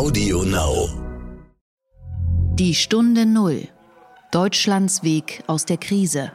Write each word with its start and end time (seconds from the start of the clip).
Audio 0.00 0.44
Now. 0.44 0.88
Die 2.54 2.74
Stunde 2.74 3.26
Null. 3.26 3.68
Deutschlands 4.32 5.02
Weg 5.02 5.44
aus 5.46 5.66
der 5.66 5.76
Krise. 5.76 6.32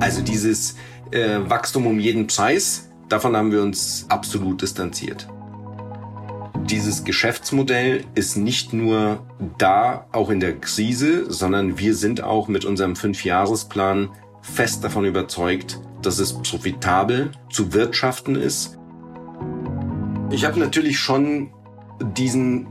Also 0.00 0.20
dieses 0.20 0.74
äh, 1.12 1.38
Wachstum 1.48 1.86
um 1.86 2.00
jeden 2.00 2.26
Preis, 2.26 2.90
davon 3.08 3.36
haben 3.36 3.52
wir 3.52 3.62
uns 3.62 4.04
absolut 4.08 4.62
distanziert. 4.62 5.28
Dieses 6.68 7.04
Geschäftsmodell 7.04 8.04
ist 8.16 8.36
nicht 8.36 8.72
nur 8.72 9.24
da, 9.56 10.08
auch 10.10 10.30
in 10.30 10.40
der 10.40 10.58
Krise, 10.58 11.30
sondern 11.30 11.78
wir 11.78 11.94
sind 11.94 12.20
auch 12.20 12.48
mit 12.48 12.64
unserem 12.64 12.96
Fünfjahresplan 12.96 14.10
fest 14.42 14.82
davon 14.82 15.04
überzeugt, 15.04 15.80
dass 16.02 16.18
es 16.18 16.32
profitabel 16.32 17.30
zu 17.48 17.72
wirtschaften 17.72 18.34
ist. 18.34 18.76
Ich 20.34 20.44
habe 20.44 20.58
natürlich 20.58 20.98
schon 20.98 21.52
diesen 22.00 22.66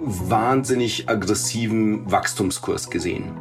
wahnsinnig 0.00 1.10
aggressiven 1.10 2.10
Wachstumskurs 2.10 2.88
gesehen. 2.88 3.36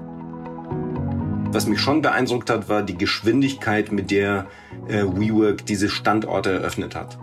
Was 1.54 1.68
mich 1.68 1.80
schon 1.80 2.02
beeindruckt 2.02 2.50
hat, 2.50 2.68
war 2.68 2.84
die 2.84 2.98
Geschwindigkeit, 2.98 3.94
mit 3.94 4.12
der 4.12 4.48
äh, 4.90 5.04
WeWork 5.04 5.66
diese 5.66 5.88
Standorte 5.88 6.52
eröffnet 6.52 6.96
hat. 6.96 7.18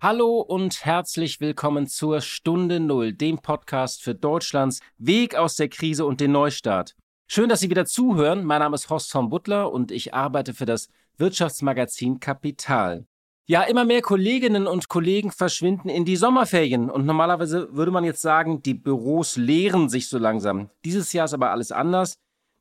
Hallo 0.00 0.40
und 0.40 0.82
herzlich 0.82 1.42
willkommen 1.42 1.88
zur 1.88 2.22
Stunde 2.22 2.80
Null, 2.80 3.12
dem 3.12 3.36
Podcast 3.36 4.02
für 4.02 4.14
Deutschlands 4.14 4.80
Weg 4.96 5.34
aus 5.34 5.56
der 5.56 5.68
Krise 5.68 6.06
und 6.06 6.22
den 6.22 6.32
Neustart. 6.32 6.96
Schön, 7.28 7.48
dass 7.48 7.58
Sie 7.58 7.70
wieder 7.70 7.86
zuhören. 7.86 8.44
Mein 8.44 8.60
Name 8.60 8.76
ist 8.76 8.88
Horst 8.88 9.10
von 9.10 9.28
Butler 9.30 9.72
und 9.72 9.90
ich 9.90 10.14
arbeite 10.14 10.54
für 10.54 10.64
das 10.64 10.88
Wirtschaftsmagazin 11.18 12.20
Kapital. 12.20 13.04
Ja, 13.46 13.62
immer 13.62 13.84
mehr 13.84 14.00
Kolleginnen 14.00 14.68
und 14.68 14.88
Kollegen 14.88 15.32
verschwinden 15.32 15.88
in 15.88 16.04
die 16.04 16.14
Sommerferien 16.14 16.88
und 16.88 17.04
normalerweise 17.04 17.74
würde 17.74 17.90
man 17.90 18.04
jetzt 18.04 18.22
sagen, 18.22 18.62
die 18.62 18.74
Büros 18.74 19.36
leeren 19.36 19.88
sich 19.88 20.08
so 20.08 20.18
langsam. 20.18 20.70
Dieses 20.84 21.12
Jahr 21.12 21.24
ist 21.24 21.34
aber 21.34 21.50
alles 21.50 21.72
anders. 21.72 22.14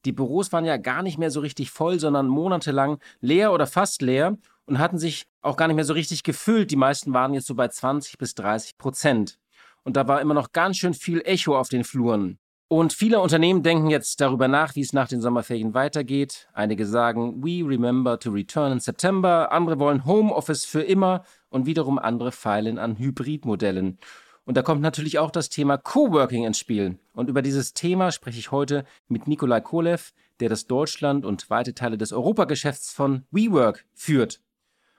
Die 0.04 0.12
Büros 0.12 0.52
waren 0.52 0.66
ja 0.66 0.78
gar 0.78 1.04
nicht 1.04 1.20
mehr 1.20 1.30
so 1.30 1.42
richtig 1.42 1.70
voll, 1.70 2.00
sondern 2.00 2.28
monatelang 2.28 2.98
leer 3.22 3.54
oder 3.54 3.68
fast 3.68 4.02
leer 4.02 4.36
und 4.66 4.80
hatten 4.80 4.98
sich 4.98 5.28
auch 5.42 5.58
gar 5.58 5.68
nicht 5.68 5.76
mehr 5.76 5.86
so 5.86 5.94
richtig 5.94 6.24
gefüllt. 6.24 6.72
Die 6.72 6.76
meisten 6.76 7.14
waren 7.14 7.36
jetzt 7.36 7.46
so 7.46 7.54
bei 7.54 7.68
20 7.68 8.18
bis 8.18 8.34
30 8.34 8.80
Prozent. 8.80 9.38
Und 9.84 9.96
da 9.96 10.08
war 10.08 10.22
immer 10.22 10.34
noch 10.34 10.54
ganz 10.54 10.78
schön 10.78 10.96
viel 10.96 11.22
Echo 11.22 11.56
auf 11.56 11.70
den 11.70 11.84
Fluren. 11.84 12.40
Und 12.68 12.94
viele 12.94 13.20
Unternehmen 13.20 13.62
denken 13.62 13.92
jetzt 13.92 14.22
darüber 14.22 14.48
nach, 14.48 14.76
wie 14.76 14.82
es 14.82 14.92
nach 14.92 15.08
den 15.08 15.22
Sommerferien 15.22 15.76
weitergeht. 15.76 16.48
Einige 16.54 16.88
sagen, 16.88 17.44
we 17.44 17.64
remember 17.64 18.20
to 18.20 18.32
return 18.32 18.72
in 18.72 18.80
September. 18.80 19.52
Andere 19.52 19.78
wollen 19.78 20.06
Homeoffice 20.06 20.66
für 20.66 20.82
immer. 20.82 21.24
Und 21.50 21.68
wiederum 21.68 22.00
andere 22.00 22.32
feilen 22.32 22.80
an 22.80 22.98
Hybridmodellen. 22.98 24.00
Und 24.46 24.58
da 24.58 24.64
kommt 24.64 24.82
natürlich 24.82 25.20
auch 25.20 25.32
das 25.32 25.50
Thema 25.50 25.78
Coworking 25.78 26.46
ins 26.46 26.58
Spiel. 26.58 26.98
Und 27.14 27.30
über 27.30 27.44
dieses 27.44 27.74
Thema 27.74 28.12
spreche 28.12 28.40
ich 28.40 28.52
heute 28.52 28.86
mit 29.08 29.28
Nikolai 29.28 29.62
Kolev, 29.62 30.12
der 30.40 30.50
das 30.50 30.66
Deutschland 30.66 31.24
und 31.26 31.50
weite 31.50 31.76
Teile 31.76 31.98
des 31.98 32.14
Europageschäfts 32.14 32.92
von 32.92 33.26
WeWork 33.32 33.86
führt. 33.94 34.42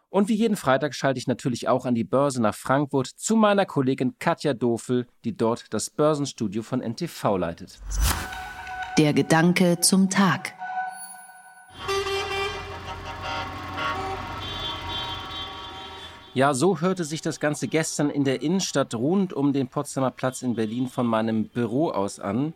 Und 0.09 0.29
wie 0.29 0.35
jeden 0.35 0.57
Freitag 0.57 0.95
schalte 0.95 1.19
ich 1.19 1.27
natürlich 1.27 1.69
auch 1.69 1.85
an 1.85 1.95
die 1.95 2.05
Börse 2.05 2.41
nach 2.41 2.55
Frankfurt 2.55 3.09
zu 3.09 3.35
meiner 3.37 3.67
Kollegin 3.67 4.19
Katja 4.19 4.55
Dofel, 4.55 5.07
die 5.25 5.37
dort 5.37 5.73
das 5.75 5.91
Börsenstudio 5.91 6.62
von 6.62 6.81
NTV 6.81 7.37
leitet. 7.37 7.81
Der 8.99 9.12
Gedanke 9.12 9.81
zum 9.81 10.09
Tag. 10.09 10.55
Ja, 16.34 16.55
so 16.55 16.81
hörte 16.81 17.05
sich 17.05 17.23
das 17.23 17.41
Ganze 17.41 17.67
gestern 17.67 18.11
in 18.11 18.23
der 18.23 18.43
Innenstadt 18.43 18.94
rund 18.94 19.33
um 19.33 19.53
den 19.53 19.69
Potsdamer 19.69 20.11
Platz 20.11 20.43
in 20.43 20.55
Berlin 20.55 20.87
von 20.87 21.06
meinem 21.06 21.49
Büro 21.49 21.91
aus 21.91 22.21
an. 22.21 22.53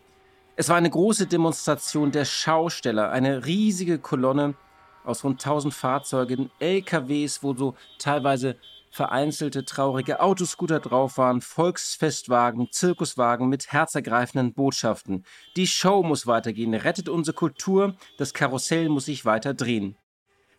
Es 0.56 0.68
war 0.68 0.76
eine 0.76 0.90
große 0.90 1.26
Demonstration 1.26 2.12
der 2.12 2.26
Schausteller, 2.26 3.10
eine 3.10 3.46
riesige 3.46 3.98
Kolonne 3.98 4.54
aus 5.04 5.24
rund 5.24 5.40
1000 5.40 5.72
Fahrzeugen, 5.72 6.50
LKWs, 6.58 7.42
wo 7.42 7.54
so 7.54 7.74
teilweise 7.98 8.56
vereinzelte 8.90 9.64
traurige 9.64 10.20
Autoscooter 10.20 10.80
drauf 10.80 11.16
waren, 11.16 11.40
Volksfestwagen, 11.40 12.70
Zirkuswagen 12.70 13.48
mit 13.48 13.72
herzergreifenden 13.72 14.52
Botschaften. 14.52 15.24
Die 15.56 15.66
Show 15.66 16.02
muss 16.02 16.26
weitergehen, 16.26 16.74
rettet 16.74 17.08
unsere 17.08 17.36
Kultur, 17.36 17.94
das 18.18 18.34
Karussell 18.34 18.88
muss 18.88 19.04
sich 19.04 19.24
weiter 19.24 19.54
drehen. 19.54 19.96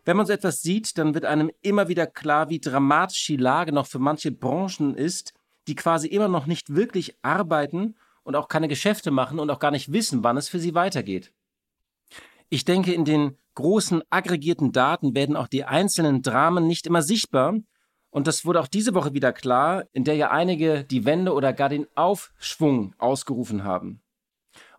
Wenn 0.04 0.16
man 0.16 0.26
so 0.26 0.32
etwas 0.32 0.62
sieht, 0.62 0.98
dann 0.98 1.14
wird 1.14 1.24
einem 1.24 1.50
immer 1.60 1.88
wieder 1.88 2.06
klar, 2.06 2.48
wie 2.48 2.58
dramatisch 2.58 3.24
die 3.26 3.36
Lage 3.36 3.72
noch 3.72 3.86
für 3.86 4.00
manche 4.00 4.32
Branchen 4.32 4.96
ist, 4.96 5.32
die 5.68 5.76
quasi 5.76 6.08
immer 6.08 6.28
noch 6.28 6.46
nicht 6.46 6.74
wirklich 6.74 7.14
arbeiten 7.22 7.94
und 8.24 8.34
auch 8.34 8.48
keine 8.48 8.66
Geschäfte 8.66 9.10
machen 9.10 9.38
und 9.38 9.50
auch 9.50 9.60
gar 9.60 9.70
nicht 9.70 9.92
wissen, 9.92 10.24
wann 10.24 10.36
es 10.36 10.48
für 10.48 10.58
sie 10.58 10.74
weitergeht. 10.74 11.32
Ich 12.52 12.66
denke, 12.66 12.92
in 12.92 13.06
den 13.06 13.38
großen 13.54 14.02
aggregierten 14.10 14.72
Daten 14.72 15.14
werden 15.14 15.36
auch 15.36 15.48
die 15.48 15.64
einzelnen 15.64 16.20
Dramen 16.20 16.66
nicht 16.66 16.86
immer 16.86 17.00
sichtbar. 17.00 17.54
Und 18.10 18.26
das 18.26 18.44
wurde 18.44 18.60
auch 18.60 18.68
diese 18.68 18.92
Woche 18.92 19.14
wieder 19.14 19.32
klar, 19.32 19.86
in 19.94 20.04
der 20.04 20.16
ja 20.16 20.30
einige 20.30 20.84
die 20.84 21.06
Wende 21.06 21.32
oder 21.32 21.54
gar 21.54 21.70
den 21.70 21.86
Aufschwung 21.94 22.94
ausgerufen 22.98 23.64
haben. 23.64 24.01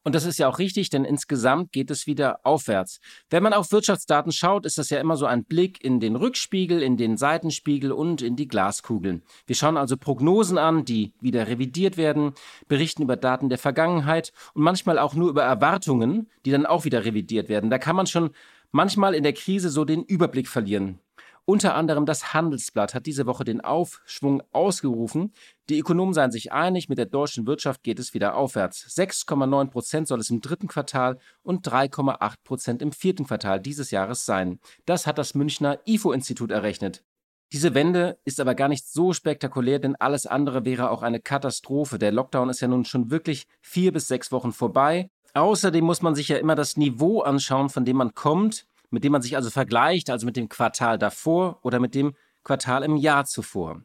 Und 0.04 0.16
das 0.16 0.26
ist 0.26 0.38
ja 0.38 0.50
auch 0.50 0.60
richtig, 0.60 0.90
denn 0.90 1.06
insgesamt 1.06 1.72
geht 1.72 1.90
es 1.90 2.08
wieder 2.08 2.40
aufwärts. 2.44 3.00
Wenn 3.30 3.42
man 3.42 3.54
auf 3.54 3.72
Wirtschaftsdaten 3.72 4.34
schaut, 4.34 4.66
ist 4.66 4.78
das 4.78 4.90
ja 4.90 5.00
immer 5.00 5.16
so 5.16 5.26
ein 5.26 5.46
Blick 5.46 5.84
in 5.84 6.02
den 6.02 6.18
Rückspiegel, 6.18 6.82
in 6.82 6.98
den 6.98 7.16
Seitenspiegel 7.16 7.92
und 7.94 8.22
in 8.22 8.36
die 8.36 8.48
Glaskugeln. 8.48 9.24
Wir 9.48 9.56
schauen 9.56 9.78
also 9.78 9.96
Prognosen 9.96 10.58
an, 10.58 10.84
die 10.84 11.14
wieder 11.22 11.48
revidiert 11.48 11.96
werden, 11.96 12.34
berichten 12.68 13.04
über 13.04 13.16
Daten 13.16 13.48
der 13.48 13.58
Vergangenheit 13.58 14.34
und 14.54 14.64
manchmal 14.64 15.00
auch 15.00 15.14
nur 15.14 15.30
über 15.30 15.44
Erwartungen, 15.44 16.30
die 16.46 16.52
dann 16.52 16.66
auch 16.66 16.84
wieder 16.84 17.06
revidiert 17.06 17.48
werden. 17.48 17.70
Da 17.70 17.78
kann 17.78 17.96
man 17.96 18.08
schon 18.08 18.32
manchmal 18.72 19.16
in 19.16 19.24
der 19.24 19.34
Krise 19.34 19.70
so 19.70 19.86
den 19.86 20.04
Überblick 20.04 20.50
verlieren. 20.50 21.00
Unter 21.46 21.76
anderem 21.76 22.06
das 22.06 22.34
Handelsblatt 22.34 22.94
hat 22.94 23.06
diese 23.06 23.26
Woche 23.26 23.44
den 23.44 23.60
Aufschwung 23.60 24.42
ausgerufen. 24.54 25.34
Die 25.70 25.80
Ökonomen 25.80 26.14
seien 26.14 26.32
sich 26.32 26.52
einig, 26.52 26.90
mit 26.90 26.98
der 26.98 27.06
deutschen 27.06 27.48
Wirtschaft 27.48 27.84
geht 27.84 28.00
es 28.00 28.14
wieder 28.14 28.36
aufwärts. 28.36 28.86
6,9 28.98 29.70
Prozent 29.70 30.08
soll 30.08 30.20
es 30.20 30.30
im 30.30 30.42
dritten 30.42 30.68
Quartal 30.68 31.20
und 31.42 31.68
3,8 31.68 32.36
Prozent 32.44 32.82
im 32.82 32.92
vierten 32.92 33.26
Quartal 33.26 33.60
dieses 33.60 33.92
Jahres 33.92 34.26
sein. 34.26 34.60
Das 34.86 35.08
hat 35.08 35.18
das 35.18 35.36
Münchner 35.36 35.80
IFO-Institut 35.86 36.52
errechnet. 36.52 37.04
Diese 37.52 37.74
Wende 37.74 38.18
ist 38.26 38.40
aber 38.40 38.56
gar 38.56 38.68
nicht 38.68 38.88
so 38.88 39.14
spektakulär, 39.14 39.80
denn 39.80 39.96
alles 39.96 40.26
andere 40.26 40.66
wäre 40.66 40.90
auch 40.90 41.04
eine 41.04 41.20
Katastrophe. 41.20 42.00
Der 42.00 42.12
Lockdown 42.12 42.50
ist 42.50 42.62
ja 42.62 42.68
nun 42.68 42.84
schon 42.84 43.12
wirklich 43.12 43.48
vier 43.62 43.94
bis 43.94 44.08
sechs 44.08 44.32
Wochen 44.32 44.52
vorbei. 44.52 45.10
Außerdem 45.34 45.86
muss 45.86 46.02
man 46.02 46.16
sich 46.16 46.28
ja 46.28 46.38
immer 46.38 46.56
das 46.56 46.78
Niveau 46.78 47.22
anschauen, 47.22 47.70
von 47.70 47.86
dem 47.86 47.98
man 47.98 48.14
kommt 48.14 48.66
mit 48.94 49.04
dem 49.04 49.12
man 49.12 49.24
sich 49.24 49.36
also 49.36 49.50
vergleicht, 49.50 50.10
also 50.12 50.26
mit 50.26 50.38
dem 50.38 50.48
Quartal 50.48 51.00
davor 51.00 51.58
oder 51.64 51.80
mit 51.80 51.96
dem 51.96 52.16
Quartal 52.44 52.84
im 52.84 52.96
Jahr 52.96 53.26
zuvor. 53.26 53.82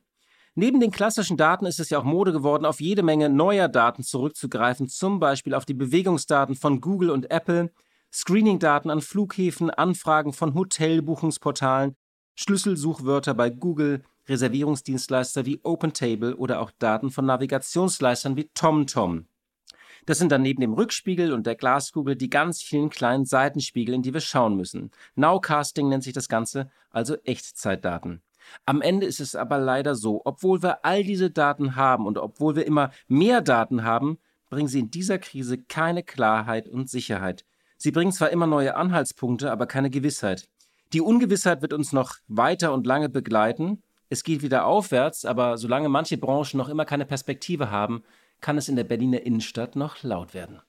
Neben 0.61 0.81
den 0.81 0.91
klassischen 0.91 1.37
Daten 1.37 1.67
ist 1.67 1.79
es 1.79 1.89
ja 1.89 2.01
auch 2.01 2.05
Mode 2.05 2.33
geworden, 2.33 2.65
auf 2.65 2.81
jede 2.81 3.05
Menge 3.05 3.29
neuer 3.29 3.69
Daten 3.69 4.03
zurückzugreifen, 4.03 4.89
zum 4.89 5.21
Beispiel 5.21 5.55
auf 5.55 5.65
die 5.65 5.73
Bewegungsdaten 5.73 6.57
von 6.57 6.81
Google 6.81 7.11
und 7.11 7.31
Apple, 7.31 7.71
Screening-Daten 8.13 8.91
an 8.91 9.01
Flughäfen, 9.01 9.71
Anfragen 9.71 10.33
von 10.33 10.55
Hotelbuchungsportalen, 10.55 11.95
Schlüsselsuchwörter 12.35 13.35
bei 13.35 13.51
Google, 13.51 14.03
Reservierungsdienstleister 14.29 15.47
wie 15.47 15.61
OpenTable 15.63 16.35
oder 16.35 16.59
auch 16.59 16.73
Daten 16.81 17.13
von 17.13 17.25
Navigationsleistern 17.27 18.35
wie 18.35 18.51
TomTom. 18.53 19.29
Das 20.07 20.19
sind 20.19 20.33
dann 20.33 20.43
neben 20.43 20.61
dem 20.61 20.73
Rückspiegel 20.73 21.33
und 21.33 21.47
der 21.47 21.55
Glaskugel 21.55 22.17
die 22.17 22.31
ganz 22.31 22.63
vielen 22.63 22.91
kleinen 22.91 23.27
Seitenspiegel, 23.27 23.95
in 23.95 24.03
die 24.03 24.13
wir 24.13 24.21
schauen 24.21 24.57
müssen. 24.57 24.91
Nowcasting 25.15 25.89
nennt 25.89 26.03
sich 26.03 26.15
das 26.15 26.28
Ganze, 26.28 26.69
also 26.91 27.15
Echtzeitdaten. 27.22 28.22
Am 28.66 28.83
Ende 28.83 29.06
ist 29.06 29.21
es 29.21 29.34
aber 29.34 29.59
leider 29.59 29.95
so, 29.95 30.22
obwohl 30.24 30.62
wir 30.62 30.84
all 30.84 31.04
diese 31.04 31.30
Daten 31.30 31.77
haben 31.77 32.06
und 32.06 32.18
obwohl 32.18 32.56
wir 32.56 32.66
immer 32.66 32.91
mehr 33.06 33.41
Daten 33.41 33.84
haben, 33.84 34.18
bringen 34.50 34.68
sie 34.68 34.80
in 34.80 34.91
dieser 34.91 35.18
Krise 35.18 35.59
keine 35.59 36.03
Klarheit 36.03 36.68
und 36.68 36.89
Sicherheit. 36.89 37.45
Sie 37.77 37.92
bringen 37.92 38.12
zwar 38.12 38.30
immer 38.30 38.47
neue 38.47 38.77
Anhaltspunkte, 38.77 39.53
aber 39.53 39.66
keine 39.66 39.91
Gewissheit. 39.91 40.48
Die 40.92 41.00
Ungewissheit 41.00 41.62
wird 41.62 41.72
uns 41.72 41.92
noch 41.92 42.15
weiter 42.27 42.72
und 42.72 42.86
lange 42.86 43.09
begleiten. 43.09 43.83
Es 44.09 44.24
geht 44.24 44.42
wieder 44.42 44.65
aufwärts, 44.65 45.24
aber 45.24 45.59
solange 45.59 45.89
manche 45.89 46.16
Branchen 46.16 46.56
noch 46.56 46.71
immer 46.71 46.86
keine 46.86 47.04
Perspektive 47.04 47.71
haben, 47.71 48.03
kann 48.41 48.56
es 48.56 48.68
in 48.68 48.77
der 48.77 48.84
Berliner 48.84 49.22
Innenstadt 49.22 49.77
noch 49.77 50.03
laut 50.03 50.33
werden. 50.33 50.60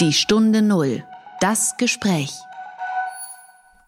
Die 0.00 0.12
Stunde 0.12 0.62
Null. 0.62 1.04
Das 1.40 1.76
Gespräch. 1.76 2.32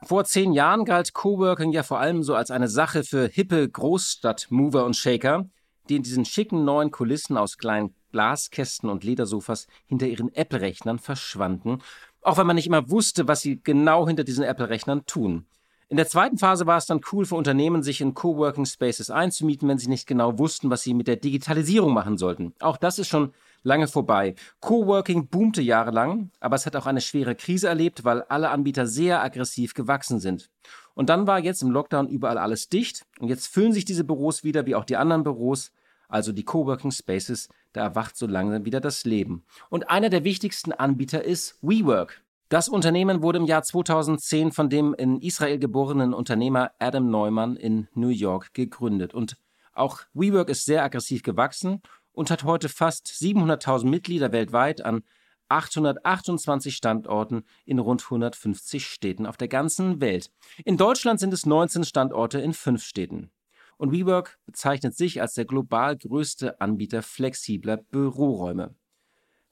Vor 0.04 0.24
zehn 0.24 0.52
Jahren 0.52 0.84
galt 0.84 1.14
Coworking 1.14 1.70
ja 1.70 1.84
vor 1.84 2.00
allem 2.00 2.24
so 2.24 2.34
als 2.34 2.50
eine 2.50 2.68
Sache 2.68 3.04
für 3.04 3.28
hippe 3.28 3.68
Großstadtmover 3.68 4.84
und 4.84 4.96
Shaker, 4.96 5.48
die 5.88 5.96
in 5.96 6.02
diesen 6.02 6.24
schicken 6.24 6.64
neuen 6.64 6.90
Kulissen 6.90 7.36
aus 7.36 7.56
kleinen 7.56 7.94
Glaskästen 8.10 8.90
und 8.90 9.04
Ledersofas 9.04 9.68
hinter 9.86 10.06
ihren 10.06 10.34
Apple-Rechnern 10.34 10.98
verschwanden. 10.98 11.78
auch 12.24 12.36
wenn 12.36 12.46
man 12.46 12.56
nicht 12.56 12.66
immer 12.66 12.88
wusste, 12.90 13.26
was 13.26 13.40
sie 13.40 13.60
genau 13.62 14.06
hinter 14.06 14.22
diesen 14.24 14.44
Apple-Rechnern 14.44 15.06
tun. 15.06 15.46
In 15.92 15.98
der 15.98 16.08
zweiten 16.08 16.38
Phase 16.38 16.64
war 16.64 16.78
es 16.78 16.86
dann 16.86 17.02
cool 17.12 17.26
für 17.26 17.34
Unternehmen, 17.34 17.82
sich 17.82 18.00
in 18.00 18.14
Coworking 18.14 18.64
Spaces 18.64 19.10
einzumieten, 19.10 19.68
wenn 19.68 19.76
sie 19.76 19.90
nicht 19.90 20.06
genau 20.06 20.38
wussten, 20.38 20.70
was 20.70 20.80
sie 20.80 20.94
mit 20.94 21.06
der 21.06 21.16
Digitalisierung 21.16 21.92
machen 21.92 22.16
sollten. 22.16 22.54
Auch 22.60 22.78
das 22.78 22.98
ist 22.98 23.08
schon 23.08 23.34
lange 23.62 23.86
vorbei. 23.86 24.34
Coworking 24.60 25.26
boomte 25.26 25.60
jahrelang, 25.60 26.30
aber 26.40 26.56
es 26.56 26.64
hat 26.64 26.76
auch 26.76 26.86
eine 26.86 27.02
schwere 27.02 27.34
Krise 27.34 27.68
erlebt, 27.68 28.04
weil 28.04 28.22
alle 28.22 28.48
Anbieter 28.48 28.86
sehr 28.86 29.22
aggressiv 29.22 29.74
gewachsen 29.74 30.18
sind. 30.18 30.48
Und 30.94 31.10
dann 31.10 31.26
war 31.26 31.40
jetzt 31.40 31.62
im 31.62 31.70
Lockdown 31.70 32.08
überall 32.08 32.38
alles 32.38 32.70
dicht 32.70 33.04
und 33.18 33.28
jetzt 33.28 33.48
füllen 33.48 33.74
sich 33.74 33.84
diese 33.84 34.04
Büros 34.04 34.44
wieder 34.44 34.64
wie 34.64 34.76
auch 34.76 34.86
die 34.86 34.96
anderen 34.96 35.24
Büros, 35.24 35.72
also 36.08 36.32
die 36.32 36.44
Coworking 36.44 36.90
Spaces, 36.90 37.50
da 37.74 37.82
erwacht 37.82 38.16
so 38.16 38.26
langsam 38.26 38.64
wieder 38.64 38.80
das 38.80 39.04
Leben. 39.04 39.44
Und 39.68 39.90
einer 39.90 40.08
der 40.08 40.24
wichtigsten 40.24 40.72
Anbieter 40.72 41.22
ist 41.22 41.58
WeWork. 41.60 42.21
Das 42.52 42.68
Unternehmen 42.68 43.22
wurde 43.22 43.38
im 43.38 43.46
Jahr 43.46 43.62
2010 43.62 44.52
von 44.52 44.68
dem 44.68 44.92
in 44.92 45.22
Israel 45.22 45.58
geborenen 45.58 46.12
Unternehmer 46.12 46.72
Adam 46.78 47.08
Neumann 47.08 47.56
in 47.56 47.88
New 47.94 48.10
York 48.10 48.52
gegründet. 48.52 49.14
Und 49.14 49.38
auch 49.72 50.00
WeWork 50.12 50.50
ist 50.50 50.66
sehr 50.66 50.84
aggressiv 50.84 51.22
gewachsen 51.22 51.80
und 52.12 52.30
hat 52.30 52.44
heute 52.44 52.68
fast 52.68 53.06
700.000 53.06 53.86
Mitglieder 53.86 54.32
weltweit 54.32 54.84
an 54.84 55.02
828 55.48 56.76
Standorten 56.76 57.44
in 57.64 57.78
rund 57.78 58.04
150 58.04 58.86
Städten 58.86 59.24
auf 59.24 59.38
der 59.38 59.48
ganzen 59.48 60.02
Welt. 60.02 60.30
In 60.62 60.76
Deutschland 60.76 61.20
sind 61.20 61.32
es 61.32 61.46
19 61.46 61.84
Standorte 61.84 62.38
in 62.38 62.52
fünf 62.52 62.84
Städten. 62.84 63.30
Und 63.78 63.92
WeWork 63.92 64.38
bezeichnet 64.44 64.94
sich 64.94 65.22
als 65.22 65.32
der 65.32 65.46
global 65.46 65.96
größte 65.96 66.60
Anbieter 66.60 67.00
flexibler 67.00 67.78
Büroräume. 67.78 68.74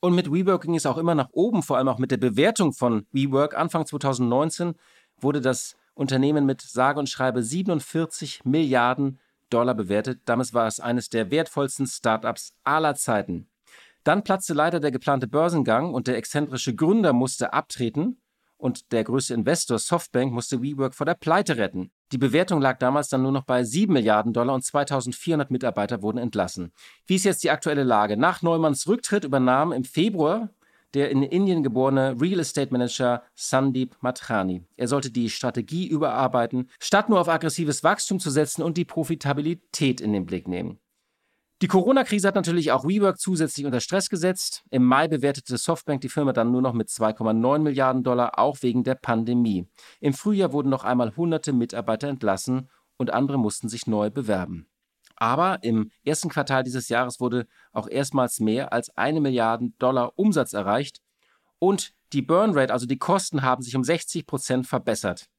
Und 0.00 0.14
mit 0.14 0.32
WeWork 0.32 0.62
ging 0.62 0.76
es 0.76 0.86
auch 0.86 0.96
immer 0.96 1.14
nach 1.14 1.28
oben, 1.32 1.62
vor 1.62 1.76
allem 1.76 1.88
auch 1.88 1.98
mit 1.98 2.10
der 2.10 2.16
Bewertung 2.16 2.72
von 2.72 3.06
WeWork. 3.12 3.56
Anfang 3.56 3.84
2019 3.84 4.74
wurde 5.18 5.42
das 5.42 5.76
Unternehmen 5.92 6.46
mit 6.46 6.62
sage 6.62 6.98
und 6.98 7.08
schreibe 7.08 7.42
47 7.42 8.44
Milliarden 8.44 9.18
Dollar 9.50 9.74
bewertet. 9.74 10.22
Damals 10.24 10.54
war 10.54 10.66
es 10.66 10.80
eines 10.80 11.10
der 11.10 11.30
wertvollsten 11.30 11.86
Startups 11.86 12.54
aller 12.64 12.94
Zeiten. 12.94 13.50
Dann 14.02 14.24
platzte 14.24 14.54
leider 14.54 14.80
der 14.80 14.92
geplante 14.92 15.28
Börsengang 15.28 15.92
und 15.92 16.06
der 16.06 16.16
exzentrische 16.16 16.74
Gründer 16.74 17.12
musste 17.12 17.52
abtreten 17.52 18.22
und 18.56 18.92
der 18.92 19.04
größte 19.04 19.34
Investor 19.34 19.78
Softbank 19.78 20.32
musste 20.32 20.62
WeWork 20.62 20.94
vor 20.94 21.04
der 21.04 21.14
Pleite 21.14 21.58
retten. 21.58 21.90
Die 22.12 22.18
Bewertung 22.18 22.60
lag 22.60 22.78
damals 22.78 23.08
dann 23.08 23.22
nur 23.22 23.32
noch 23.32 23.44
bei 23.44 23.62
7 23.62 23.92
Milliarden 23.92 24.32
Dollar 24.32 24.54
und 24.54 24.64
2400 24.64 25.50
Mitarbeiter 25.50 26.02
wurden 26.02 26.18
entlassen. 26.18 26.72
Wie 27.06 27.14
ist 27.14 27.24
jetzt 27.24 27.44
die 27.44 27.50
aktuelle 27.50 27.84
Lage? 27.84 28.16
Nach 28.16 28.42
Neumanns 28.42 28.88
Rücktritt 28.88 29.24
übernahm 29.24 29.72
im 29.72 29.84
Februar 29.84 30.50
der 30.94 31.10
in 31.10 31.22
Indien 31.22 31.62
geborene 31.62 32.20
Real 32.20 32.40
Estate 32.40 32.72
Manager 32.72 33.22
Sandeep 33.34 33.96
Matrani. 34.00 34.64
Er 34.76 34.88
sollte 34.88 35.10
die 35.10 35.30
Strategie 35.30 35.86
überarbeiten, 35.86 36.68
statt 36.78 37.08
nur 37.08 37.20
auf 37.20 37.28
aggressives 37.28 37.84
Wachstum 37.84 38.18
zu 38.18 38.30
setzen 38.30 38.62
und 38.62 38.76
die 38.76 38.84
Profitabilität 38.84 40.00
in 40.00 40.12
den 40.12 40.26
Blick 40.26 40.48
nehmen. 40.48 40.80
Die 41.62 41.68
Corona-Krise 41.68 42.26
hat 42.26 42.36
natürlich 42.36 42.72
auch 42.72 42.84
WeWork 42.84 43.18
zusätzlich 43.18 43.66
unter 43.66 43.80
Stress 43.80 44.08
gesetzt. 44.08 44.64
Im 44.70 44.82
Mai 44.82 45.08
bewertete 45.08 45.58
Softbank 45.58 46.00
die 46.00 46.08
Firma 46.08 46.32
dann 46.32 46.50
nur 46.50 46.62
noch 46.62 46.72
mit 46.72 46.88
2,9 46.88 47.58
Milliarden 47.58 48.02
Dollar, 48.02 48.38
auch 48.38 48.62
wegen 48.62 48.82
der 48.82 48.94
Pandemie. 48.94 49.68
Im 50.00 50.14
Frühjahr 50.14 50.54
wurden 50.54 50.70
noch 50.70 50.84
einmal 50.84 51.14
hunderte 51.16 51.52
Mitarbeiter 51.52 52.08
entlassen 52.08 52.70
und 52.96 53.12
andere 53.12 53.38
mussten 53.38 53.68
sich 53.68 53.86
neu 53.86 54.08
bewerben. 54.08 54.70
Aber 55.16 55.62
im 55.62 55.90
ersten 56.02 56.30
Quartal 56.30 56.62
dieses 56.62 56.88
Jahres 56.88 57.20
wurde 57.20 57.46
auch 57.72 57.88
erstmals 57.88 58.40
mehr 58.40 58.72
als 58.72 58.96
eine 58.96 59.20
Milliarde 59.20 59.70
Dollar 59.78 60.18
Umsatz 60.18 60.54
erreicht 60.54 61.02
und 61.58 61.92
die 62.14 62.22
Burnrate, 62.22 62.72
also 62.72 62.86
die 62.86 62.98
Kosten, 62.98 63.42
haben 63.42 63.62
sich 63.62 63.76
um 63.76 63.84
60 63.84 64.26
Prozent 64.26 64.66
verbessert. 64.66 65.29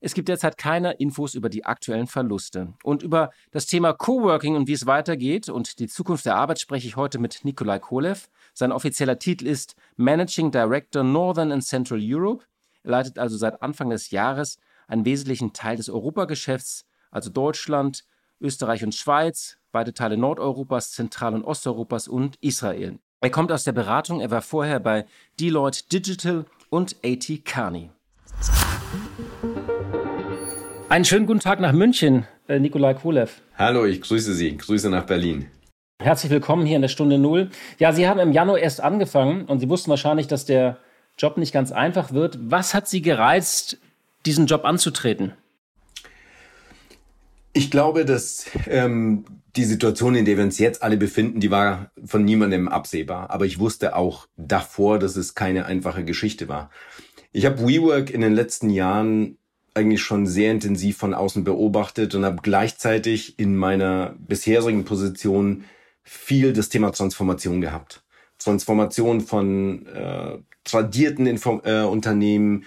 Es 0.00 0.14
gibt 0.14 0.28
derzeit 0.28 0.56
keine 0.56 0.92
Infos 0.92 1.34
über 1.34 1.48
die 1.48 1.64
aktuellen 1.64 2.06
Verluste. 2.06 2.74
Und 2.84 3.02
über 3.02 3.30
das 3.50 3.66
Thema 3.66 3.92
Coworking 3.92 4.54
und 4.54 4.68
wie 4.68 4.72
es 4.72 4.86
weitergeht 4.86 5.48
und 5.48 5.80
die 5.80 5.88
Zukunft 5.88 6.24
der 6.24 6.36
Arbeit 6.36 6.60
spreche 6.60 6.86
ich 6.86 6.96
heute 6.96 7.18
mit 7.18 7.44
Nikolai 7.44 7.80
Kolev. 7.80 8.28
Sein 8.54 8.70
offizieller 8.70 9.18
Titel 9.18 9.46
ist 9.46 9.74
Managing 9.96 10.52
Director 10.52 11.02
Northern 11.02 11.50
and 11.50 11.64
Central 11.64 11.98
Europe. 12.00 12.44
Er 12.84 12.92
leitet 12.92 13.18
also 13.18 13.36
seit 13.36 13.60
Anfang 13.60 13.90
des 13.90 14.10
Jahres 14.10 14.58
einen 14.86 15.04
wesentlichen 15.04 15.52
Teil 15.52 15.76
des 15.76 15.90
Europageschäfts, 15.90 16.86
also 17.10 17.30
Deutschland, 17.30 18.04
Österreich 18.40 18.84
und 18.84 18.94
Schweiz, 18.94 19.58
weite 19.72 19.92
Teile 19.94 20.16
Nordeuropas, 20.16 20.92
Zentral- 20.92 21.34
und 21.34 21.44
Osteuropas 21.44 22.06
und 22.06 22.36
Israel. 22.40 23.00
Er 23.20 23.30
kommt 23.30 23.50
aus 23.50 23.64
der 23.64 23.72
Beratung, 23.72 24.20
er 24.20 24.30
war 24.30 24.42
vorher 24.42 24.78
bei 24.78 25.06
Deloitte 25.40 25.88
Digital 25.88 26.44
und 26.70 26.94
AT 27.04 27.44
Kearney. 27.44 27.90
Einen 30.90 31.04
schönen 31.04 31.26
guten 31.26 31.40
Tag 31.40 31.60
nach 31.60 31.72
München, 31.72 32.26
äh, 32.48 32.58
Nikolai 32.58 32.94
Kolev. 32.94 33.42
Hallo, 33.58 33.84
ich 33.84 34.00
grüße 34.00 34.32
Sie. 34.32 34.56
Grüße 34.56 34.88
nach 34.88 35.04
Berlin. 35.04 35.48
Herzlich 36.00 36.32
willkommen 36.32 36.64
hier 36.64 36.76
in 36.76 36.82
der 36.82 36.88
Stunde 36.88 37.18
Null. 37.18 37.50
Ja, 37.78 37.92
Sie 37.92 38.08
haben 38.08 38.18
im 38.18 38.32
Januar 38.32 38.58
erst 38.58 38.80
angefangen 38.80 39.44
und 39.44 39.60
Sie 39.60 39.68
wussten 39.68 39.90
wahrscheinlich, 39.90 40.28
dass 40.28 40.46
der 40.46 40.78
Job 41.18 41.36
nicht 41.36 41.52
ganz 41.52 41.72
einfach 41.72 42.12
wird. 42.12 42.38
Was 42.40 42.72
hat 42.72 42.88
Sie 42.88 43.02
gereizt, 43.02 43.76
diesen 44.24 44.46
Job 44.46 44.64
anzutreten? 44.64 45.34
Ich 47.52 47.70
glaube, 47.70 48.06
dass 48.06 48.46
ähm, 48.66 49.26
die 49.56 49.64
Situation, 49.64 50.14
in 50.14 50.24
der 50.24 50.38
wir 50.38 50.44
uns 50.44 50.58
jetzt 50.58 50.82
alle 50.82 50.96
befinden, 50.96 51.40
die 51.40 51.50
war 51.50 51.90
von 52.02 52.24
niemandem 52.24 52.66
absehbar. 52.66 53.28
Aber 53.28 53.44
ich 53.44 53.58
wusste 53.58 53.94
auch 53.94 54.26
davor, 54.38 54.98
dass 54.98 55.16
es 55.16 55.34
keine 55.34 55.66
einfache 55.66 56.04
Geschichte 56.04 56.48
war. 56.48 56.70
Ich 57.32 57.44
habe 57.44 57.60
WeWork 57.60 58.08
in 58.08 58.22
den 58.22 58.32
letzten 58.32 58.70
Jahren 58.70 59.37
eigentlich 59.78 60.02
schon 60.02 60.26
sehr 60.26 60.52
intensiv 60.52 60.98
von 60.98 61.14
außen 61.14 61.44
beobachtet 61.44 62.14
und 62.14 62.24
habe 62.24 62.38
gleichzeitig 62.42 63.38
in 63.38 63.56
meiner 63.56 64.14
bisherigen 64.18 64.84
Position 64.84 65.64
viel 66.02 66.52
das 66.52 66.68
Thema 66.68 66.90
Transformation 66.90 67.60
gehabt. 67.60 68.02
Transformation 68.38 69.20
von 69.20 69.86
äh, 69.86 70.38
tradierten 70.64 71.26
Info 71.26 71.60
äh, 71.64 71.82
Unternehmen, 71.82 72.64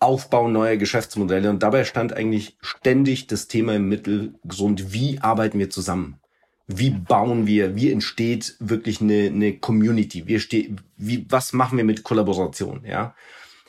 Aufbau 0.00 0.48
neuer 0.48 0.76
Geschäftsmodelle 0.76 1.48
und 1.48 1.62
dabei 1.62 1.84
stand 1.84 2.12
eigentlich 2.12 2.56
ständig 2.60 3.26
das 3.26 3.48
Thema 3.48 3.74
im 3.74 3.88
Mittelgrund, 3.88 4.92
wie 4.92 5.18
arbeiten 5.20 5.58
wir 5.58 5.70
zusammen? 5.70 6.20
Wie 6.66 6.90
bauen 6.90 7.46
wir, 7.46 7.76
wie 7.76 7.92
entsteht 7.92 8.56
wirklich 8.58 9.00
eine, 9.00 9.26
eine 9.26 9.58
Community? 9.58 10.26
Wie, 10.26 10.40
steht, 10.40 10.72
wie, 10.96 11.26
was 11.28 11.52
machen 11.52 11.76
wir 11.78 11.84
mit 11.84 12.02
Kollaboration? 12.04 12.82
Ja, 12.86 13.14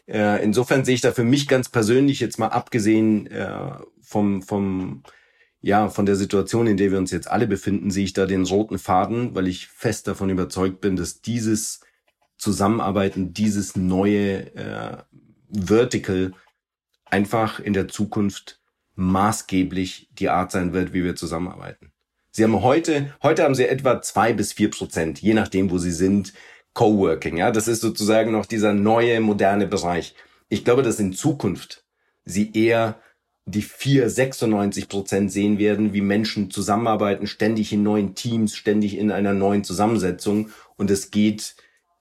äh, 0.07 0.43
insofern 0.43 0.85
sehe 0.85 0.95
ich 0.95 1.01
da 1.01 1.11
für 1.11 1.23
mich 1.23 1.47
ganz 1.47 1.69
persönlich 1.69 2.19
jetzt 2.19 2.39
mal 2.39 2.47
abgesehen 2.47 3.27
äh, 3.27 3.71
vom, 4.01 4.41
vom, 4.41 5.03
ja, 5.61 5.89
von 5.89 6.05
der 6.05 6.15
Situation, 6.15 6.67
in 6.67 6.77
der 6.77 6.91
wir 6.91 6.99
uns 6.99 7.11
jetzt 7.11 7.29
alle 7.29 7.47
befinden, 7.47 7.89
sehe 7.89 8.05
ich 8.05 8.13
da 8.13 8.25
den 8.25 8.45
roten 8.45 8.77
Faden, 8.77 9.33
weil 9.33 9.47
ich 9.47 9.67
fest 9.67 10.07
davon 10.07 10.29
überzeugt 10.29 10.81
bin, 10.81 10.95
dass 10.95 11.21
dieses 11.21 11.81
Zusammenarbeiten, 12.37 13.33
dieses 13.33 13.75
neue 13.75 14.55
äh, 14.55 14.97
Vertical 15.49 16.33
einfach 17.05 17.59
in 17.59 17.73
der 17.73 17.87
Zukunft 17.87 18.59
maßgeblich 18.95 20.09
die 20.13 20.29
Art 20.29 20.51
sein 20.51 20.73
wird, 20.73 20.93
wie 20.93 21.03
wir 21.03 21.15
zusammenarbeiten. 21.15 21.91
Sie 22.31 22.43
haben 22.43 22.61
heute, 22.61 23.13
heute 23.23 23.43
haben 23.43 23.55
Sie 23.55 23.65
etwa 23.65 24.01
zwei 24.01 24.33
bis 24.33 24.53
vier 24.53 24.69
Prozent, 24.69 25.21
je 25.21 25.33
nachdem, 25.33 25.71
wo 25.71 25.77
Sie 25.77 25.91
sind, 25.91 26.33
Coworking. 26.75 27.37
Ja, 27.37 27.49
das 27.49 27.67
ist 27.67 27.81
sozusagen 27.81 28.31
noch 28.31 28.45
dieser 28.45 28.73
neue, 28.73 29.19
moderne 29.21 29.65
Bereich. 29.65 30.13
Ich 30.49 30.63
glaube, 30.63 30.83
dass 30.83 30.99
in 30.99 31.13
Zukunft 31.13 31.83
sie 32.25 32.51
eher 32.53 32.99
die 33.45 33.61
4, 33.61 34.09
96 34.09 34.89
Prozent 34.89 35.31
sehen 35.31 35.57
werden, 35.57 35.93
wie 35.93 36.01
Menschen 36.01 36.51
zusammenarbeiten, 36.51 37.27
ständig 37.27 37.71
in 37.73 37.81
neuen 37.81 38.13
Teams, 38.13 38.55
ständig 38.55 38.97
in 38.97 39.11
einer 39.11 39.33
neuen 39.33 39.63
Zusammensetzung. 39.63 40.49
Und 40.75 40.91
es 40.91 41.11
geht 41.11 41.55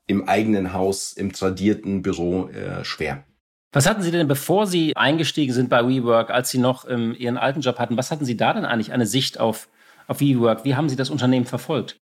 im 0.07 0.29
eigenen 0.29 0.73
Haus, 0.73 1.13
im 1.13 1.33
tradierten 1.33 2.03
Büro 2.03 2.49
äh, 2.49 2.85
schwer. 2.85 3.25
Was 3.73 3.89
hatten 3.89 4.03
Sie 4.03 4.11
denn, 4.11 4.29
bevor 4.29 4.67
Sie 4.67 4.97
eingestiegen 4.97 5.53
sind 5.53 5.69
bei 5.69 5.87
WeWork, 5.87 6.31
als 6.31 6.51
Sie 6.51 6.59
noch 6.59 6.89
ähm, 6.89 7.15
Ihren 7.19 7.37
alten 7.37 7.61
Job 7.61 7.79
hatten, 7.79 7.97
was 7.97 8.11
hatten 8.11 8.25
Sie 8.25 8.37
da 8.37 8.53
denn 8.53 8.65
eigentlich 8.65 8.93
eine 8.93 9.07
Sicht 9.07 9.39
auf, 9.39 9.69
auf 10.07 10.21
WeWork? 10.21 10.65
Wie 10.65 10.75
haben 10.75 10.89
Sie 10.89 10.97
das 10.97 11.11
Unternehmen 11.11 11.47
verfolgt? 11.47 12.01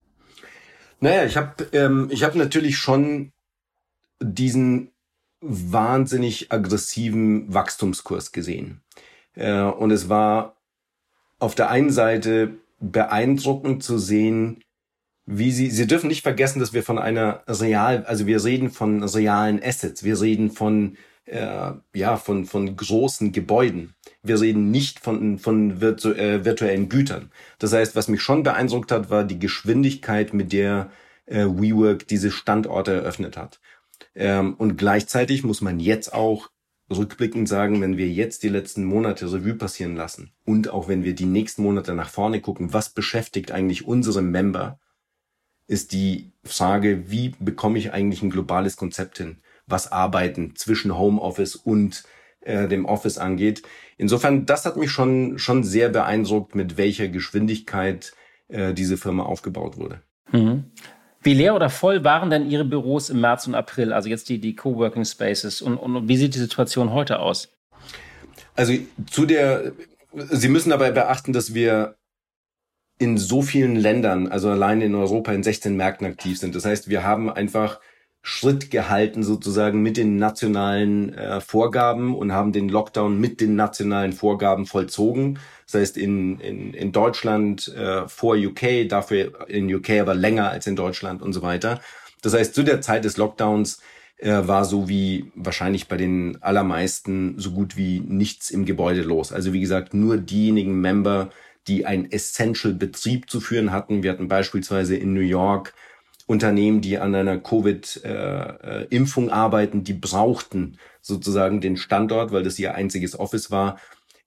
Naja, 0.99 1.25
ich 1.25 1.37
habe 1.37 1.63
ähm, 1.73 2.07
ich 2.11 2.23
hab 2.23 2.35
natürlich 2.35 2.77
schon 2.77 3.31
diesen 4.21 4.91
wahnsinnig 5.41 6.51
aggressiven 6.51 7.53
Wachstumskurs 7.53 8.31
gesehen. 8.31 8.81
Äh, 9.35 9.61
und 9.61 9.91
es 9.91 10.09
war 10.09 10.55
auf 11.39 11.55
der 11.55 11.69
einen 11.69 11.91
Seite 11.91 12.55
beeindruckend 12.79 13.83
zu 13.83 13.97
sehen, 13.97 14.63
wie 15.25 15.51
sie, 15.51 15.69
sie 15.71 15.87
dürfen 15.87 16.07
nicht 16.07 16.21
vergessen, 16.21 16.59
dass 16.59 16.73
wir 16.73 16.83
von 16.83 16.99
einer 16.99 17.43
real, 17.47 18.05
also 18.05 18.27
wir 18.27 18.43
reden 18.43 18.69
von 18.69 19.03
realen 19.03 19.61
Assets, 19.61 20.03
wir 20.03 20.21
reden 20.21 20.51
von, 20.51 20.97
äh, 21.25 21.71
ja, 21.93 22.17
von, 22.17 22.45
von 22.45 22.75
großen 22.75 23.31
Gebäuden. 23.31 23.95
Wir 24.23 24.39
reden 24.39 24.71
nicht 24.71 24.99
von, 24.99 25.39
von 25.39 25.81
virtu 25.81 26.11
äh, 26.11 26.45
virtuellen 26.45 26.89
Gütern. 26.89 27.31
Das 27.59 27.73
heißt, 27.73 27.95
was 27.95 28.07
mich 28.07 28.21
schon 28.21 28.43
beeindruckt 28.43 28.91
hat, 28.91 29.09
war 29.09 29.23
die 29.23 29.39
Geschwindigkeit, 29.39 30.33
mit 30.33 30.53
der 30.53 30.91
äh, 31.25 31.45
WeWork 31.45 32.07
diese 32.07 32.31
Standorte 32.31 32.93
eröffnet 32.93 33.37
hat. 33.37 33.59
Ähm, 34.13 34.53
und 34.55 34.77
gleichzeitig 34.77 35.43
muss 35.43 35.61
man 35.61 35.79
jetzt 35.79 36.13
auch 36.13 36.49
rückblickend 36.89 37.49
sagen, 37.49 37.81
wenn 37.81 37.97
wir 37.97 38.07
jetzt 38.07 38.43
die 38.43 38.49
letzten 38.49 38.85
Monate 38.85 39.31
Revue 39.31 39.55
passieren 39.55 39.95
lassen 39.95 40.31
und 40.45 40.69
auch 40.69 40.87
wenn 40.87 41.03
wir 41.03 41.15
die 41.15 41.25
nächsten 41.25 41.63
Monate 41.63 41.95
nach 41.95 42.09
vorne 42.09 42.41
gucken, 42.41 42.73
was 42.73 42.91
beschäftigt 42.91 43.51
eigentlich 43.51 43.87
unsere 43.87 44.21
Member, 44.21 44.79
ist 45.67 45.93
die 45.93 46.31
Frage, 46.43 47.09
wie 47.09 47.33
bekomme 47.39 47.79
ich 47.79 47.91
eigentlich 47.91 48.21
ein 48.21 48.29
globales 48.29 48.77
Konzept 48.77 49.17
hin, 49.17 49.37
was 49.67 49.91
Arbeiten 49.91 50.55
zwischen 50.55 50.97
Homeoffice 50.97 51.55
und 51.55 52.03
äh, 52.41 52.67
dem 52.67 52.85
Office 52.85 53.17
angeht. 53.17 53.63
Insofern, 53.97 54.45
das 54.45 54.65
hat 54.65 54.77
mich 54.77 54.91
schon, 54.91 55.39
schon 55.39 55.63
sehr 55.63 55.89
beeindruckt, 55.89 56.55
mit 56.55 56.77
welcher 56.77 57.07
Geschwindigkeit 57.07 58.13
äh, 58.47 58.73
diese 58.73 58.97
Firma 58.97 59.23
aufgebaut 59.23 59.77
wurde. 59.77 60.01
Mhm. 60.31 60.65
Wie 61.23 61.33
leer 61.33 61.55
oder 61.55 61.71
voll 61.71 62.03
waren 62.03 62.29
denn 62.29 62.49
Ihre 62.49 62.65
Büros 62.65 63.09
im 63.09 63.21
März 63.21 63.47
und 63.47 63.55
April, 63.55 63.93
also 63.93 64.09
jetzt 64.09 64.29
die, 64.29 64.39
die 64.39 64.55
Coworking 64.55 65.05
Spaces? 65.05 65.61
Und, 65.61 65.77
und 65.77 66.07
wie 66.07 66.17
sieht 66.17 66.35
die 66.35 66.39
Situation 66.39 66.93
heute 66.93 67.19
aus? 67.19 67.49
Also 68.53 68.73
zu 69.09 69.25
der, 69.25 69.71
Sie 70.13 70.49
müssen 70.49 70.69
dabei 70.69 70.91
beachten, 70.91 71.33
dass 71.33 71.55
wir 71.55 71.95
in 72.99 73.17
so 73.17 73.41
vielen 73.41 73.75
Ländern, 73.75 74.27
also 74.27 74.49
allein 74.49 74.81
in 74.81 74.95
Europa 74.95 75.33
in 75.33 75.43
16 75.43 75.75
Märkten 75.75 76.07
aktiv 76.07 76.39
sind. 76.39 76.55
Das 76.55 76.63
heißt, 76.63 76.89
wir 76.89 77.03
haben 77.03 77.29
einfach 77.29 77.79
Schritt 78.27 78.71
gehalten 78.71 79.21
sozusagen 79.21 79.83
mit 79.83 79.97
den 79.97 80.17
nationalen 80.17 81.13
äh, 81.13 81.39
Vorgaben 81.41 82.15
und 82.15 82.31
haben 82.31 82.53
den 82.53 82.69
Lockdown 82.69 83.19
mit 83.19 83.39
den 83.39 83.55
nationalen 83.55 84.13
Vorgaben 84.13 84.65
vollzogen. 84.65 85.37
Das 85.65 85.79
heißt, 85.79 85.97
in, 85.97 86.39
in, 86.39 86.73
in 86.73 86.91
Deutschland 86.91 87.67
äh, 87.75 88.07
vor 88.07 88.35
UK, 88.35 88.89
dafür 88.89 89.47
in 89.47 89.71
UK 89.71 90.01
aber 90.01 90.15
länger 90.15 90.49
als 90.49 90.65
in 90.65 90.75
Deutschland 90.75 91.21
und 91.21 91.33
so 91.33 91.43
weiter. 91.43 91.81
Das 92.23 92.33
heißt, 92.33 92.55
zu 92.55 92.63
der 92.63 92.81
Zeit 92.81 93.05
des 93.05 93.17
Lockdowns 93.17 93.79
äh, 94.17 94.31
war 94.47 94.65
so 94.65 94.89
wie 94.89 95.31
wahrscheinlich 95.35 95.87
bei 95.87 95.97
den 95.97 96.41
allermeisten 96.41 97.35
so 97.37 97.51
gut 97.51 97.77
wie 97.77 97.99
nichts 97.99 98.49
im 98.49 98.65
Gebäude 98.65 99.03
los. 99.03 99.33
Also 99.33 99.53
wie 99.53 99.61
gesagt, 99.61 99.93
nur 99.93 100.17
diejenigen 100.17 100.81
Member, 100.81 101.29
die 101.67 101.85
einen 101.85 102.11
Essential-Betrieb 102.11 103.29
zu 103.29 103.39
führen 103.39 103.71
hatten. 103.71 104.01
Wir 104.01 104.11
hatten 104.11 104.27
beispielsweise 104.27 104.95
in 104.95 105.13
New 105.13 105.19
York 105.19 105.75
Unternehmen, 106.25 106.81
die 106.81 106.97
an 106.97 107.13
einer 107.13 107.37
Covid-Impfung 107.37 109.27
äh, 109.29 109.31
arbeiten, 109.31 109.83
die 109.83 109.93
brauchten 109.93 110.77
sozusagen 111.01 111.61
den 111.61 111.77
Standort, 111.77 112.31
weil 112.31 112.43
das 112.43 112.57
ihr 112.57 112.73
einziges 112.73 113.17
Office 113.17 113.51
war. 113.51 113.79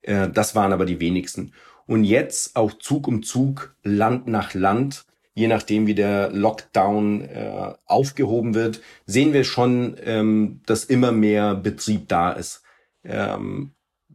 Äh, 0.02 0.28
das 0.28 0.54
waren 0.54 0.72
aber 0.72 0.84
die 0.84 1.00
wenigsten. 1.00 1.52
Und 1.86 2.04
jetzt 2.04 2.54
auch 2.54 2.72
Zug 2.74 3.08
um 3.08 3.22
Zug, 3.22 3.74
Land 3.82 4.28
nach 4.28 4.54
Land, 4.54 5.06
je 5.34 5.48
nachdem 5.48 5.86
wie 5.86 5.94
der 5.94 6.30
Lockdown 6.30 7.22
äh, 7.22 7.72
aufgehoben 7.86 8.54
wird, 8.54 8.80
sehen 9.06 9.32
wir 9.32 9.44
schon, 9.44 9.96
ähm, 10.04 10.60
dass 10.66 10.84
immer 10.84 11.12
mehr 11.12 11.54
Betrieb 11.54 12.08
da 12.08 12.32
ist. 12.32 12.62
Ähm, 13.04 13.72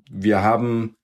wir 0.09 0.41
haben 0.43 0.95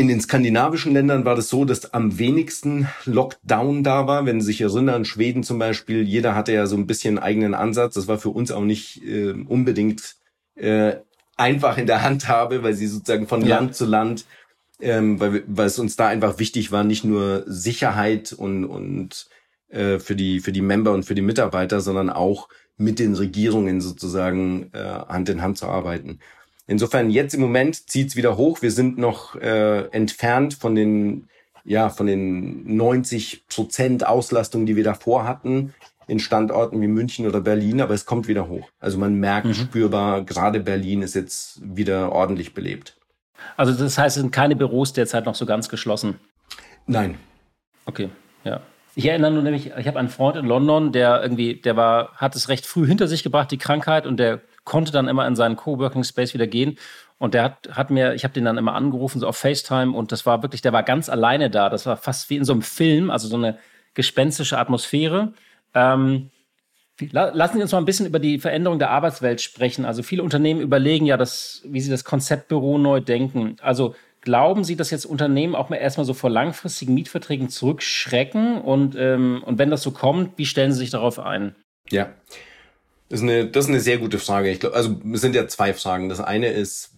in 0.00 0.08
den 0.08 0.20
skandinavischen 0.22 0.94
Ländern 0.94 1.26
war 1.26 1.36
das 1.36 1.50
so, 1.50 1.66
dass 1.66 1.92
am 1.92 2.18
wenigsten 2.18 2.88
Lockdown 3.04 3.84
da 3.84 4.06
war. 4.06 4.24
Wenn 4.24 4.40
Sie 4.40 4.46
sich 4.46 4.62
erinnern, 4.62 5.04
Schweden 5.04 5.42
zum 5.42 5.58
Beispiel, 5.58 6.02
jeder 6.02 6.34
hatte 6.34 6.52
ja 6.52 6.64
so 6.64 6.74
ein 6.76 6.86
bisschen 6.86 7.18
eigenen 7.18 7.52
Ansatz. 7.52 7.94
Das 7.94 8.08
war 8.08 8.16
für 8.16 8.30
uns 8.30 8.50
auch 8.50 8.62
nicht 8.62 9.04
äh, 9.04 9.32
unbedingt 9.32 10.16
äh, 10.54 10.94
einfach 11.36 11.76
in 11.76 11.86
der 11.86 12.02
Handhabe, 12.02 12.62
weil 12.62 12.72
sie 12.72 12.86
sozusagen 12.86 13.26
von 13.26 13.42
ja. 13.44 13.56
Land 13.56 13.74
zu 13.74 13.84
Land, 13.84 14.24
ähm, 14.80 15.20
weil, 15.20 15.44
weil 15.46 15.66
es 15.66 15.78
uns 15.78 15.96
da 15.96 16.08
einfach 16.08 16.38
wichtig 16.38 16.72
war, 16.72 16.82
nicht 16.82 17.04
nur 17.04 17.44
Sicherheit 17.46 18.32
und, 18.32 18.64
und 18.64 19.28
äh, 19.68 19.98
für, 19.98 20.16
die, 20.16 20.40
für 20.40 20.52
die 20.52 20.62
Member 20.62 20.92
und 20.92 21.04
für 21.04 21.14
die 21.14 21.20
Mitarbeiter, 21.20 21.82
sondern 21.82 22.08
auch 22.08 22.48
mit 22.78 22.98
den 22.98 23.14
Regierungen 23.14 23.82
sozusagen 23.82 24.70
äh, 24.72 24.78
Hand 24.78 25.28
in 25.28 25.42
Hand 25.42 25.58
zu 25.58 25.66
arbeiten. 25.66 26.20
Insofern 26.70 27.10
jetzt 27.10 27.34
im 27.34 27.40
Moment 27.40 27.90
zieht's 27.90 28.14
wieder 28.14 28.36
hoch. 28.36 28.62
Wir 28.62 28.70
sind 28.70 28.96
noch 28.96 29.34
äh, 29.34 29.86
entfernt 29.88 30.54
von 30.54 30.76
den 30.76 31.28
ja 31.64 31.88
von 31.88 32.06
den 32.06 32.76
90 32.76 33.48
Prozent 33.48 34.06
Auslastung, 34.06 34.66
die 34.66 34.76
wir 34.76 34.84
davor 34.84 35.26
hatten 35.26 35.74
in 36.06 36.20
Standorten 36.20 36.80
wie 36.80 36.86
München 36.86 37.26
oder 37.26 37.40
Berlin, 37.40 37.80
aber 37.80 37.94
es 37.94 38.06
kommt 38.06 38.28
wieder 38.28 38.48
hoch. 38.48 38.68
Also 38.78 38.98
man 38.98 39.16
merkt 39.16 39.48
mhm. 39.48 39.54
spürbar, 39.54 40.22
gerade 40.22 40.60
Berlin 40.60 41.02
ist 41.02 41.16
jetzt 41.16 41.60
wieder 41.60 42.12
ordentlich 42.12 42.54
belebt. 42.54 42.96
Also 43.56 43.72
das 43.72 43.98
heißt, 43.98 44.16
es 44.16 44.22
sind 44.22 44.30
keine 44.30 44.54
Büros 44.54 44.92
derzeit 44.92 45.26
noch 45.26 45.34
so 45.34 45.46
ganz 45.46 45.68
geschlossen? 45.68 46.20
Nein. 46.86 47.16
Okay, 47.84 48.10
ja. 48.44 48.60
Ich 48.94 49.06
erinnere 49.06 49.32
nur 49.32 49.42
nämlich, 49.42 49.72
ich 49.76 49.86
habe 49.88 49.98
einen 49.98 50.08
Freund 50.08 50.36
in 50.36 50.46
London, 50.46 50.92
der 50.92 51.20
irgendwie, 51.20 51.56
der 51.56 51.76
war, 51.76 52.12
hat 52.14 52.36
es 52.36 52.48
recht 52.48 52.64
früh 52.64 52.86
hinter 52.86 53.08
sich 53.08 53.24
gebracht, 53.24 53.50
die 53.50 53.58
Krankheit, 53.58 54.06
und 54.06 54.18
der 54.18 54.40
konnte 54.64 54.92
dann 54.92 55.08
immer 55.08 55.26
in 55.26 55.36
seinen 55.36 55.56
Coworking 55.56 56.04
Space 56.04 56.34
wieder 56.34 56.46
gehen. 56.46 56.78
Und 57.18 57.34
der 57.34 57.44
hat, 57.44 57.68
hat 57.72 57.90
mir, 57.90 58.14
ich 58.14 58.24
habe 58.24 58.32
den 58.34 58.44
dann 58.44 58.58
immer 58.58 58.74
angerufen, 58.74 59.20
so 59.20 59.28
auf 59.28 59.36
FaceTime, 59.36 59.92
und 59.92 60.10
das 60.10 60.24
war 60.24 60.42
wirklich, 60.42 60.62
der 60.62 60.72
war 60.72 60.82
ganz 60.82 61.08
alleine 61.08 61.50
da. 61.50 61.68
Das 61.68 61.84
war 61.86 61.96
fast 61.96 62.30
wie 62.30 62.36
in 62.36 62.44
so 62.44 62.52
einem 62.52 62.62
Film, 62.62 63.10
also 63.10 63.28
so 63.28 63.36
eine 63.36 63.58
gespenstische 63.94 64.58
Atmosphäre. 64.58 65.34
Ähm, 65.74 66.30
lassen 67.10 67.56
Sie 67.56 67.62
uns 67.62 67.72
mal 67.72 67.78
ein 67.78 67.84
bisschen 67.84 68.06
über 68.06 68.18
die 68.18 68.38
Veränderung 68.38 68.78
der 68.78 68.90
Arbeitswelt 68.90 69.40
sprechen. 69.40 69.84
Also 69.84 70.02
viele 70.02 70.22
Unternehmen 70.22 70.60
überlegen 70.60 71.06
ja, 71.06 71.16
das, 71.16 71.62
wie 71.64 71.80
sie 71.80 71.90
das 71.90 72.04
Konzeptbüro 72.04 72.78
neu 72.78 73.00
denken. 73.00 73.56
Also 73.60 73.94
glauben 74.20 74.64
Sie, 74.64 74.76
dass 74.76 74.90
jetzt 74.90 75.06
Unternehmen 75.06 75.54
auch 75.54 75.68
mal 75.70 75.76
erstmal 75.76 76.04
so 76.04 76.14
vor 76.14 76.30
langfristigen 76.30 76.94
Mietverträgen 76.94 77.48
zurückschrecken? 77.48 78.60
Und, 78.60 78.96
ähm, 78.96 79.42
und 79.44 79.58
wenn 79.58 79.70
das 79.70 79.82
so 79.82 79.90
kommt, 79.90 80.36
wie 80.38 80.46
stellen 80.46 80.72
Sie 80.72 80.78
sich 80.78 80.90
darauf 80.90 81.18
ein? 81.18 81.54
Ja, 81.90 82.10
das 83.10 83.20
ist 83.20 83.24
eine, 83.24 83.46
das 83.46 83.64
ist 83.64 83.70
eine 83.70 83.80
sehr 83.80 83.98
gute 83.98 84.20
Frage. 84.20 84.50
Ich 84.50 84.60
glaube, 84.60 84.76
also 84.76 85.00
es 85.12 85.20
sind 85.20 85.34
ja 85.34 85.48
zwei 85.48 85.74
Fragen. 85.74 86.08
Das 86.08 86.20
eine 86.20 86.52
ist, 86.52 86.92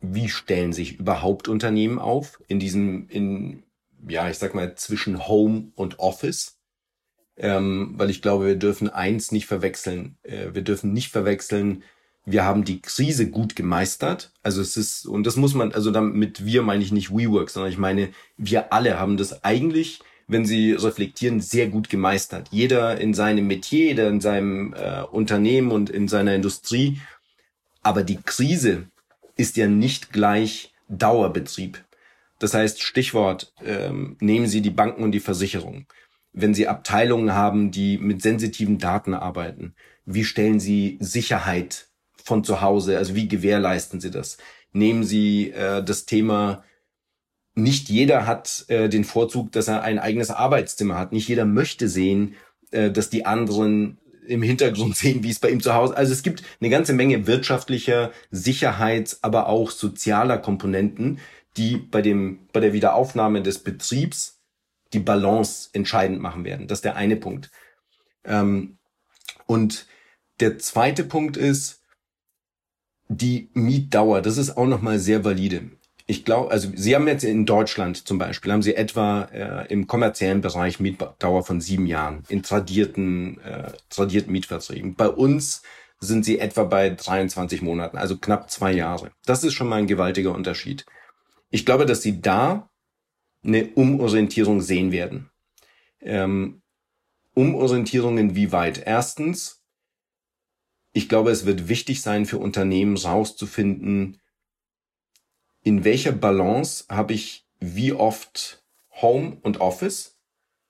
wie 0.00 0.30
stellen 0.30 0.72
sich 0.72 0.98
überhaupt 0.98 1.48
Unternehmen 1.48 1.98
auf 1.98 2.42
in 2.48 2.58
diesem, 2.58 3.08
in, 3.10 3.62
ja, 4.08 4.28
ich 4.30 4.38
sag 4.38 4.54
mal, 4.54 4.74
zwischen 4.74 5.28
Home 5.28 5.68
und 5.74 5.98
Office? 5.98 6.56
Ähm, 7.36 7.92
weil 7.96 8.08
ich 8.08 8.22
glaube, 8.22 8.46
wir 8.46 8.56
dürfen 8.56 8.88
eins 8.88 9.32
nicht 9.32 9.44
verwechseln. 9.44 10.16
Äh, 10.22 10.54
wir 10.54 10.62
dürfen 10.62 10.94
nicht 10.94 11.10
verwechseln, 11.10 11.82
wir 12.24 12.44
haben 12.44 12.64
die 12.64 12.80
Krise 12.80 13.28
gut 13.28 13.54
gemeistert. 13.54 14.32
Also 14.42 14.62
es 14.62 14.78
ist, 14.78 15.04
und 15.04 15.26
das 15.26 15.36
muss 15.36 15.52
man, 15.52 15.72
also 15.72 15.90
damit 15.90 16.46
wir 16.46 16.62
meine 16.62 16.82
ich 16.82 16.90
nicht 16.90 17.10
WeWork, 17.10 17.50
sondern 17.50 17.70
ich 17.70 17.76
meine, 17.76 18.08
wir 18.38 18.72
alle 18.72 18.98
haben 18.98 19.18
das 19.18 19.44
eigentlich 19.44 20.00
wenn 20.26 20.44
sie 20.44 20.72
reflektieren, 20.72 21.40
sehr 21.40 21.68
gut 21.68 21.88
gemeistert. 21.88 22.48
Jeder 22.50 22.98
in 23.00 23.14
seinem 23.14 23.46
Metier, 23.46 23.86
jeder 23.88 24.08
in 24.08 24.20
seinem 24.20 24.74
äh, 24.74 25.02
Unternehmen 25.02 25.70
und 25.70 25.90
in 25.90 26.08
seiner 26.08 26.34
Industrie. 26.34 27.00
Aber 27.82 28.02
die 28.02 28.20
Krise 28.22 28.88
ist 29.36 29.56
ja 29.56 29.66
nicht 29.66 30.12
gleich 30.12 30.72
Dauerbetrieb. 30.88 31.82
Das 32.38 32.54
heißt, 32.54 32.82
Stichwort, 32.82 33.52
ähm, 33.64 34.16
nehmen 34.20 34.46
Sie 34.46 34.60
die 34.60 34.70
Banken 34.70 35.02
und 35.02 35.12
die 35.12 35.20
Versicherungen. 35.20 35.86
Wenn 36.32 36.54
Sie 36.54 36.68
Abteilungen 36.68 37.32
haben, 37.32 37.70
die 37.70 37.98
mit 37.98 38.22
sensitiven 38.22 38.78
Daten 38.78 39.14
arbeiten, 39.14 39.74
wie 40.04 40.24
stellen 40.24 40.60
Sie 40.60 40.98
Sicherheit 41.00 41.88
von 42.22 42.44
zu 42.44 42.60
Hause, 42.60 42.98
also 42.98 43.14
wie 43.14 43.28
gewährleisten 43.28 44.00
Sie 44.00 44.10
das? 44.10 44.38
Nehmen 44.72 45.04
Sie 45.04 45.50
äh, 45.50 45.82
das 45.82 46.06
Thema 46.06 46.64
nicht 47.54 47.88
jeder 47.88 48.26
hat 48.26 48.64
äh, 48.68 48.88
den 48.88 49.04
Vorzug, 49.04 49.52
dass 49.52 49.68
er 49.68 49.82
ein 49.82 49.98
eigenes 49.98 50.30
Arbeitszimmer 50.30 50.98
hat. 50.98 51.12
Nicht 51.12 51.28
jeder 51.28 51.44
möchte 51.44 51.88
sehen, 51.88 52.34
äh, 52.70 52.90
dass 52.90 53.10
die 53.10 53.26
anderen 53.26 53.98
im 54.26 54.42
Hintergrund 54.42 54.96
sehen, 54.96 55.22
wie 55.22 55.30
es 55.30 55.38
bei 55.38 55.50
ihm 55.50 55.60
zu 55.60 55.74
Hause. 55.74 55.96
Also 55.96 56.12
es 56.12 56.22
gibt 56.22 56.42
eine 56.60 56.70
ganze 56.70 56.92
Menge 56.92 57.26
wirtschaftlicher, 57.26 58.10
Sicherheits-, 58.30 59.22
aber 59.22 59.48
auch 59.48 59.70
sozialer 59.70 60.38
Komponenten, 60.38 61.20
die 61.56 61.76
bei 61.76 62.02
dem, 62.02 62.48
bei 62.52 62.60
der 62.60 62.72
Wiederaufnahme 62.72 63.42
des 63.42 63.60
Betriebs 63.60 64.40
die 64.92 64.98
Balance 64.98 65.70
entscheidend 65.72 66.20
machen 66.20 66.44
werden. 66.44 66.66
Das 66.66 66.78
ist 66.78 66.84
der 66.84 66.96
eine 66.96 67.16
Punkt. 67.16 67.50
Ähm, 68.24 68.78
und 69.46 69.86
der 70.40 70.58
zweite 70.58 71.04
Punkt 71.04 71.36
ist 71.36 71.82
die 73.08 73.50
Mietdauer. 73.54 74.22
Das 74.22 74.38
ist 74.38 74.56
auch 74.56 74.66
nochmal 74.66 74.98
sehr 74.98 75.24
valide 75.24 75.70
ich 76.06 76.24
glaube, 76.24 76.50
also 76.50 76.68
Sie 76.74 76.94
haben 76.94 77.08
jetzt 77.08 77.24
in 77.24 77.46
Deutschland 77.46 78.06
zum 78.06 78.18
Beispiel, 78.18 78.52
haben 78.52 78.62
Sie 78.62 78.74
etwa 78.74 79.22
äh, 79.32 79.66
im 79.72 79.86
kommerziellen 79.86 80.42
Bereich 80.42 80.80
Mietdauer 80.80 81.44
von 81.44 81.60
sieben 81.60 81.86
Jahren 81.86 82.24
in 82.28 82.42
tradierten, 82.42 83.40
äh, 83.40 83.72
tradierten 83.88 84.32
Mietverträgen. 84.32 84.94
Bei 84.94 85.08
uns 85.08 85.62
sind 86.00 86.24
sie 86.24 86.38
etwa 86.38 86.64
bei 86.64 86.90
23 86.90 87.62
Monaten, 87.62 87.96
also 87.96 88.18
knapp 88.18 88.50
zwei 88.50 88.72
Jahre. 88.72 89.12
Das 89.24 89.44
ist 89.44 89.54
schon 89.54 89.68
mal 89.68 89.76
ein 89.76 89.86
gewaltiger 89.86 90.34
Unterschied. 90.34 90.84
Ich 91.50 91.64
glaube, 91.64 91.86
dass 91.86 92.02
Sie 92.02 92.20
da 92.20 92.68
eine 93.44 93.68
Umorientierung 93.74 94.60
sehen 94.60 94.92
werden. 94.92 95.30
Ähm, 96.00 96.62
Umorientierung 97.34 98.18
inwieweit? 98.18 98.82
Erstens, 98.84 99.62
ich 100.92 101.08
glaube, 101.08 101.30
es 101.30 101.46
wird 101.46 101.68
wichtig 101.68 102.02
sein 102.02 102.26
für 102.26 102.38
Unternehmen 102.38 102.96
rauszufinden, 102.96 104.20
in 105.64 105.82
welcher 105.82 106.12
Balance 106.12 106.84
habe 106.88 107.14
ich 107.14 107.46
wie 107.58 107.92
oft 107.92 108.62
Home 109.02 109.38
und 109.42 109.60
Office 109.60 110.16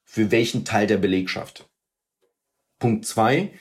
für 0.04 0.30
welchen 0.30 0.64
Teil 0.64 0.86
der 0.86 0.96
Belegschaft. 0.96 1.68
Punkt 2.78 3.04
zwei, 3.04 3.52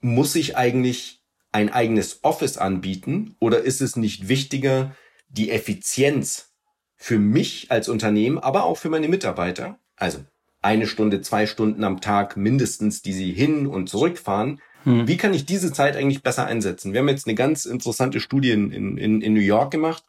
muss 0.00 0.36
ich 0.36 0.56
eigentlich 0.56 1.24
ein 1.50 1.72
eigenes 1.72 2.20
Office 2.22 2.58
anbieten 2.58 3.34
oder 3.40 3.60
ist 3.62 3.80
es 3.80 3.96
nicht 3.96 4.28
wichtiger, 4.28 4.94
die 5.28 5.50
Effizienz 5.50 6.52
für 6.94 7.18
mich 7.18 7.70
als 7.70 7.88
Unternehmen, 7.88 8.38
aber 8.38 8.64
auch 8.64 8.76
für 8.76 8.90
meine 8.90 9.08
Mitarbeiter, 9.08 9.78
also 9.96 10.24
eine 10.60 10.86
Stunde, 10.86 11.22
zwei 11.22 11.46
Stunden 11.46 11.84
am 11.84 12.00
Tag 12.00 12.36
mindestens, 12.36 13.00
die 13.02 13.12
sie 13.12 13.32
hin 13.32 13.66
und 13.66 13.88
zurück 13.88 14.18
fahren, 14.18 14.60
hm. 14.84 15.08
wie 15.08 15.16
kann 15.16 15.32
ich 15.32 15.46
diese 15.46 15.72
Zeit 15.72 15.96
eigentlich 15.96 16.22
besser 16.22 16.46
einsetzen? 16.46 16.92
Wir 16.92 17.00
haben 17.00 17.08
jetzt 17.08 17.26
eine 17.26 17.36
ganz 17.36 17.64
interessante 17.64 18.20
Studie 18.20 18.50
in, 18.50 18.70
in, 18.70 19.22
in 19.22 19.32
New 19.32 19.40
York 19.40 19.70
gemacht, 19.70 20.04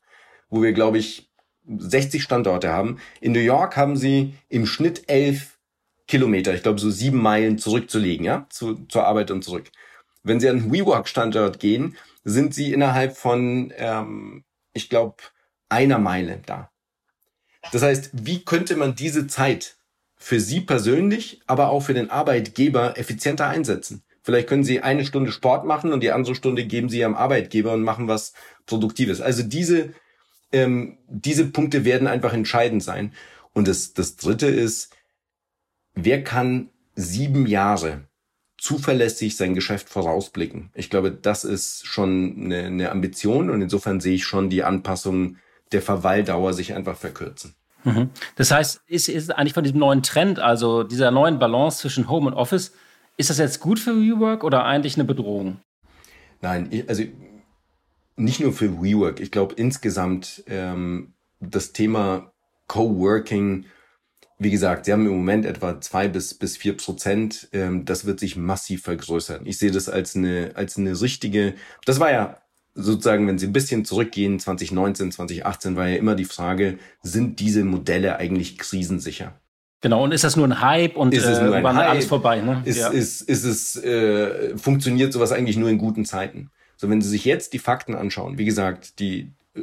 wo 0.49 0.61
wir, 0.61 0.73
glaube 0.73 0.97
ich, 0.97 1.29
60 1.65 2.23
Standorte 2.23 2.69
haben. 2.69 2.99
In 3.21 3.31
New 3.31 3.39
York 3.39 3.77
haben 3.77 3.95
sie 3.95 4.33
im 4.47 4.65
Schnitt 4.65 5.03
elf 5.07 5.59
Kilometer, 6.07 6.55
ich 6.55 6.63
glaube 6.63 6.79
so 6.79 6.89
sieben 6.89 7.21
Meilen 7.21 7.59
zurückzulegen, 7.59 8.25
ja, 8.25 8.47
zu, 8.49 8.85
zur 8.87 9.05
Arbeit 9.05 9.29
und 9.29 9.43
zurück. 9.43 9.69
Wenn 10.23 10.39
Sie 10.39 10.49
an 10.49 10.71
WeWork-Standort 10.71 11.59
gehen, 11.59 11.95
sind 12.23 12.53
Sie 12.53 12.73
innerhalb 12.73 13.15
von, 13.15 13.71
ähm, 13.77 14.43
ich 14.73 14.89
glaube, 14.89 15.17
einer 15.69 15.99
Meile 15.99 16.41
da. 16.45 16.71
Das 17.71 17.83
heißt, 17.83 18.11
wie 18.13 18.43
könnte 18.43 18.75
man 18.75 18.95
diese 18.95 19.27
Zeit 19.27 19.77
für 20.15 20.39
Sie 20.39 20.61
persönlich, 20.61 21.41
aber 21.45 21.69
auch 21.69 21.81
für 21.81 21.93
den 21.93 22.09
Arbeitgeber 22.09 22.97
effizienter 22.97 23.47
einsetzen? 23.47 24.03
Vielleicht 24.23 24.47
können 24.47 24.63
Sie 24.63 24.81
eine 24.81 25.05
Stunde 25.05 25.31
Sport 25.31 25.65
machen 25.65 25.93
und 25.93 26.01
die 26.01 26.11
andere 26.11 26.35
Stunde 26.35 26.65
geben 26.65 26.89
Sie 26.89 26.99
Ihrem 26.99 27.15
Arbeitgeber 27.15 27.73
und 27.73 27.83
machen 27.83 28.07
was 28.07 28.33
Produktives. 28.65 29.21
Also 29.21 29.43
diese, 29.43 29.93
ähm, 30.51 30.97
diese 31.07 31.45
Punkte 31.47 31.85
werden 31.85 32.07
einfach 32.07 32.33
entscheidend 32.33 32.83
sein. 32.83 33.13
Und 33.53 33.67
das, 33.67 33.93
das 33.93 34.15
Dritte 34.15 34.47
ist, 34.47 34.95
wer 35.93 36.23
kann 36.23 36.69
sieben 36.95 37.47
Jahre 37.47 38.07
zuverlässig 38.57 39.37
sein 39.37 39.53
Geschäft 39.53 39.89
vorausblicken? 39.89 40.69
Ich 40.73 40.89
glaube, 40.89 41.11
das 41.11 41.43
ist 41.43 41.85
schon 41.85 42.35
eine, 42.45 42.65
eine 42.65 42.91
Ambition 42.91 43.49
und 43.49 43.61
insofern 43.61 43.99
sehe 43.99 44.15
ich 44.15 44.25
schon 44.25 44.49
die 44.49 44.63
Anpassung 44.63 45.37
der 45.71 45.81
Verweildauer 45.81 46.53
sich 46.53 46.73
einfach 46.73 46.97
verkürzen. 46.97 47.55
Mhm. 47.83 48.09
Das 48.35 48.51
heißt, 48.51 48.81
ist, 48.87 49.07
ist 49.07 49.31
eigentlich 49.31 49.53
von 49.53 49.63
diesem 49.63 49.79
neuen 49.79 50.03
Trend, 50.03 50.39
also 50.39 50.83
dieser 50.83 51.11
neuen 51.11 51.39
Balance 51.39 51.79
zwischen 51.79 52.09
Home 52.09 52.27
und 52.27 52.33
Office, 52.33 52.73
ist 53.17 53.29
das 53.29 53.37
jetzt 53.37 53.59
gut 53.59 53.79
für 53.79 53.95
WeWork 53.95 54.43
oder 54.43 54.65
eigentlich 54.65 54.95
eine 54.95 55.05
Bedrohung? 55.05 55.59
Nein, 56.41 56.85
also 56.87 57.03
nicht 58.19 58.39
nur 58.39 58.53
für 58.53 58.81
WeWork. 58.81 59.19
Ich 59.19 59.31
glaube 59.31 59.55
insgesamt 59.55 60.43
ähm, 60.47 61.13
das 61.39 61.71
Thema 61.71 62.31
Coworking 62.67 63.65
wie 64.39 64.51
gesagt, 64.51 64.85
sie 64.85 64.93
haben 64.93 65.05
im 65.05 65.11
Moment 65.11 65.45
etwa 65.45 65.81
zwei 65.81 66.07
bis, 66.07 66.33
bis 66.33 66.55
vier 66.55 66.75
Prozent. 66.77 67.49
Ähm, 67.51 67.83
das 67.83 68.05
wird 68.05 68.21
sich 68.21 68.37
massiv 68.37 68.83
vergrößern. 68.83 69.45
Ich 69.45 69.59
sehe 69.59 69.69
das 69.69 69.89
als 69.89 70.15
eine, 70.15 70.51
als 70.55 70.77
eine 70.77 70.99
richtige, 70.99 71.55
das 71.85 71.99
war 71.99 72.11
ja 72.11 72.37
sozusagen, 72.73 73.27
wenn 73.27 73.37
Sie 73.37 73.47
ein 73.47 73.53
bisschen 73.53 73.83
zurückgehen, 73.83 74.39
2019, 74.39 75.11
2018 75.11 75.75
war 75.75 75.89
ja 75.89 75.97
immer 75.97 76.15
die 76.15 76.25
Frage, 76.25 76.79
sind 77.03 77.41
diese 77.41 77.65
Modelle 77.65 78.15
eigentlich 78.15 78.57
krisensicher? 78.57 79.33
Genau, 79.81 80.03
und 80.03 80.13
ist 80.13 80.23
das 80.23 80.37
nur 80.37 80.47
ein 80.47 80.61
Hype 80.61 80.95
und 80.95 81.13
ist 81.13 81.25
es 81.25 81.41
nur 81.41 81.53
äh, 81.53 81.57
ein 81.57 81.75
Hype? 81.75 81.89
alles 81.89 82.05
vorbei? 82.05 82.39
Ne? 82.39 82.61
Ist, 82.63 82.77
ja. 82.77 82.89
ist, 82.89 83.21
ist 83.21 83.43
es, 83.43 83.75
äh, 83.83 84.57
funktioniert 84.57 85.11
sowas 85.11 85.33
eigentlich 85.33 85.57
nur 85.57 85.69
in 85.69 85.77
guten 85.77 86.05
Zeiten? 86.05 86.51
So, 86.79 86.89
wenn 86.89 87.01
Sie 87.01 87.09
sich 87.09 87.25
jetzt 87.25 87.51
die 87.51 87.59
Fakten 87.59 87.93
anschauen, 87.93 88.37
wie 88.37 88.45
gesagt, 88.45 88.99
die 88.99 89.33
äh, 89.53 89.61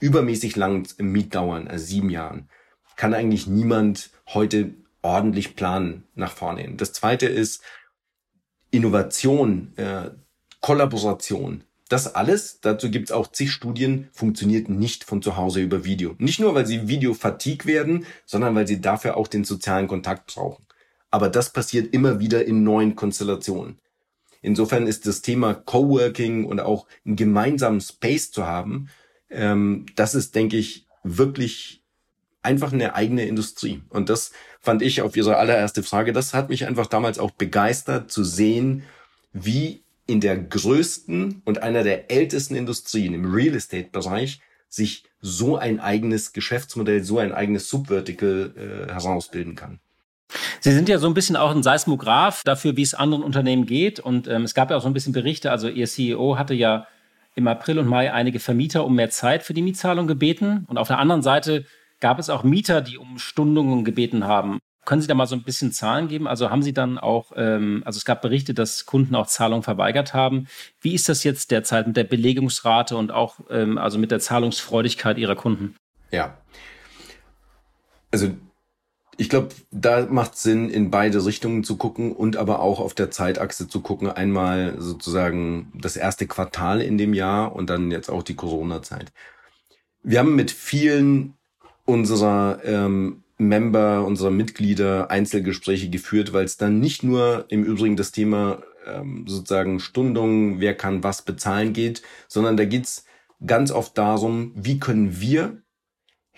übermäßig 0.00 0.54
lang 0.54 0.86
Mietdauern, 0.98 1.66
also 1.66 1.82
sieben 1.82 2.10
Jahren, 2.10 2.50
kann 2.94 3.14
eigentlich 3.14 3.46
niemand 3.46 4.10
heute 4.34 4.74
ordentlich 5.00 5.56
planen 5.56 6.04
nach 6.14 6.32
vorne 6.32 6.60
hin. 6.60 6.76
Das 6.76 6.92
zweite 6.92 7.24
ist 7.24 7.62
Innovation, 8.70 9.72
äh, 9.76 10.10
Kollaboration. 10.60 11.64
Das 11.88 12.14
alles, 12.14 12.60
dazu 12.60 12.90
gibt 12.90 13.08
es 13.08 13.12
auch 13.12 13.28
zig 13.28 13.50
Studien, 13.50 14.08
funktioniert 14.12 14.68
nicht 14.68 15.04
von 15.04 15.22
zu 15.22 15.38
Hause 15.38 15.62
über 15.62 15.86
Video. 15.86 16.16
Nicht 16.18 16.38
nur, 16.38 16.54
weil 16.54 16.66
sie 16.66 16.86
Video-Fatigue 16.86 17.64
werden, 17.64 18.04
sondern 18.26 18.54
weil 18.54 18.66
sie 18.66 18.82
dafür 18.82 19.16
auch 19.16 19.28
den 19.28 19.44
sozialen 19.44 19.88
Kontakt 19.88 20.34
brauchen. 20.34 20.66
Aber 21.10 21.30
das 21.30 21.50
passiert 21.50 21.94
immer 21.94 22.20
wieder 22.20 22.44
in 22.44 22.62
neuen 22.62 22.94
Konstellationen. 22.94 23.78
Insofern 24.42 24.86
ist 24.86 25.06
das 25.06 25.22
Thema 25.22 25.54
Coworking 25.54 26.44
und 26.44 26.60
auch 26.60 26.86
einen 27.04 27.16
gemeinsamen 27.16 27.80
Space 27.80 28.30
zu 28.30 28.46
haben, 28.46 28.88
ähm, 29.30 29.86
das 29.96 30.14
ist, 30.14 30.34
denke 30.34 30.56
ich, 30.56 30.86
wirklich 31.02 31.82
einfach 32.42 32.72
eine 32.72 32.94
eigene 32.94 33.26
Industrie. 33.26 33.82
Und 33.88 34.08
das 34.08 34.32
fand 34.60 34.82
ich 34.82 35.02
auf 35.02 35.16
Ihre 35.16 35.36
allererste 35.36 35.82
Frage, 35.82 36.12
das 36.12 36.34
hat 36.34 36.48
mich 36.48 36.66
einfach 36.66 36.86
damals 36.86 37.18
auch 37.18 37.32
begeistert 37.32 38.10
zu 38.10 38.24
sehen, 38.24 38.84
wie 39.32 39.82
in 40.06 40.20
der 40.20 40.38
größten 40.38 41.42
und 41.44 41.62
einer 41.62 41.82
der 41.82 42.10
ältesten 42.10 42.54
Industrien 42.54 43.12
im 43.12 43.30
Real 43.30 43.54
Estate 43.54 43.90
Bereich 43.90 44.40
sich 44.68 45.04
so 45.20 45.56
ein 45.56 45.80
eigenes 45.80 46.32
Geschäftsmodell, 46.32 47.02
so 47.02 47.18
ein 47.18 47.32
eigenes 47.32 47.68
Subvertical 47.68 48.54
äh, 48.56 48.92
herausbilden 48.92 49.54
kann. 49.54 49.80
Sie 50.60 50.72
sind 50.72 50.88
ja 50.88 50.98
so 50.98 51.06
ein 51.06 51.14
bisschen 51.14 51.36
auch 51.36 51.54
ein 51.54 51.62
Seismograph 51.62 52.42
dafür, 52.44 52.76
wie 52.76 52.82
es 52.82 52.94
anderen 52.94 53.22
Unternehmen 53.22 53.66
geht. 53.66 54.00
Und 54.00 54.28
ähm, 54.28 54.44
es 54.44 54.54
gab 54.54 54.70
ja 54.70 54.76
auch 54.76 54.82
so 54.82 54.88
ein 54.88 54.94
bisschen 54.94 55.12
Berichte. 55.12 55.50
Also 55.50 55.68
Ihr 55.68 55.86
CEO 55.86 56.38
hatte 56.38 56.54
ja 56.54 56.86
im 57.34 57.48
April 57.48 57.78
und 57.78 57.86
Mai 57.86 58.12
einige 58.12 58.40
Vermieter 58.40 58.84
um 58.84 58.94
mehr 58.94 59.10
Zeit 59.10 59.42
für 59.42 59.54
die 59.54 59.62
Mietzahlung 59.62 60.06
gebeten. 60.06 60.64
Und 60.68 60.78
auf 60.78 60.88
der 60.88 60.98
anderen 60.98 61.22
Seite 61.22 61.64
gab 62.00 62.18
es 62.18 62.30
auch 62.30 62.42
Mieter, 62.42 62.80
die 62.80 62.98
um 62.98 63.18
Stundungen 63.18 63.84
gebeten 63.84 64.24
haben. 64.24 64.58
Können 64.84 65.02
Sie 65.02 65.08
da 65.08 65.14
mal 65.14 65.26
so 65.26 65.36
ein 65.36 65.42
bisschen 65.42 65.70
Zahlen 65.70 66.08
geben? 66.08 66.26
Also 66.26 66.50
haben 66.50 66.62
Sie 66.62 66.72
dann 66.72 66.98
auch, 66.98 67.32
ähm, 67.36 67.82
also 67.84 67.98
es 67.98 68.04
gab 68.04 68.22
Berichte, 68.22 68.54
dass 68.54 68.86
Kunden 68.86 69.14
auch 69.14 69.26
Zahlungen 69.26 69.62
verweigert 69.62 70.14
haben. 70.14 70.46
Wie 70.80 70.94
ist 70.94 71.08
das 71.08 71.24
jetzt 71.24 71.50
derzeit 71.50 71.86
mit 71.86 71.96
der 71.96 72.04
Belegungsrate 72.04 72.96
und 72.96 73.12
auch 73.12 73.36
ähm, 73.50 73.76
also 73.76 73.98
mit 73.98 74.10
der 74.10 74.18
Zahlungsfreudigkeit 74.18 75.18
Ihrer 75.18 75.36
Kunden? 75.36 75.76
Ja. 76.10 76.38
Also 78.10 78.30
ich 79.20 79.28
glaube, 79.28 79.48
da 79.72 80.06
macht 80.06 80.38
Sinn, 80.38 80.70
in 80.70 80.92
beide 80.92 81.26
Richtungen 81.26 81.64
zu 81.64 81.76
gucken 81.76 82.12
und 82.12 82.36
aber 82.36 82.60
auch 82.60 82.78
auf 82.78 82.94
der 82.94 83.10
Zeitachse 83.10 83.66
zu 83.66 83.80
gucken. 83.80 84.08
Einmal 84.08 84.76
sozusagen 84.78 85.72
das 85.74 85.96
erste 85.96 86.28
Quartal 86.28 86.80
in 86.80 86.98
dem 86.98 87.12
Jahr 87.12 87.54
und 87.54 87.68
dann 87.68 87.90
jetzt 87.90 88.10
auch 88.10 88.22
die 88.22 88.36
Corona-Zeit. 88.36 89.12
Wir 90.04 90.20
haben 90.20 90.36
mit 90.36 90.52
vielen 90.52 91.34
unserer 91.84 92.60
ähm, 92.64 93.24
Member, 93.38 94.04
unserer 94.06 94.30
Mitglieder 94.30 95.10
Einzelgespräche 95.10 95.90
geführt, 95.90 96.32
weil 96.32 96.44
es 96.44 96.56
dann 96.56 96.78
nicht 96.78 97.02
nur 97.02 97.44
im 97.48 97.64
Übrigen 97.64 97.96
das 97.96 98.12
Thema 98.12 98.62
ähm, 98.86 99.24
sozusagen 99.26 99.80
Stundung, 99.80 100.60
wer 100.60 100.76
kann 100.76 101.02
was 101.02 101.22
bezahlen 101.22 101.72
geht, 101.72 102.02
sondern 102.28 102.56
da 102.56 102.64
geht's 102.64 103.04
ganz 103.44 103.72
oft 103.72 103.98
darum, 103.98 104.52
wie 104.54 104.78
können 104.78 105.20
wir 105.20 105.60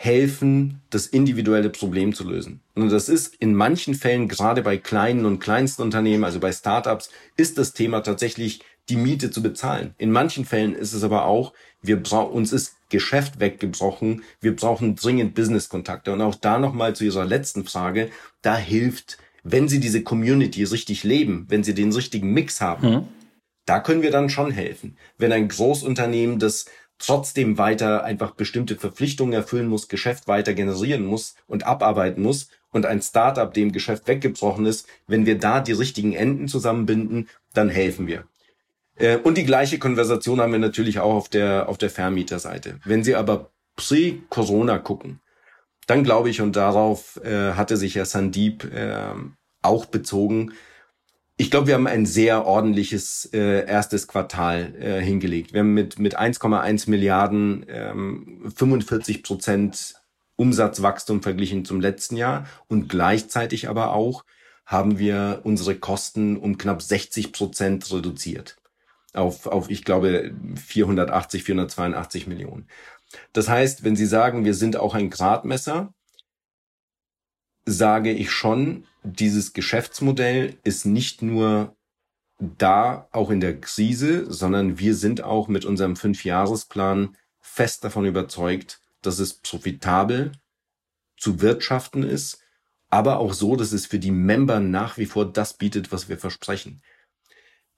helfen, 0.02 0.80
das 0.88 1.06
individuelle 1.06 1.68
Problem 1.68 2.14
zu 2.14 2.26
lösen. 2.26 2.62
Und 2.74 2.90
das 2.90 3.10
ist 3.10 3.34
in 3.34 3.54
manchen 3.54 3.94
Fällen, 3.94 4.28
gerade 4.28 4.62
bei 4.62 4.78
kleinen 4.78 5.26
und 5.26 5.40
kleinsten 5.40 5.82
Unternehmen, 5.82 6.24
also 6.24 6.40
bei 6.40 6.52
Startups, 6.52 7.10
ist 7.36 7.58
das 7.58 7.74
Thema 7.74 8.00
tatsächlich 8.00 8.62
die 8.88 8.96
Miete 8.96 9.30
zu 9.30 9.42
bezahlen. 9.42 9.94
In 9.98 10.10
manchen 10.10 10.46
Fällen 10.46 10.74
ist 10.74 10.94
es 10.94 11.04
aber 11.04 11.26
auch, 11.26 11.52
wir 11.82 12.02
brauchen, 12.02 12.32
uns 12.32 12.50
ist 12.50 12.76
Geschäft 12.88 13.40
weggebrochen, 13.40 14.22
wir 14.40 14.56
brauchen 14.56 14.96
dringend 14.96 15.34
Business-Kontakte. 15.34 16.14
Und 16.14 16.22
auch 16.22 16.34
da 16.34 16.58
nochmal 16.58 16.96
zu 16.96 17.04
Ihrer 17.04 17.26
letzten 17.26 17.64
Frage, 17.64 18.08
da 18.40 18.56
hilft, 18.56 19.18
wenn 19.42 19.68
Sie 19.68 19.80
diese 19.80 20.02
Community 20.02 20.64
richtig 20.64 21.04
leben, 21.04 21.44
wenn 21.50 21.62
Sie 21.62 21.74
den 21.74 21.92
richtigen 21.92 22.32
Mix 22.32 22.62
haben, 22.62 22.90
mhm. 22.90 23.08
da 23.66 23.80
können 23.80 24.00
wir 24.00 24.10
dann 24.10 24.30
schon 24.30 24.50
helfen. 24.50 24.96
Wenn 25.18 25.30
ein 25.30 25.48
Großunternehmen, 25.48 26.38
das 26.38 26.64
trotzdem 27.00 27.58
weiter 27.58 28.04
einfach 28.04 28.32
bestimmte 28.32 28.76
Verpflichtungen 28.76 29.32
erfüllen 29.32 29.66
muss, 29.66 29.88
Geschäft 29.88 30.28
weiter 30.28 30.54
generieren 30.54 31.04
muss 31.04 31.34
und 31.46 31.66
abarbeiten 31.66 32.22
muss 32.22 32.48
und 32.70 32.86
ein 32.86 33.02
Startup 33.02 33.52
dem 33.52 33.72
Geschäft 33.72 34.06
weggebrochen 34.06 34.66
ist, 34.66 34.86
wenn 35.06 35.26
wir 35.26 35.38
da 35.38 35.60
die 35.60 35.72
richtigen 35.72 36.12
Enden 36.12 36.46
zusammenbinden, 36.46 37.28
dann 37.54 37.68
helfen 37.68 38.06
wir. 38.06 38.24
Äh, 38.96 39.16
und 39.16 39.38
die 39.38 39.44
gleiche 39.44 39.78
Konversation 39.78 40.40
haben 40.40 40.52
wir 40.52 40.58
natürlich 40.58 41.00
auch 41.00 41.14
auf 41.14 41.28
der, 41.28 41.68
auf 41.68 41.78
der 41.78 41.90
Vermieterseite. 41.90 42.78
Wenn 42.84 43.02
Sie 43.02 43.16
aber 43.16 43.50
pre-Corona 43.76 44.78
gucken, 44.78 45.20
dann 45.86 46.04
glaube 46.04 46.30
ich, 46.30 46.40
und 46.40 46.54
darauf 46.54 47.18
äh, 47.24 47.52
hatte 47.54 47.76
sich 47.76 47.94
ja 47.94 48.04
Sandeep 48.04 48.72
äh, 48.72 49.14
auch 49.62 49.86
bezogen, 49.86 50.52
ich 51.40 51.50
glaube, 51.50 51.68
wir 51.68 51.74
haben 51.74 51.86
ein 51.86 52.04
sehr 52.04 52.44
ordentliches 52.44 53.24
äh, 53.32 53.64
erstes 53.64 54.06
Quartal 54.06 54.74
äh, 54.78 55.00
hingelegt. 55.00 55.54
Wir 55.54 55.60
haben 55.60 55.72
mit, 55.72 55.98
mit 55.98 56.20
1,1 56.20 56.90
Milliarden 56.90 57.64
ähm, 57.66 58.52
45 58.54 59.22
Prozent 59.22 59.94
Umsatzwachstum 60.36 61.22
verglichen 61.22 61.64
zum 61.64 61.80
letzten 61.80 62.18
Jahr 62.18 62.46
und 62.68 62.90
gleichzeitig 62.90 63.70
aber 63.70 63.94
auch 63.94 64.26
haben 64.66 64.98
wir 64.98 65.40
unsere 65.44 65.76
Kosten 65.76 66.36
um 66.36 66.58
knapp 66.58 66.82
60 66.82 67.32
Prozent 67.32 67.90
reduziert 67.90 68.58
auf, 69.14 69.46
auf, 69.46 69.70
ich 69.70 69.82
glaube, 69.82 70.34
480, 70.56 71.42
482 71.42 72.26
Millionen. 72.26 72.68
Das 73.32 73.48
heißt, 73.48 73.82
wenn 73.82 73.96
Sie 73.96 74.04
sagen, 74.04 74.44
wir 74.44 74.54
sind 74.54 74.76
auch 74.76 74.94
ein 74.94 75.08
Gradmesser, 75.08 75.94
sage 77.64 78.12
ich 78.12 78.30
schon, 78.30 78.84
dieses 79.02 79.52
Geschäftsmodell 79.52 80.58
ist 80.62 80.84
nicht 80.84 81.22
nur 81.22 81.76
da 82.38 83.08
auch 83.12 83.30
in 83.30 83.40
der 83.40 83.60
Krise, 83.60 84.30
sondern 84.32 84.78
wir 84.78 84.94
sind 84.94 85.22
auch 85.22 85.48
mit 85.48 85.64
unserem 85.64 85.96
Fünfjahresplan 85.96 87.16
fest 87.40 87.84
davon 87.84 88.06
überzeugt, 88.06 88.80
dass 89.02 89.18
es 89.18 89.34
profitabel 89.34 90.32
zu 91.16 91.40
wirtschaften 91.40 92.02
ist, 92.02 92.42
aber 92.88 93.18
auch 93.18 93.34
so, 93.34 93.56
dass 93.56 93.72
es 93.72 93.86
für 93.86 93.98
die 93.98 94.10
Member 94.10 94.60
nach 94.60 94.98
wie 94.98 95.06
vor 95.06 95.30
das 95.30 95.54
bietet, 95.54 95.92
was 95.92 96.08
wir 96.08 96.18
versprechen. 96.18 96.82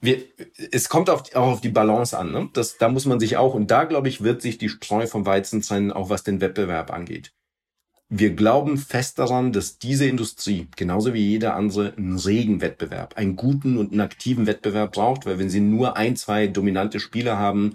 Wir, 0.01 0.25
es 0.73 0.89
kommt 0.89 1.11
auf, 1.11 1.35
auch 1.35 1.53
auf 1.53 1.61
die 1.61 1.69
Balance 1.69 2.17
an. 2.17 2.33
Ne? 2.33 2.51
Das, 2.55 2.79
da 2.79 2.89
muss 2.89 3.05
man 3.05 3.21
sich 3.21 3.37
auch, 3.37 3.55
und 3.55 3.71
da 3.71 3.85
glaube 3.85 4.09
ich, 4.09 4.23
wird 4.23 4.43
sich 4.43 4.59
die 4.59 4.69
Spreu 4.69 5.07
vom 5.07 5.27
Weizen 5.27 5.63
trennen, 5.63 5.93
auch 5.93 6.09
was 6.09 6.25
den 6.25 6.41
Wettbewerb 6.41 6.93
angeht. 6.93 7.33
Wir 8.15 8.35
glauben 8.35 8.77
fest 8.77 9.19
daran, 9.19 9.53
dass 9.53 9.79
diese 9.79 10.07
Industrie, 10.07 10.69
genauso 10.77 11.15
wie 11.15 11.31
jeder 11.31 11.57
andere, 11.57 11.95
einen 11.97 12.19
regen 12.19 12.61
Wettbewerb, 12.61 13.17
einen 13.17 13.37
guten 13.37 13.79
und 13.79 13.91
einen 13.91 14.03
aktiven 14.03 14.47
Wettbewerb 14.47 14.93
braucht, 14.93 15.25
weil 15.25 15.39
wenn 15.39 15.49
sie 15.49 15.61
nur 15.61 15.97
ein, 15.97 16.15
zwei 16.15 16.47
dominante 16.47 17.01
Spieler 17.01 17.39
haben, 17.39 17.75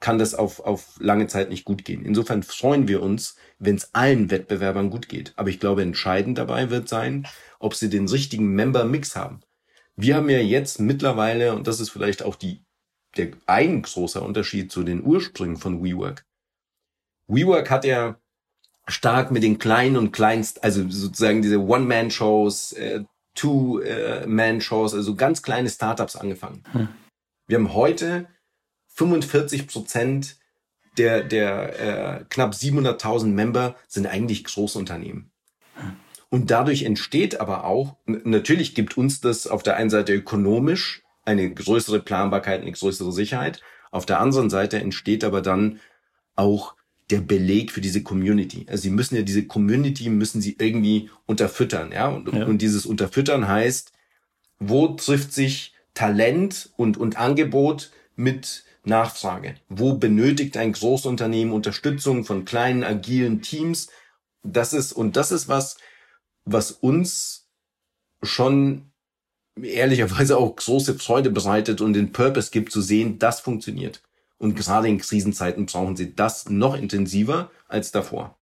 kann 0.00 0.18
das 0.18 0.34
auf, 0.34 0.60
auf 0.60 0.96
lange 0.98 1.26
Zeit 1.26 1.50
nicht 1.50 1.66
gut 1.66 1.84
gehen. 1.84 2.06
Insofern 2.06 2.42
freuen 2.42 2.88
wir 2.88 3.02
uns, 3.02 3.36
wenn 3.58 3.76
es 3.76 3.94
allen 3.94 4.30
Wettbewerbern 4.30 4.88
gut 4.88 5.10
geht. 5.10 5.34
Aber 5.36 5.50
ich 5.50 5.60
glaube, 5.60 5.82
entscheidend 5.82 6.38
dabei 6.38 6.70
wird 6.70 6.88
sein, 6.88 7.26
ob 7.58 7.74
sie 7.74 7.90
den 7.90 8.08
richtigen 8.08 8.54
Member-Mix 8.54 9.14
haben. 9.14 9.40
Wir 9.94 10.16
haben 10.16 10.30
ja 10.30 10.40
jetzt 10.40 10.80
mittlerweile, 10.80 11.54
und 11.54 11.66
das 11.66 11.80
ist 11.80 11.90
vielleicht 11.90 12.22
auch 12.22 12.36
die, 12.36 12.64
der 13.18 13.32
ein 13.44 13.82
großer 13.82 14.22
Unterschied 14.22 14.72
zu 14.72 14.84
den 14.84 15.04
Ursprüngen 15.04 15.58
von 15.58 15.84
WeWork. 15.84 16.24
WeWork 17.26 17.68
hat 17.68 17.84
ja 17.84 18.19
stark 18.90 19.30
mit 19.30 19.42
den 19.42 19.58
kleinen 19.58 19.96
und 19.96 20.12
kleinst, 20.12 20.62
also 20.64 20.88
sozusagen 20.88 21.42
diese 21.42 21.60
One-Man-Shows, 21.60 22.72
äh, 22.74 23.04
Two-Man-Shows, 23.34 24.94
also 24.94 25.14
ganz 25.14 25.42
kleine 25.42 25.68
Startups 25.68 26.16
angefangen. 26.16 26.64
Hm. 26.72 26.88
Wir 27.46 27.58
haben 27.58 27.74
heute 27.74 28.26
45 28.88 29.66
Prozent 29.66 30.36
der, 30.98 31.22
der 31.22 32.20
äh, 32.20 32.24
knapp 32.28 32.52
700.000 32.52 33.26
Member 33.26 33.76
sind 33.88 34.06
eigentlich 34.06 34.44
Großunternehmen. 34.44 35.30
Und 36.28 36.50
dadurch 36.50 36.84
entsteht 36.84 37.40
aber 37.40 37.64
auch, 37.64 37.96
natürlich 38.06 38.74
gibt 38.74 38.96
uns 38.96 39.20
das 39.20 39.46
auf 39.46 39.62
der 39.62 39.76
einen 39.76 39.90
Seite 39.90 40.14
ökonomisch 40.14 41.02
eine 41.24 41.52
größere 41.52 42.00
Planbarkeit, 42.00 42.62
eine 42.62 42.72
größere 42.72 43.12
Sicherheit. 43.12 43.60
Auf 43.90 44.06
der 44.06 44.20
anderen 44.20 44.50
Seite 44.50 44.78
entsteht 44.78 45.24
aber 45.24 45.42
dann 45.42 45.80
auch 46.36 46.74
der 47.10 47.20
Beleg 47.20 47.72
für 47.72 47.80
diese 47.80 48.02
Community. 48.02 48.66
Also 48.68 48.82
sie 48.82 48.90
müssen 48.90 49.16
ja 49.16 49.22
diese 49.22 49.46
Community 49.46 50.08
müssen 50.08 50.40
sie 50.40 50.56
irgendwie 50.58 51.10
unterfüttern, 51.26 51.92
ja. 51.92 52.08
Und, 52.08 52.32
ja. 52.32 52.44
und 52.46 52.62
dieses 52.62 52.86
Unterfüttern 52.86 53.48
heißt, 53.48 53.92
wo 54.58 54.88
trifft 54.88 55.32
sich 55.32 55.74
Talent 55.94 56.70
und, 56.76 56.96
und 56.96 57.18
Angebot 57.18 57.90
mit 58.16 58.64
Nachfrage? 58.84 59.54
Wo 59.68 59.94
benötigt 59.94 60.56
ein 60.56 60.72
Großunternehmen 60.72 61.52
Unterstützung 61.52 62.24
von 62.24 62.44
kleinen, 62.44 62.84
agilen 62.84 63.42
Teams? 63.42 63.88
Das 64.42 64.72
ist, 64.72 64.92
und 64.92 65.16
das 65.16 65.32
ist 65.32 65.48
was, 65.48 65.76
was 66.44 66.70
uns 66.70 67.48
schon 68.22 68.90
ehrlicherweise 69.60 70.36
auch 70.38 70.56
große 70.56 70.94
Freude 70.94 71.30
bereitet 71.30 71.80
und 71.80 71.92
den 71.92 72.12
Purpose 72.12 72.50
gibt 72.50 72.72
zu 72.72 72.80
sehen, 72.80 73.18
das 73.18 73.40
funktioniert. 73.40 74.02
Und 74.40 74.56
gerade 74.56 74.88
in 74.88 74.98
Krisenzeiten 74.98 75.66
brauchen 75.66 75.96
sie 75.96 76.16
das 76.16 76.48
noch 76.48 76.74
intensiver 76.74 77.50
als 77.68 77.92
davor. 77.92 78.36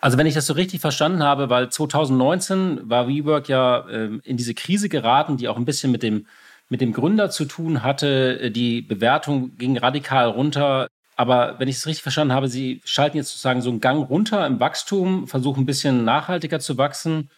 Also 0.00 0.18
wenn 0.18 0.26
ich 0.26 0.34
das 0.34 0.46
so 0.46 0.54
richtig 0.54 0.80
verstanden 0.80 1.22
habe, 1.22 1.48
weil 1.48 1.70
2019 1.70 2.90
war 2.90 3.06
WeWork 3.06 3.48
ja 3.48 3.88
äh, 3.88 4.18
in 4.24 4.36
diese 4.36 4.54
Krise 4.54 4.88
geraten, 4.88 5.36
die 5.36 5.46
auch 5.48 5.56
ein 5.56 5.64
bisschen 5.64 5.92
mit 5.92 6.02
dem 6.02 6.26
mit 6.68 6.80
dem 6.80 6.92
Gründer 6.92 7.30
zu 7.30 7.44
tun 7.44 7.82
hatte. 7.82 8.50
Die 8.50 8.80
Bewertung 8.80 9.56
ging 9.58 9.76
radikal 9.76 10.28
runter. 10.28 10.88
Aber 11.16 11.58
wenn 11.58 11.68
ich 11.68 11.76
es 11.76 11.86
richtig 11.86 12.02
verstanden 12.02 12.32
habe, 12.32 12.48
Sie 12.48 12.80
schalten 12.84 13.16
jetzt 13.16 13.28
sozusagen 13.28 13.60
so 13.60 13.70
einen 13.70 13.80
Gang 13.80 14.08
runter 14.08 14.46
im 14.46 14.58
Wachstum, 14.58 15.26
versuchen 15.26 15.64
ein 15.64 15.66
bisschen 15.66 16.04
nachhaltiger 16.04 16.60
zu 16.60 16.78
wachsen 16.78 17.28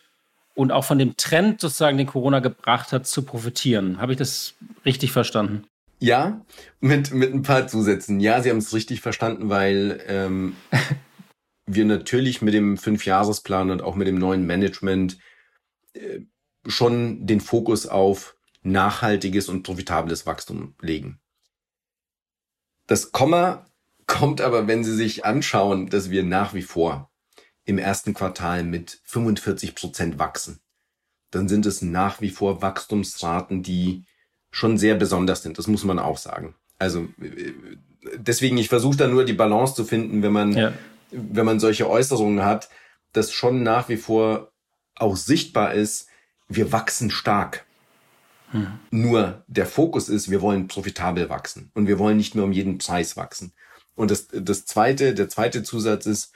und 0.54 0.70
auch 0.70 0.84
von 0.84 0.98
dem 0.98 1.16
Trend 1.16 1.60
sozusagen, 1.60 1.98
den 1.98 2.06
Corona 2.06 2.40
gebracht 2.40 2.92
hat, 2.92 3.06
zu 3.06 3.22
profitieren. 3.22 4.00
Habe 4.00 4.12
ich 4.12 4.18
das 4.18 4.54
richtig 4.84 5.12
verstanden? 5.12 5.64
Ja, 6.02 6.44
mit, 6.80 7.12
mit 7.12 7.32
ein 7.32 7.42
paar 7.42 7.68
Zusätzen. 7.68 8.18
Ja, 8.18 8.42
Sie 8.42 8.50
haben 8.50 8.58
es 8.58 8.74
richtig 8.74 9.00
verstanden, 9.00 9.50
weil 9.50 10.02
ähm, 10.08 10.56
wir 11.66 11.84
natürlich 11.84 12.42
mit 12.42 12.54
dem 12.54 12.76
Fünfjahresplan 12.76 13.70
und 13.70 13.82
auch 13.82 13.94
mit 13.94 14.08
dem 14.08 14.16
neuen 14.16 14.44
Management 14.44 15.18
äh, 15.92 16.22
schon 16.66 17.24
den 17.24 17.40
Fokus 17.40 17.86
auf 17.86 18.36
nachhaltiges 18.62 19.48
und 19.48 19.62
profitables 19.62 20.26
Wachstum 20.26 20.74
legen. 20.80 21.20
Das 22.88 23.12
Komma 23.12 23.70
kommt 24.08 24.40
aber, 24.40 24.66
wenn 24.66 24.82
Sie 24.82 24.96
sich 24.96 25.24
anschauen, 25.24 25.88
dass 25.88 26.10
wir 26.10 26.24
nach 26.24 26.52
wie 26.52 26.62
vor 26.62 27.12
im 27.62 27.78
ersten 27.78 28.12
Quartal 28.12 28.64
mit 28.64 29.00
45 29.04 29.76
Prozent 29.76 30.18
wachsen, 30.18 30.58
dann 31.30 31.48
sind 31.48 31.64
es 31.64 31.80
nach 31.80 32.20
wie 32.20 32.30
vor 32.30 32.60
Wachstumsraten, 32.60 33.62
die 33.62 34.04
schon 34.52 34.78
sehr 34.78 34.94
besonders 34.94 35.42
sind. 35.42 35.58
Das 35.58 35.66
muss 35.66 35.82
man 35.82 35.98
auch 35.98 36.18
sagen. 36.18 36.54
Also 36.78 37.08
deswegen, 38.18 38.58
ich 38.58 38.68
versuche 38.68 38.96
da 38.96 39.08
nur 39.08 39.24
die 39.24 39.32
Balance 39.32 39.74
zu 39.74 39.84
finden, 39.84 40.22
wenn 40.22 40.32
man, 40.32 40.52
ja. 40.52 40.72
wenn 41.10 41.46
man 41.46 41.58
solche 41.58 41.88
Äußerungen 41.88 42.44
hat, 42.44 42.68
dass 43.12 43.32
schon 43.32 43.64
nach 43.64 43.88
wie 43.88 43.96
vor 43.96 44.52
auch 44.94 45.16
sichtbar 45.16 45.74
ist, 45.74 46.08
wir 46.48 46.70
wachsen 46.70 47.10
stark. 47.10 47.64
Hm. 48.50 48.66
Nur 48.90 49.42
der 49.46 49.66
Fokus 49.66 50.08
ist, 50.08 50.30
wir 50.30 50.42
wollen 50.42 50.68
profitabel 50.68 51.30
wachsen 51.30 51.70
und 51.74 51.86
wir 51.86 51.98
wollen 51.98 52.18
nicht 52.18 52.34
mehr 52.34 52.44
um 52.44 52.52
jeden 52.52 52.78
Preis 52.78 53.16
wachsen. 53.16 53.52
Und 53.94 54.10
das, 54.10 54.28
das 54.28 54.66
zweite, 54.66 55.14
der 55.14 55.28
zweite 55.28 55.62
Zusatz 55.62 56.06
ist, 56.06 56.32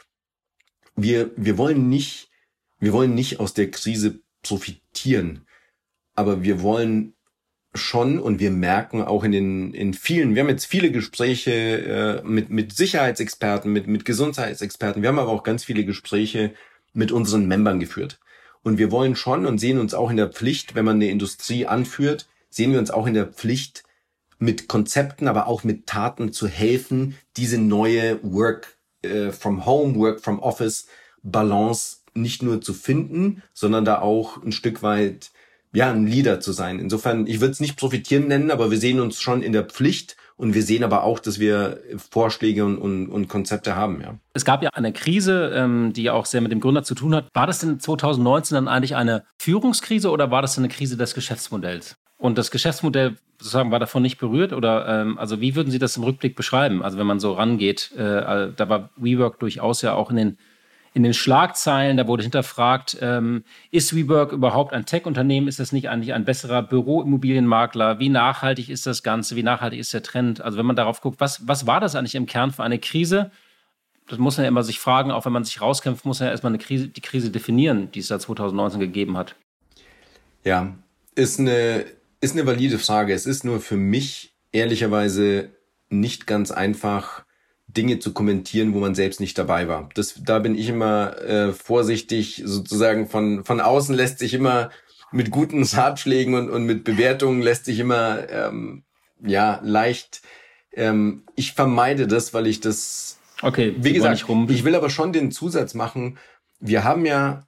wir, 0.94 1.30
wir 1.36 1.58
wollen 1.58 1.88
nicht, 1.90 2.30
wir 2.78 2.92
wollen 2.92 3.14
nicht 3.14 3.40
aus 3.40 3.52
der 3.52 3.70
Krise 3.70 4.20
profitieren, 4.42 5.46
aber 6.14 6.42
wir 6.42 6.62
wollen 6.62 7.15
schon 7.76 8.18
und 8.18 8.40
wir 8.40 8.50
merken 8.50 9.02
auch 9.02 9.24
in 9.24 9.32
den 9.32 9.74
in 9.74 9.94
vielen, 9.94 10.34
wir 10.34 10.42
haben 10.42 10.48
jetzt 10.48 10.66
viele 10.66 10.90
Gespräche 10.90 11.52
äh, 11.52 12.22
mit 12.26 12.50
mit 12.50 12.74
Sicherheitsexperten, 12.74 13.72
mit 13.72 13.86
mit 13.86 14.04
Gesundheitsexperten, 14.04 15.02
wir 15.02 15.08
haben 15.08 15.18
aber 15.18 15.32
auch 15.32 15.42
ganz 15.42 15.64
viele 15.64 15.84
Gespräche 15.84 16.52
mit 16.92 17.12
unseren 17.12 17.46
Membern 17.46 17.80
geführt. 17.80 18.18
Und 18.62 18.78
wir 18.78 18.90
wollen 18.90 19.14
schon 19.14 19.46
und 19.46 19.58
sehen 19.58 19.78
uns 19.78 19.94
auch 19.94 20.10
in 20.10 20.16
der 20.16 20.28
Pflicht, 20.28 20.74
wenn 20.74 20.84
man 20.84 20.96
eine 20.96 21.10
Industrie 21.10 21.66
anführt, 21.66 22.28
sehen 22.50 22.72
wir 22.72 22.80
uns 22.80 22.90
auch 22.90 23.06
in 23.06 23.14
der 23.14 23.26
Pflicht, 23.26 23.84
mit 24.38 24.68
Konzepten, 24.68 25.28
aber 25.28 25.46
auch 25.46 25.64
mit 25.64 25.86
Taten 25.86 26.32
zu 26.32 26.46
helfen, 26.46 27.16
diese 27.36 27.58
neue 27.58 28.20
Work 28.22 28.76
äh, 29.02 29.32
from 29.32 29.66
Home, 29.66 29.94
Work 29.96 30.20
from 30.20 30.40
Office 30.40 30.88
Balance 31.22 31.98
nicht 32.14 32.42
nur 32.42 32.60
zu 32.60 32.72
finden, 32.72 33.42
sondern 33.52 33.84
da 33.84 34.00
auch 34.00 34.42
ein 34.42 34.52
Stück 34.52 34.82
weit 34.82 35.30
ja 35.76 35.90
ein 35.90 36.06
Leader 36.06 36.40
zu 36.40 36.52
sein. 36.52 36.78
Insofern, 36.78 37.26
ich 37.26 37.40
würde 37.40 37.52
es 37.52 37.60
nicht 37.60 37.76
profitieren 37.76 38.28
nennen, 38.28 38.50
aber 38.50 38.70
wir 38.70 38.78
sehen 38.78 39.00
uns 39.00 39.20
schon 39.20 39.42
in 39.42 39.52
der 39.52 39.64
Pflicht, 39.64 40.16
und 40.38 40.54
wir 40.54 40.62
sehen 40.62 40.84
aber 40.84 41.02
auch, 41.02 41.18
dass 41.18 41.40
wir 41.40 41.80
Vorschläge 42.10 42.64
und, 42.64 42.76
und, 42.76 43.08
und 43.08 43.28
Konzepte 43.28 43.74
haben. 43.74 44.02
Ja. 44.02 44.18
Es 44.34 44.44
gab 44.44 44.62
ja 44.62 44.68
eine 44.74 44.92
Krise, 44.92 45.50
ähm, 45.54 45.94
die 45.94 46.10
auch 46.10 46.26
sehr 46.26 46.42
mit 46.42 46.52
dem 46.52 46.60
Gründer 46.60 46.82
zu 46.82 46.94
tun 46.94 47.14
hat. 47.14 47.28
War 47.32 47.46
das 47.46 47.60
denn 47.60 47.80
2019 47.80 48.54
dann 48.54 48.68
eigentlich 48.68 48.96
eine 48.96 49.24
Führungskrise 49.38 50.10
oder 50.10 50.30
war 50.30 50.42
das 50.42 50.58
eine 50.58 50.68
Krise 50.68 50.98
des 50.98 51.14
Geschäftsmodells? 51.14 51.96
Und 52.18 52.36
das 52.36 52.50
Geschäftsmodell 52.50 53.16
sozusagen 53.38 53.70
war 53.70 53.78
davon 53.78 54.02
nicht 54.02 54.18
berührt 54.18 54.52
oder 54.52 54.86
ähm, 54.88 55.18
also 55.18 55.40
wie 55.40 55.54
würden 55.54 55.70
Sie 55.70 55.78
das 55.78 55.96
im 55.96 56.02
Rückblick 56.02 56.36
beschreiben? 56.36 56.82
Also 56.82 56.98
wenn 56.98 57.06
man 57.06 57.20
so 57.20 57.32
rangeht, 57.32 57.92
äh, 57.96 58.52
da 58.54 58.68
war 58.68 58.90
WeWork 58.96 59.38
durchaus 59.38 59.82
ja 59.82 59.94
auch 59.94 60.10
in 60.10 60.16
den 60.16 60.38
in 60.96 61.02
den 61.02 61.12
Schlagzeilen, 61.12 61.98
da 61.98 62.06
wurde 62.06 62.22
hinterfragt, 62.22 62.96
ähm, 63.02 63.44
ist 63.70 63.94
WeWork 63.94 64.32
überhaupt 64.32 64.72
ein 64.72 64.86
Tech-Unternehmen? 64.86 65.46
Ist 65.46 65.60
das 65.60 65.70
nicht 65.70 65.90
eigentlich 65.90 66.14
ein 66.14 66.24
besserer 66.24 66.62
Büroimmobilienmakler? 66.62 67.98
Wie 67.98 68.08
nachhaltig 68.08 68.70
ist 68.70 68.86
das 68.86 69.02
Ganze? 69.02 69.36
Wie 69.36 69.42
nachhaltig 69.42 69.78
ist 69.78 69.92
der 69.92 70.02
Trend? 70.02 70.40
Also 70.40 70.56
wenn 70.56 70.64
man 70.64 70.74
darauf 70.74 71.02
guckt, 71.02 71.20
was, 71.20 71.46
was 71.46 71.66
war 71.66 71.80
das 71.80 71.96
eigentlich 71.96 72.14
im 72.14 72.24
Kern 72.24 72.50
für 72.50 72.64
eine 72.64 72.78
Krise? 72.78 73.30
Das 74.08 74.18
muss 74.18 74.38
man 74.38 74.44
ja 74.44 74.48
immer 74.48 74.62
sich 74.62 74.78
fragen, 74.78 75.10
auch 75.10 75.26
wenn 75.26 75.34
man 75.34 75.44
sich 75.44 75.60
rauskämpft, 75.60 76.06
muss 76.06 76.20
man 76.20 76.28
ja 76.28 76.32
erstmal 76.32 76.52
eine 76.52 76.62
Krise, 76.62 76.88
die 76.88 77.02
Krise 77.02 77.28
definieren, 77.28 77.90
die 77.90 77.98
es 77.98 78.08
da 78.08 78.18
2019 78.18 78.80
gegeben 78.80 79.18
hat. 79.18 79.36
Ja, 80.44 80.76
ist 81.14 81.38
eine, 81.38 81.84
ist 82.22 82.34
eine 82.34 82.46
valide 82.46 82.78
Frage. 82.78 83.12
Es 83.12 83.26
ist 83.26 83.44
nur 83.44 83.60
für 83.60 83.76
mich 83.76 84.32
ehrlicherweise 84.50 85.50
nicht 85.90 86.26
ganz 86.26 86.52
einfach, 86.52 87.25
Dinge 87.76 87.98
zu 87.98 88.12
kommentieren, 88.12 88.74
wo 88.74 88.78
man 88.78 88.94
selbst 88.94 89.20
nicht 89.20 89.36
dabei 89.38 89.68
war. 89.68 89.88
Das, 89.94 90.20
da 90.22 90.38
bin 90.38 90.56
ich 90.56 90.68
immer 90.68 91.18
äh, 91.22 91.52
vorsichtig, 91.52 92.42
sozusagen 92.44 93.08
von, 93.08 93.44
von 93.44 93.60
außen 93.60 93.94
lässt 93.94 94.18
sich 94.18 94.34
immer 94.34 94.70
mit 95.12 95.30
guten 95.30 95.62
Ratschlägen 95.72 96.34
und, 96.34 96.50
und 96.50 96.64
mit 96.64 96.84
Bewertungen 96.84 97.42
lässt 97.42 97.64
sich 97.64 97.78
immer 97.78 98.28
ähm, 98.30 98.84
ja 99.22 99.60
leicht. 99.62 100.22
Ähm, 100.72 101.24
ich 101.34 101.52
vermeide 101.52 102.06
das, 102.06 102.34
weil 102.34 102.46
ich 102.46 102.60
das. 102.60 103.18
Okay, 103.42 103.74
wie 103.78 103.92
gesagt, 103.92 104.24
ich 104.48 104.64
will 104.64 104.74
aber 104.74 104.88
schon 104.88 105.12
den 105.12 105.30
Zusatz 105.30 105.74
machen. 105.74 106.18
Wir 106.58 106.84
haben 106.84 107.04
ja, 107.04 107.46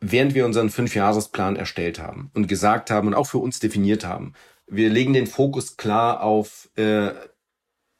während 0.00 0.34
wir 0.34 0.44
unseren 0.44 0.68
Fünfjahresplan 0.68 1.56
erstellt 1.56 1.98
haben 1.98 2.30
und 2.34 2.48
gesagt 2.48 2.90
haben 2.90 3.08
und 3.08 3.14
auch 3.14 3.26
für 3.26 3.38
uns 3.38 3.58
definiert 3.58 4.04
haben, 4.04 4.34
Wir 4.68 4.90
legen 4.90 5.12
den 5.12 5.26
Fokus 5.26 5.76
klar 5.76 6.22
auf 6.22 6.68
äh, 6.76 7.12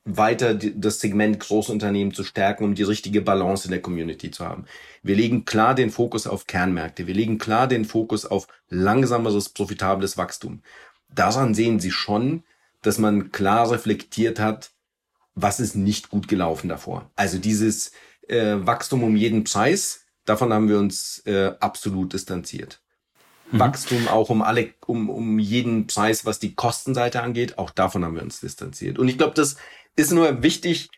weiter 0.07 0.55
das 0.55 1.01
Segment 1.01 1.41
Großunternehmen 1.41 2.15
zu 2.15 2.23
stärken, 2.25 2.65
um 2.65 2.75
die 2.75 2.85
richtige 2.85 3.21
Balance 3.21 3.67
in 3.67 3.73
der 3.73 3.83
Community 3.83 4.31
zu 4.31 4.47
haben. 4.47 4.65
Wir 5.03 5.17
legen 5.17 5.45
klar 5.45 5.75
den 5.75 5.91
Fokus 5.91 6.27
auf 6.27 6.47
Kernmärkte. 6.47 7.07
Wir 7.07 7.15
legen 7.15 7.39
klar 7.39 7.67
den 7.67 7.85
Fokus 7.85 8.25
auf 8.25 8.47
langsameres, 8.69 9.49
profitables 9.49 10.17
Wachstum. 10.17 10.63
Daran 11.09 11.55
sehen 11.55 11.81
Sie 11.81 11.91
schon, 11.91 12.45
dass 12.83 12.99
man 12.99 13.33
klar 13.33 13.71
reflektiert 13.71 14.39
hat, 14.39 14.71
was 15.35 15.61
ist 15.61 15.75
nicht 15.75 16.09
gut 16.09 16.29
gelaufen 16.29 16.69
davor. 16.69 17.11
Also 17.17 17.39
dieses 17.39 17.91
äh, 18.29 18.55
Wachstum 18.59 19.03
um 19.03 19.17
jeden 19.17 19.45
Preis, 19.45 20.07
davon 20.25 20.53
haben 20.53 20.69
wir 20.69 20.79
uns 20.79 21.19
äh, 21.27 21.53
absolut 21.59 22.13
distanziert. 22.13 22.81
Mhm. 23.51 23.59
Wachstum 23.59 24.09
auch 24.09 24.31
um 24.31 24.43
alle, 24.43 24.71
um, 24.87 25.09
um 25.09 25.39
jeden 25.39 25.87
Preis, 25.87 26.25
was 26.25 26.39
die 26.39 26.55
Kostenseite 26.55 27.23
angeht, 27.23 27.59
auch 27.59 27.71
davon 27.71 28.05
haben 28.05 28.17
wir 28.17 28.23
uns 28.23 28.41
distanziert. 28.41 28.99
Und 28.99 29.09
ich 29.09 29.19
glaube, 29.19 29.35
das 29.35 29.57
ist 29.95 30.13
nur 30.13 30.43
wichtig. 30.43 30.91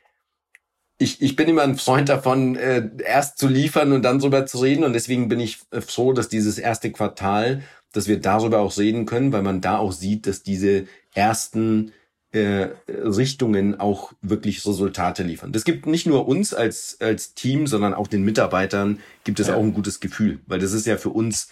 Ich, 0.99 1.23
ich 1.23 1.37
bin 1.37 1.49
immer 1.49 1.63
ein 1.63 1.77
Freund 1.77 2.09
davon, 2.09 2.57
äh, 2.57 2.89
erst 3.05 3.39
zu 3.39 3.47
liefern 3.47 3.93
und 3.93 4.03
dann 4.03 4.19
drüber 4.19 4.47
zu 4.47 4.59
reden. 4.59 4.85
Und 4.85 4.95
deswegen 4.95 5.29
bin 5.29 5.41
ich 5.41 5.59
äh, 5.71 5.81
froh, 5.81 6.13
dass 6.13 6.29
dieses 6.29 6.59
erste 6.59 6.91
Quartal, 6.91 7.63
dass 7.93 8.09
wir 8.09 8.21
darüber 8.21 8.61
auch 8.61 8.77
reden 8.77 9.07
können, 9.07 9.33
weil 9.33 9.43
man 9.43 9.61
da 9.61 9.79
auch 9.79 9.93
sieht, 9.93 10.27
dass 10.27 10.43
diese 10.43 10.87
ersten 11.15 11.93
äh, 12.31 12.69
Richtungen 12.89 13.81
auch 13.81 14.13
wirklich 14.21 14.67
Resultate 14.67 15.23
liefern. 15.23 15.53
Das 15.53 15.65
gibt 15.65 15.87
nicht 15.87 16.07
nur 16.07 16.29
uns 16.29 16.53
als, 16.53 16.99
als 17.01 17.35
Team, 17.35 17.67
sondern 17.67 17.95
auch 17.95 18.07
den 18.07 18.23
Mitarbeitern 18.23 19.01
gibt 19.25 19.41
es 19.41 19.49
ja. 19.49 19.55
auch 19.55 19.63
ein 19.63 19.73
gutes 19.73 20.01
Gefühl, 20.01 20.41
weil 20.47 20.59
das 20.59 20.73
ist 20.73 20.87
ja 20.87 20.99
für 20.99 21.11
uns 21.11 21.49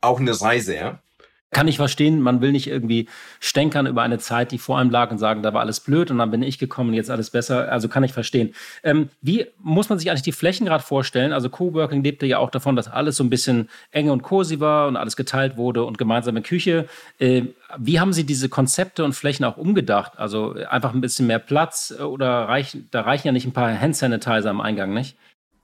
auch 0.00 0.20
eine 0.20 0.40
Reise, 0.40 0.74
ja. 0.74 1.02
Kann 1.50 1.66
ich 1.66 1.78
verstehen, 1.78 2.20
man 2.20 2.42
will 2.42 2.52
nicht 2.52 2.66
irgendwie 2.66 3.08
stänkern 3.40 3.86
über 3.86 4.02
eine 4.02 4.18
Zeit, 4.18 4.52
die 4.52 4.58
vor 4.58 4.78
einem 4.78 4.90
lag 4.90 5.10
und 5.10 5.16
sagen, 5.16 5.42
da 5.42 5.54
war 5.54 5.62
alles 5.62 5.80
blöd 5.80 6.10
und 6.10 6.18
dann 6.18 6.30
bin 6.30 6.42
ich 6.42 6.58
gekommen 6.58 6.90
und 6.90 6.94
jetzt 6.94 7.10
alles 7.10 7.30
besser. 7.30 7.72
Also 7.72 7.88
kann 7.88 8.04
ich 8.04 8.12
verstehen. 8.12 8.54
Ähm, 8.82 9.08
wie 9.22 9.46
muss 9.56 9.88
man 9.88 9.98
sich 9.98 10.10
eigentlich 10.10 10.22
die 10.22 10.32
Flächen 10.32 10.66
gerade 10.66 10.84
vorstellen? 10.84 11.32
Also 11.32 11.48
Coworking 11.48 12.04
lebte 12.04 12.26
ja 12.26 12.36
auch 12.36 12.50
davon, 12.50 12.76
dass 12.76 12.86
alles 12.86 13.16
so 13.16 13.24
ein 13.24 13.30
bisschen 13.30 13.70
eng 13.92 14.10
und 14.10 14.22
cozy 14.22 14.60
war 14.60 14.88
und 14.88 14.98
alles 14.98 15.16
geteilt 15.16 15.56
wurde 15.56 15.84
und 15.84 15.96
gemeinsame 15.96 16.42
Küche. 16.42 16.86
Äh, 17.18 17.44
wie 17.78 17.98
haben 17.98 18.12
Sie 18.12 18.24
diese 18.24 18.50
Konzepte 18.50 19.02
und 19.02 19.14
Flächen 19.14 19.46
auch 19.46 19.56
umgedacht? 19.56 20.18
Also 20.18 20.52
einfach 20.68 20.92
ein 20.92 21.00
bisschen 21.00 21.26
mehr 21.26 21.38
Platz 21.38 21.94
oder 21.98 22.46
reichen, 22.46 22.88
da 22.90 23.00
reichen 23.00 23.28
ja 23.28 23.32
nicht 23.32 23.46
ein 23.46 23.54
paar 23.54 23.80
Handsanitizer 23.80 24.50
am 24.50 24.60
Eingang, 24.60 24.92
nicht? 24.92 25.16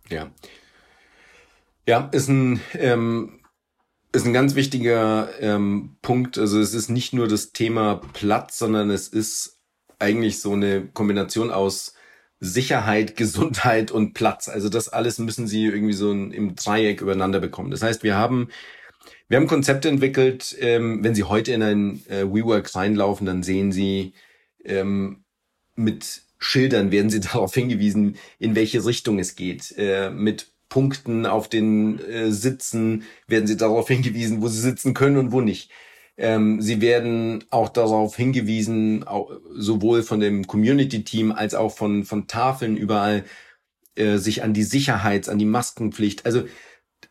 Ja. 0.08 0.28
Ja, 1.86 2.08
ist 2.10 2.28
ein 2.28 2.60
ähm 2.72 3.40
ist 4.14 4.26
ein 4.26 4.32
ganz 4.32 4.54
wichtiger 4.54 5.28
ähm, 5.40 5.96
Punkt. 6.00 6.38
Also 6.38 6.60
es 6.60 6.72
ist 6.72 6.88
nicht 6.88 7.12
nur 7.12 7.26
das 7.26 7.52
Thema 7.52 8.00
Platz, 8.12 8.58
sondern 8.58 8.90
es 8.90 9.08
ist 9.08 9.58
eigentlich 9.98 10.40
so 10.40 10.52
eine 10.52 10.86
Kombination 10.86 11.50
aus 11.50 11.94
Sicherheit, 12.38 13.16
Gesundheit 13.16 13.90
und 13.90 14.14
Platz. 14.14 14.48
Also 14.48 14.68
das 14.68 14.88
alles 14.88 15.18
müssen 15.18 15.48
sie 15.48 15.66
irgendwie 15.66 15.94
so 15.94 16.12
im 16.12 16.54
Dreieck 16.54 17.00
übereinander 17.00 17.40
bekommen. 17.40 17.70
Das 17.70 17.82
heißt, 17.82 18.04
wir 18.04 18.16
haben 18.16 18.48
wir 19.28 19.38
haben 19.38 19.46
Konzepte 19.46 19.88
entwickelt. 19.88 20.56
Ähm, 20.60 21.02
wenn 21.02 21.14
Sie 21.14 21.24
heute 21.24 21.52
in 21.52 21.62
ein 21.62 22.06
äh, 22.08 22.24
WeWork 22.24 22.74
reinlaufen, 22.74 23.26
dann 23.26 23.42
sehen 23.42 23.72
Sie 23.72 24.12
ähm, 24.64 25.24
mit 25.74 26.22
Schildern 26.38 26.92
werden 26.92 27.10
Sie 27.10 27.20
darauf 27.20 27.54
hingewiesen, 27.54 28.16
in 28.38 28.54
welche 28.54 28.84
Richtung 28.84 29.18
es 29.18 29.34
geht. 29.34 29.74
Äh, 29.76 30.10
mit 30.10 30.53
Punkten 30.74 31.24
auf 31.24 31.48
den 31.48 32.00
äh, 32.00 32.32
Sitzen 32.32 33.04
werden 33.28 33.46
sie 33.46 33.56
darauf 33.56 33.86
hingewiesen, 33.94 34.42
wo 34.42 34.48
sie 34.48 34.60
sitzen 34.60 34.92
können 34.92 35.18
und 35.18 35.30
wo 35.30 35.40
nicht. 35.40 35.70
Ähm, 36.16 36.60
sie 36.60 36.80
werden 36.80 37.44
auch 37.50 37.68
darauf 37.68 38.16
hingewiesen, 38.16 39.04
auch, 39.04 39.30
sowohl 39.52 40.02
von 40.02 40.18
dem 40.18 40.48
Community-Team 40.48 41.30
als 41.30 41.54
auch 41.54 41.70
von, 41.76 42.02
von 42.04 42.26
Tafeln 42.26 42.76
überall, 42.76 43.24
äh, 43.94 44.16
sich 44.16 44.42
an 44.42 44.52
die 44.52 44.64
Sicherheits-, 44.64 45.28
an 45.28 45.38
die 45.38 45.44
Maskenpflicht. 45.44 46.26
Also 46.26 46.42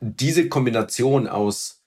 diese 0.01 0.49
Kombination 0.49 1.27
aus 1.27 1.85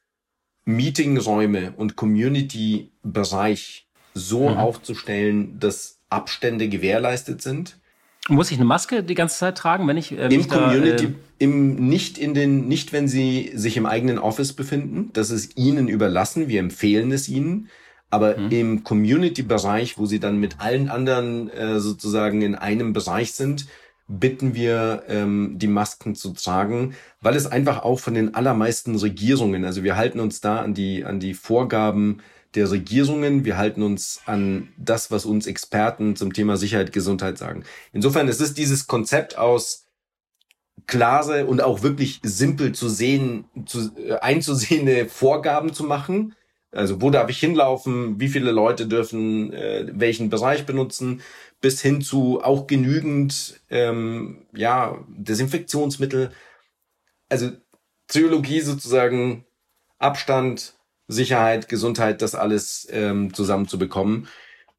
Meetingräume 0.65 1.75
und 1.77 1.95
Community-Bereich 1.95 3.87
so 4.15 4.49
mhm. 4.49 4.57
aufzustellen, 4.57 5.61
dass 5.61 6.01
Abstände 6.09 6.71
gewährleistet 6.71 7.43
sind 7.43 7.79
muss 8.29 8.51
ich 8.51 8.59
eine 8.59 8.65
Maske 8.65 9.03
die 9.03 9.15
ganze 9.15 9.39
Zeit 9.39 9.59
tragen, 9.59 9.87
wenn 9.87 9.97
ich 9.97 10.13
äh, 10.13 10.27
im 10.27 10.49
Community, 10.49 11.07
da, 11.07 11.13
äh, 11.13 11.15
im 11.39 11.89
nicht 11.89 12.19
in 12.19 12.35
den, 12.35 12.69
nicht 12.69 12.93
wenn 12.93 13.09
Sie 13.09 13.53
sich 13.55 13.77
im 13.77 13.87
eigenen 13.87 14.19
Office 14.19 14.53
befinden, 14.53 15.11
das 15.13 15.31
ist 15.31 15.57
Ihnen 15.57 15.89
überlassen. 15.89 16.49
Wir 16.49 16.61
empfehlen 16.61 17.13
es 17.13 17.29
Ihnen, 17.29 17.69
aber 18.11 18.37
mhm. 18.37 18.51
im 18.51 18.85
Community-Bereich, 18.85 19.99
wo 19.99 20.07
Sie 20.07 20.21
dann 20.21 20.39
mit 20.39 20.61
allen 20.61 20.89
anderen 20.89 21.51
äh, 21.51 21.79
sozusagen 21.79 22.43
in 22.43 22.55
einem 22.55 22.93
Bereich 22.93 23.33
sind, 23.33 23.67
bitten 24.09 24.55
wir, 24.55 25.03
ähm, 25.09 25.55
die 25.57 25.67
Masken 25.67 26.15
zu 26.15 26.33
tragen, 26.33 26.95
weil 27.21 27.35
es 27.35 27.47
einfach 27.47 27.83
auch 27.83 27.99
von 27.99 28.15
den 28.15 28.35
allermeisten 28.35 28.95
Regierungen, 28.95 29.65
also 29.65 29.83
wir 29.83 29.97
halten 29.97 30.21
uns 30.21 30.41
da 30.41 30.61
an 30.61 30.75
die 30.75 31.05
an 31.05 31.19
die 31.19 31.35
Vorgaben 31.35 32.19
der 32.57 32.71
Regierungen. 32.71 33.45
Wir 33.45 33.57
halten 33.57 33.83
uns 33.83 34.21
an 34.27 34.69
das, 34.77 35.11
was 35.11 35.25
uns 35.27 35.47
Experten 35.47 36.17
zum 36.17 36.33
Thema 36.33 36.57
Sicherheit, 36.57 36.93
Gesundheit 36.93 37.39
sagen. 37.39 37.65
Insofern 37.93 38.29
es 38.29 38.41
ist 38.41 38.59
dieses 38.59 38.87
Konzept 38.87 39.39
aus 39.39 39.87
klare 40.87 41.47
und 41.47 41.63
auch 41.63 41.83
wirklich 41.83 42.21
simpel 42.23 42.73
zu 42.73 42.89
sehen, 42.89 43.45
zu, 43.67 43.93
äh, 43.97 44.15
einzusehende 44.15 45.07
Vorgaben 45.09 45.73
zu 45.73 45.85
machen. 45.85 46.35
Also 46.73 47.01
wo 47.01 47.11
darf 47.11 47.31
ich 47.31 47.39
hinlaufen? 47.39 48.21
Wie 48.21 48.29
viele 48.29 48.51
Leute 48.51 48.87
dürfen 48.87 49.53
äh, 49.53 49.87
welchen 49.93 50.31
Bereich 50.31 50.67
benutzen? 50.67 51.23
Bis 51.61 51.81
hin 51.81 52.03
zu 52.03 52.43
auch 52.43 52.67
genügend 52.67 53.61
ähm, 53.71 54.47
ja 54.55 54.99
Desinfektionsmittel. 55.09 56.31
Also 57.29 57.53
Psychologie 58.09 58.61
sozusagen 58.61 59.45
Abstand, 59.99 60.76
Sicherheit, 61.09 61.69
Gesundheit, 61.69 62.23
das 62.23 62.35
alles 62.35 62.87
ähm, 62.91 63.33
zusammenzubekommen. 63.33 64.29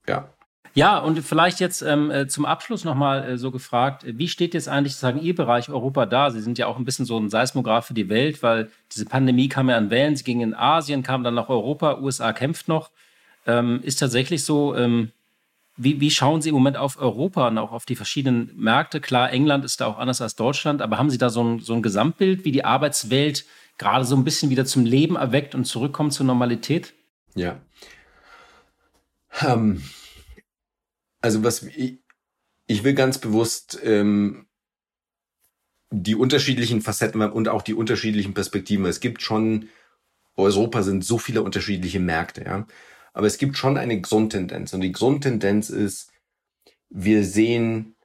Ja. 0.07 0.29
Ja, 0.77 0.99
und 0.99 1.19
vielleicht 1.23 1.59
jetzt 1.59 1.81
ähm, 1.81 2.11
äh, 2.11 2.27
zum 2.27 2.45
Abschluss 2.45 2.83
nochmal 2.83 3.23
äh, 3.27 3.37
so 3.39 3.49
gefragt, 3.49 4.05
wie 4.05 4.27
steht 4.27 4.53
jetzt 4.53 4.69
eigentlich 4.69 4.93
sozusagen 4.93 5.19
Ihr 5.19 5.33
Bereich 5.33 5.69
Europa 5.69 6.05
da? 6.05 6.29
Sie 6.29 6.39
sind 6.39 6.59
ja 6.59 6.67
auch 6.67 6.77
ein 6.77 6.85
bisschen 6.85 7.07
so 7.07 7.17
ein 7.17 7.31
Seismograph 7.31 7.87
für 7.87 7.95
die 7.95 8.09
Welt, 8.09 8.43
weil 8.43 8.69
diese 8.91 9.05
Pandemie 9.05 9.49
kam 9.49 9.69
ja 9.69 9.77
an 9.77 9.89
Wellen, 9.89 10.15
sie 10.15 10.23
ging 10.23 10.41
in 10.41 10.53
Asien, 10.53 11.01
kam 11.01 11.23
dann 11.23 11.33
nach 11.33 11.49
Europa, 11.49 11.97
USA 11.97 12.31
kämpft 12.31 12.67
noch. 12.67 12.91
Ähm, 13.47 13.79
ist 13.81 13.95
tatsächlich 13.95 14.43
so, 14.43 14.75
ähm, 14.75 15.11
wie, 15.77 15.99
wie 15.99 16.11
schauen 16.11 16.43
Sie 16.43 16.49
im 16.49 16.55
Moment 16.55 16.77
auf 16.77 16.99
Europa 16.99 17.47
und 17.47 17.57
auch 17.57 17.71
auf 17.71 17.85
die 17.85 17.95
verschiedenen 17.95 18.51
Märkte? 18.55 19.01
Klar, 19.01 19.31
England 19.31 19.65
ist 19.65 19.81
da 19.81 19.87
auch 19.87 19.97
anders 19.97 20.21
als 20.21 20.35
Deutschland, 20.35 20.83
aber 20.83 20.99
haben 20.99 21.09
Sie 21.09 21.17
da 21.17 21.31
so 21.31 21.43
ein, 21.43 21.59
so 21.59 21.73
ein 21.73 21.81
Gesamtbild, 21.81 22.45
wie 22.45 22.51
die 22.51 22.65
Arbeitswelt 22.65 23.45
gerade 23.77 24.05
so 24.05 24.15
ein 24.15 24.23
bisschen 24.23 24.49
wieder 24.49 24.65
zum 24.65 24.85
Leben 24.85 25.15
erweckt 25.15 25.55
und 25.55 25.65
zurückkommt 25.65 26.13
zur 26.13 26.25
Normalität? 26.25 26.93
Ja. 27.35 27.61
Ähm, 29.45 29.83
also 31.21 31.43
was 31.43 31.63
ich, 31.63 31.99
ich 32.65 32.83
will 32.83 32.93
ganz 32.93 33.17
bewusst 33.19 33.79
ähm, 33.83 34.47
die 35.89 36.15
unterschiedlichen 36.15 36.81
Facetten 36.81 37.21
und 37.21 37.47
auch 37.47 37.61
die 37.61 37.73
unterschiedlichen 37.73 38.33
Perspektiven. 38.33 38.85
Es 38.85 38.99
gibt 38.99 39.21
schon 39.21 39.69
Europa 40.35 40.83
sind 40.83 41.03
so 41.03 41.17
viele 41.17 41.41
unterschiedliche 41.41 41.99
Märkte, 41.99 42.43
ja. 42.43 42.67
Aber 43.13 43.25
es 43.25 43.39
gibt 43.39 43.57
schon 43.57 43.77
eine 43.77 43.99
Grundtendenz 43.99 44.73
und 44.73 44.81
die 44.81 44.91
Grundtendenz 44.91 45.71
ist, 45.71 46.11
wir 46.89 47.25
sehen 47.25 47.95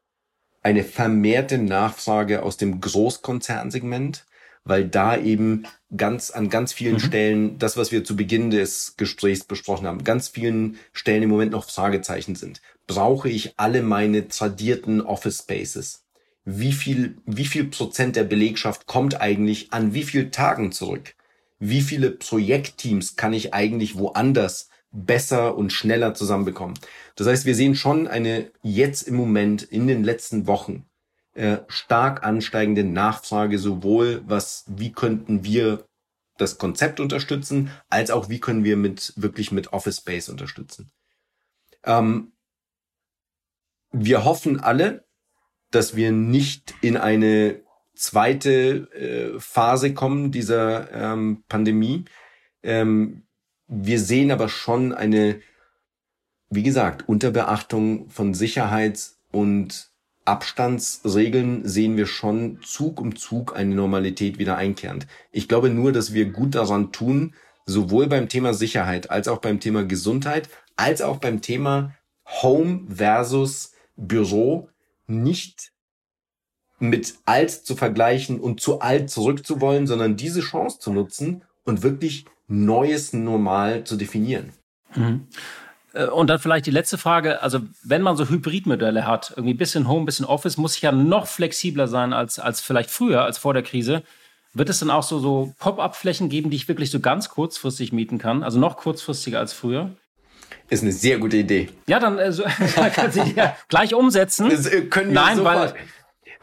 eine 0.62 0.84
vermehrte 0.84 1.58
Nachfrage 1.58 2.42
aus 2.42 2.56
dem 2.56 2.80
Großkonzernsegment 2.80 4.26
weil 4.64 4.86
da 4.86 5.16
eben 5.16 5.66
ganz 5.96 6.30
an 6.30 6.48
ganz 6.48 6.72
vielen 6.72 6.94
mhm. 6.94 7.00
Stellen 7.00 7.58
das, 7.58 7.76
was 7.76 7.92
wir 7.92 8.04
zu 8.04 8.16
Beginn 8.16 8.50
des 8.50 8.96
Gesprächs 8.96 9.44
besprochen 9.44 9.86
haben, 9.86 10.04
ganz 10.04 10.28
vielen 10.28 10.78
Stellen 10.92 11.22
im 11.22 11.30
Moment 11.30 11.52
noch 11.52 11.68
Fragezeichen 11.68 12.36
sind. 12.36 12.62
Brauche 12.86 13.28
ich 13.28 13.58
alle 13.58 13.82
meine 13.82 14.28
tradierten 14.28 15.00
Office 15.00 15.40
Spaces? 15.40 16.04
Wie 16.44 16.72
viel, 16.72 17.18
wie 17.24 17.44
viel 17.44 17.64
Prozent 17.64 18.16
der 18.16 18.24
Belegschaft 18.24 18.86
kommt 18.86 19.20
eigentlich 19.20 19.72
an 19.72 19.94
wie 19.94 20.02
viel 20.02 20.30
Tagen 20.30 20.72
zurück? 20.72 21.14
Wie 21.58 21.82
viele 21.82 22.10
Projektteams 22.10 23.14
kann 23.14 23.32
ich 23.32 23.54
eigentlich 23.54 23.96
woanders 23.96 24.68
besser 24.90 25.56
und 25.56 25.72
schneller 25.72 26.14
zusammenbekommen? 26.14 26.76
Das 27.14 27.28
heißt, 27.28 27.46
wir 27.46 27.54
sehen 27.54 27.76
schon 27.76 28.08
eine 28.08 28.50
jetzt 28.62 29.02
im 29.02 29.14
Moment 29.14 29.62
in 29.62 29.86
den 29.86 30.02
letzten 30.02 30.48
Wochen 30.48 30.84
äh, 31.34 31.58
stark 31.68 32.24
ansteigende 32.24 32.84
Nachfrage, 32.84 33.58
sowohl 33.58 34.22
was, 34.26 34.64
wie 34.66 34.92
könnten 34.92 35.44
wir 35.44 35.86
das 36.38 36.58
Konzept 36.58 37.00
unterstützen, 37.00 37.70
als 37.88 38.10
auch 38.10 38.28
wie 38.28 38.40
können 38.40 38.64
wir 38.64 38.76
mit 38.76 39.12
wirklich 39.16 39.52
mit 39.52 39.72
Office 39.72 39.98
Space 39.98 40.28
unterstützen. 40.28 40.90
Ähm, 41.84 42.32
wir 43.92 44.24
hoffen 44.24 44.60
alle, 44.60 45.04
dass 45.70 45.96
wir 45.96 46.12
nicht 46.12 46.74
in 46.80 46.96
eine 46.96 47.60
zweite 47.94 48.90
äh, 48.92 49.38
Phase 49.38 49.94
kommen 49.94 50.32
dieser 50.32 50.90
ähm, 50.92 51.44
Pandemie. 51.48 52.04
Ähm, 52.62 53.26
wir 53.68 54.00
sehen 54.00 54.30
aber 54.30 54.48
schon 54.48 54.92
eine 54.92 55.40
wie 56.52 56.62
gesagt, 56.62 57.08
unter 57.08 57.30
Beachtung 57.30 58.10
von 58.10 58.34
Sicherheits- 58.34 59.18
und 59.30 59.90
Abstandsregeln 60.24 61.66
sehen 61.66 61.96
wir 61.96 62.06
schon 62.06 62.60
Zug 62.62 63.00
um 63.00 63.16
Zug 63.16 63.56
eine 63.56 63.74
Normalität 63.74 64.38
wieder 64.38 64.56
einkehrend. 64.56 65.06
Ich 65.32 65.48
glaube 65.48 65.70
nur, 65.70 65.92
dass 65.92 66.14
wir 66.14 66.30
gut 66.30 66.54
daran 66.54 66.92
tun, 66.92 67.34
sowohl 67.66 68.06
beim 68.06 68.28
Thema 68.28 68.54
Sicherheit 68.54 69.10
als 69.10 69.28
auch 69.28 69.38
beim 69.38 69.60
Thema 69.60 69.84
Gesundheit, 69.84 70.48
als 70.76 71.02
auch 71.02 71.18
beim 71.18 71.40
Thema 71.40 71.94
Home 72.42 72.86
versus 72.88 73.72
Büro 73.96 74.68
nicht 75.06 75.72
mit 76.78 77.14
alt 77.26 77.50
zu 77.50 77.76
vergleichen 77.76 78.40
und 78.40 78.60
zu 78.60 78.80
alt 78.80 79.10
zurückzuwollen, 79.10 79.86
sondern 79.86 80.16
diese 80.16 80.40
Chance 80.40 80.80
zu 80.80 80.92
nutzen 80.92 81.44
und 81.64 81.82
wirklich 81.82 82.24
neues 82.48 83.12
Normal 83.12 83.84
zu 83.84 83.96
definieren. 83.96 84.52
Mhm. 84.94 85.28
Äh, 85.94 86.06
und 86.06 86.28
dann 86.28 86.38
vielleicht 86.38 86.66
die 86.66 86.70
letzte 86.70 86.98
Frage. 86.98 87.42
Also, 87.42 87.60
wenn 87.82 88.02
man 88.02 88.16
so 88.16 88.28
Hybridmodelle 88.28 89.06
hat, 89.06 89.32
irgendwie 89.36 89.54
bisschen 89.54 89.88
Home, 89.88 90.04
bisschen 90.04 90.26
Office, 90.26 90.56
muss 90.56 90.76
ich 90.76 90.82
ja 90.82 90.92
noch 90.92 91.26
flexibler 91.26 91.88
sein 91.88 92.12
als, 92.12 92.38
als 92.38 92.60
vielleicht 92.60 92.90
früher, 92.90 93.22
als 93.22 93.38
vor 93.38 93.54
der 93.54 93.62
Krise. 93.62 94.02
Wird 94.54 94.68
es 94.68 94.80
dann 94.80 94.90
auch 94.90 95.02
so, 95.02 95.18
so 95.18 95.54
Pop-up-Flächen 95.58 96.28
geben, 96.28 96.50
die 96.50 96.56
ich 96.56 96.68
wirklich 96.68 96.90
so 96.90 97.00
ganz 97.00 97.30
kurzfristig 97.30 97.92
mieten 97.92 98.18
kann? 98.18 98.42
Also 98.42 98.58
noch 98.58 98.76
kurzfristiger 98.76 99.38
als 99.38 99.54
früher? 99.54 99.90
Ist 100.68 100.82
eine 100.82 100.92
sehr 100.92 101.18
gute 101.18 101.38
Idee. 101.38 101.70
Ja, 101.86 101.98
dann 101.98 102.18
äh, 102.18 102.32
so, 102.32 102.44
kann 102.94 103.10
sie 103.10 103.32
ja 103.34 103.56
gleich 103.68 103.94
umsetzen. 103.94 104.50
Das 104.50 104.66
äh, 104.66 104.82
können 104.82 105.08
wir 105.10 105.14
Nein, 105.14 105.36
sofort. 105.38 105.74
Weil, 105.74 105.80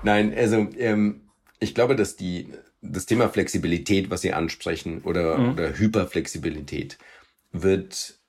Nein, 0.02 0.34
also 0.36 0.68
ähm, 0.78 1.22
ich 1.60 1.76
glaube, 1.76 1.96
dass 1.96 2.16
die 2.16 2.52
das 2.82 3.06
Thema 3.06 3.30
Flexibilität, 3.30 4.10
was 4.10 4.22
Sie 4.22 4.34
ansprechen, 4.34 5.02
oder, 5.04 5.38
mhm. 5.38 5.52
oder 5.52 5.78
Hyperflexibilität, 5.78 6.98
wird 7.52 8.20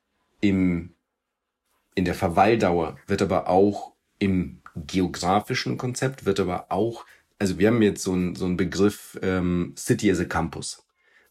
im 0.41 0.95
in 1.95 2.05
der 2.05 2.15
Verweildauer 2.15 2.97
wird 3.07 3.23
aber 3.23 3.49
auch 3.49 3.93
im 4.19 4.61
geografischen 4.77 5.79
Konzept, 5.79 6.25
wird 6.25 6.41
aber 6.41 6.67
auch, 6.71 7.05
also 7.39 7.59
wir 7.59 7.69
haben 7.69 7.83
jetzt 7.83 8.03
so 8.03 8.13
einen 8.13 8.35
so 8.35 8.45
einen 8.45 8.57
Begriff 8.57 9.19
ähm, 9.23 9.75
City 9.77 10.11
as 10.11 10.21
a 10.21 10.25
Campus, 10.25 10.87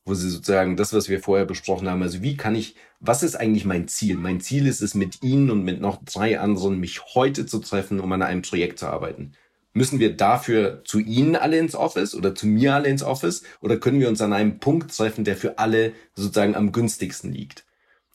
wo 0.06 0.14
sie 0.14 0.30
sozusagen 0.30 0.76
das, 0.76 0.94
was 0.94 1.10
wir 1.10 1.22
vorher 1.22 1.46
besprochen 1.46 1.90
haben, 1.90 2.02
also 2.02 2.22
wie 2.22 2.36
kann 2.36 2.56
ich, 2.56 2.76
was 3.00 3.24
ist 3.24 3.36
eigentlich 3.36 3.66
mein 3.66 3.88
Ziel? 3.88 4.18
Mein 4.18 4.42
Ziel 4.42 4.68
ist 4.68 4.82
es, 4.82 4.94
mit 4.94 5.24
Ihnen 5.24 5.50
und 5.50 5.64
mit 5.64 5.80
noch 5.80 6.04
drei 6.04 6.40
anderen 6.40 6.80
mich 6.80 7.02
heute 7.14 7.46
zu 7.46 7.60
treffen, 7.60 8.00
um 8.00 8.12
an 8.12 8.22
einem 8.22 8.42
Projekt 8.42 8.80
zu 8.80 8.88
arbeiten. 8.88 9.34
Müssen 9.72 10.00
wir 10.00 10.18
dafür 10.18 10.84
zu 10.84 11.00
Ihnen 11.00 11.36
alle 11.36 11.60
ins 11.60 11.76
Office 11.76 12.16
oder 12.16 12.34
zu 12.34 12.48
mir 12.48 12.74
alle 12.74 12.90
ins 12.90 13.04
Office 13.04 13.44
oder 13.62 13.78
können 13.78 14.00
wir 14.00 14.10
uns 14.10 14.20
an 14.20 14.34
einem 14.34 14.60
Punkt 14.60 14.96
treffen, 14.96 15.24
der 15.24 15.38
für 15.38 15.60
alle 15.60 15.94
sozusagen 16.16 16.56
am 16.56 16.72
günstigsten 16.72 17.32
liegt? 17.32 17.66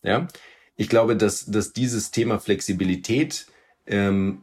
Ja, 0.02 0.28
ich 0.76 0.88
glaube, 0.88 1.16
dass, 1.16 1.46
dass 1.46 1.72
dieses 1.72 2.10
Thema 2.10 2.38
Flexibilität 2.38 3.46
ähm, 3.87 4.42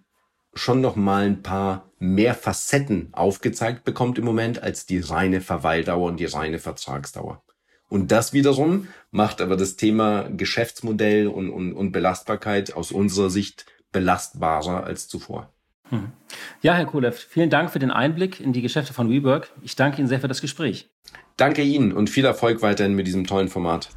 schon 0.53 0.81
noch 0.81 0.95
mal 0.95 1.25
ein 1.25 1.41
paar 1.41 1.89
mehr 1.99 2.35
Facetten 2.35 3.09
aufgezeigt 3.13 3.83
bekommt 3.83 4.17
im 4.17 4.25
Moment 4.25 4.61
als 4.61 4.85
die 4.85 4.99
reine 4.99 5.41
Verweildauer 5.41 6.09
und 6.09 6.19
die 6.19 6.25
reine 6.25 6.59
Vertragsdauer. 6.59 7.41
Und 7.89 8.11
das 8.11 8.31
wiederum 8.33 8.87
macht 9.11 9.41
aber 9.41 9.57
das 9.57 9.75
Thema 9.75 10.29
Geschäftsmodell 10.29 11.27
und, 11.27 11.49
und, 11.49 11.73
und 11.73 11.91
Belastbarkeit 11.91 12.73
aus 12.73 12.91
unserer 12.91 13.29
Sicht 13.29 13.65
belastbarer 13.91 14.85
als 14.85 15.09
zuvor. 15.09 15.51
Hm. 15.89 16.13
Ja, 16.61 16.73
Herr 16.73 16.85
Kulev, 16.85 17.19
vielen 17.29 17.49
Dank 17.49 17.69
für 17.69 17.79
den 17.79 17.91
Einblick 17.91 18.39
in 18.39 18.53
die 18.53 18.61
Geschäfte 18.61 18.93
von 18.93 19.09
WeWork. 19.09 19.51
Ich 19.61 19.75
danke 19.75 19.99
Ihnen 19.99 20.07
sehr 20.07 20.21
für 20.21 20.29
das 20.29 20.39
Gespräch. 20.39 20.89
Danke 21.35 21.63
Ihnen 21.63 21.91
und 21.91 22.09
viel 22.09 22.23
Erfolg 22.23 22.61
weiterhin 22.61 22.93
mit 22.93 23.07
diesem 23.07 23.27
tollen 23.27 23.49
Format. 23.49 23.89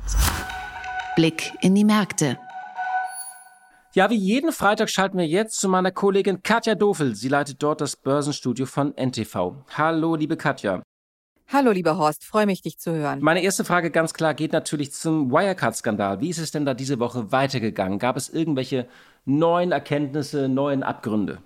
Blick 1.14 1.52
in 1.60 1.76
die 1.76 1.84
Märkte. 1.84 2.38
Ja, 3.92 4.10
wie 4.10 4.16
jeden 4.16 4.50
Freitag 4.50 4.90
schalten 4.90 5.16
wir 5.16 5.26
jetzt 5.26 5.60
zu 5.60 5.68
meiner 5.68 5.92
Kollegin 5.92 6.42
Katja 6.42 6.74
Dofel. 6.74 7.14
Sie 7.14 7.28
leitet 7.28 7.62
dort 7.62 7.80
das 7.80 7.94
Börsenstudio 7.94 8.66
von 8.66 8.92
NTV. 8.96 9.54
Hallo, 9.76 10.16
liebe 10.16 10.36
Katja. 10.36 10.82
Hallo, 11.46 11.70
lieber 11.70 11.98
Horst, 11.98 12.24
freue 12.24 12.46
mich, 12.46 12.62
dich 12.62 12.78
zu 12.78 12.92
hören. 12.92 13.20
Meine 13.20 13.42
erste 13.42 13.64
Frage 13.64 13.92
ganz 13.92 14.12
klar 14.12 14.34
geht 14.34 14.52
natürlich 14.52 14.92
zum 14.92 15.30
Wirecard-Skandal. 15.30 16.20
Wie 16.20 16.30
ist 16.30 16.38
es 16.38 16.50
denn 16.50 16.66
da 16.66 16.74
diese 16.74 16.98
Woche 16.98 17.30
weitergegangen? 17.30 18.00
Gab 18.00 18.16
es 18.16 18.28
irgendwelche 18.28 18.88
neuen 19.24 19.70
Erkenntnisse, 19.70 20.48
neuen 20.48 20.82
Abgründe? 20.82 21.38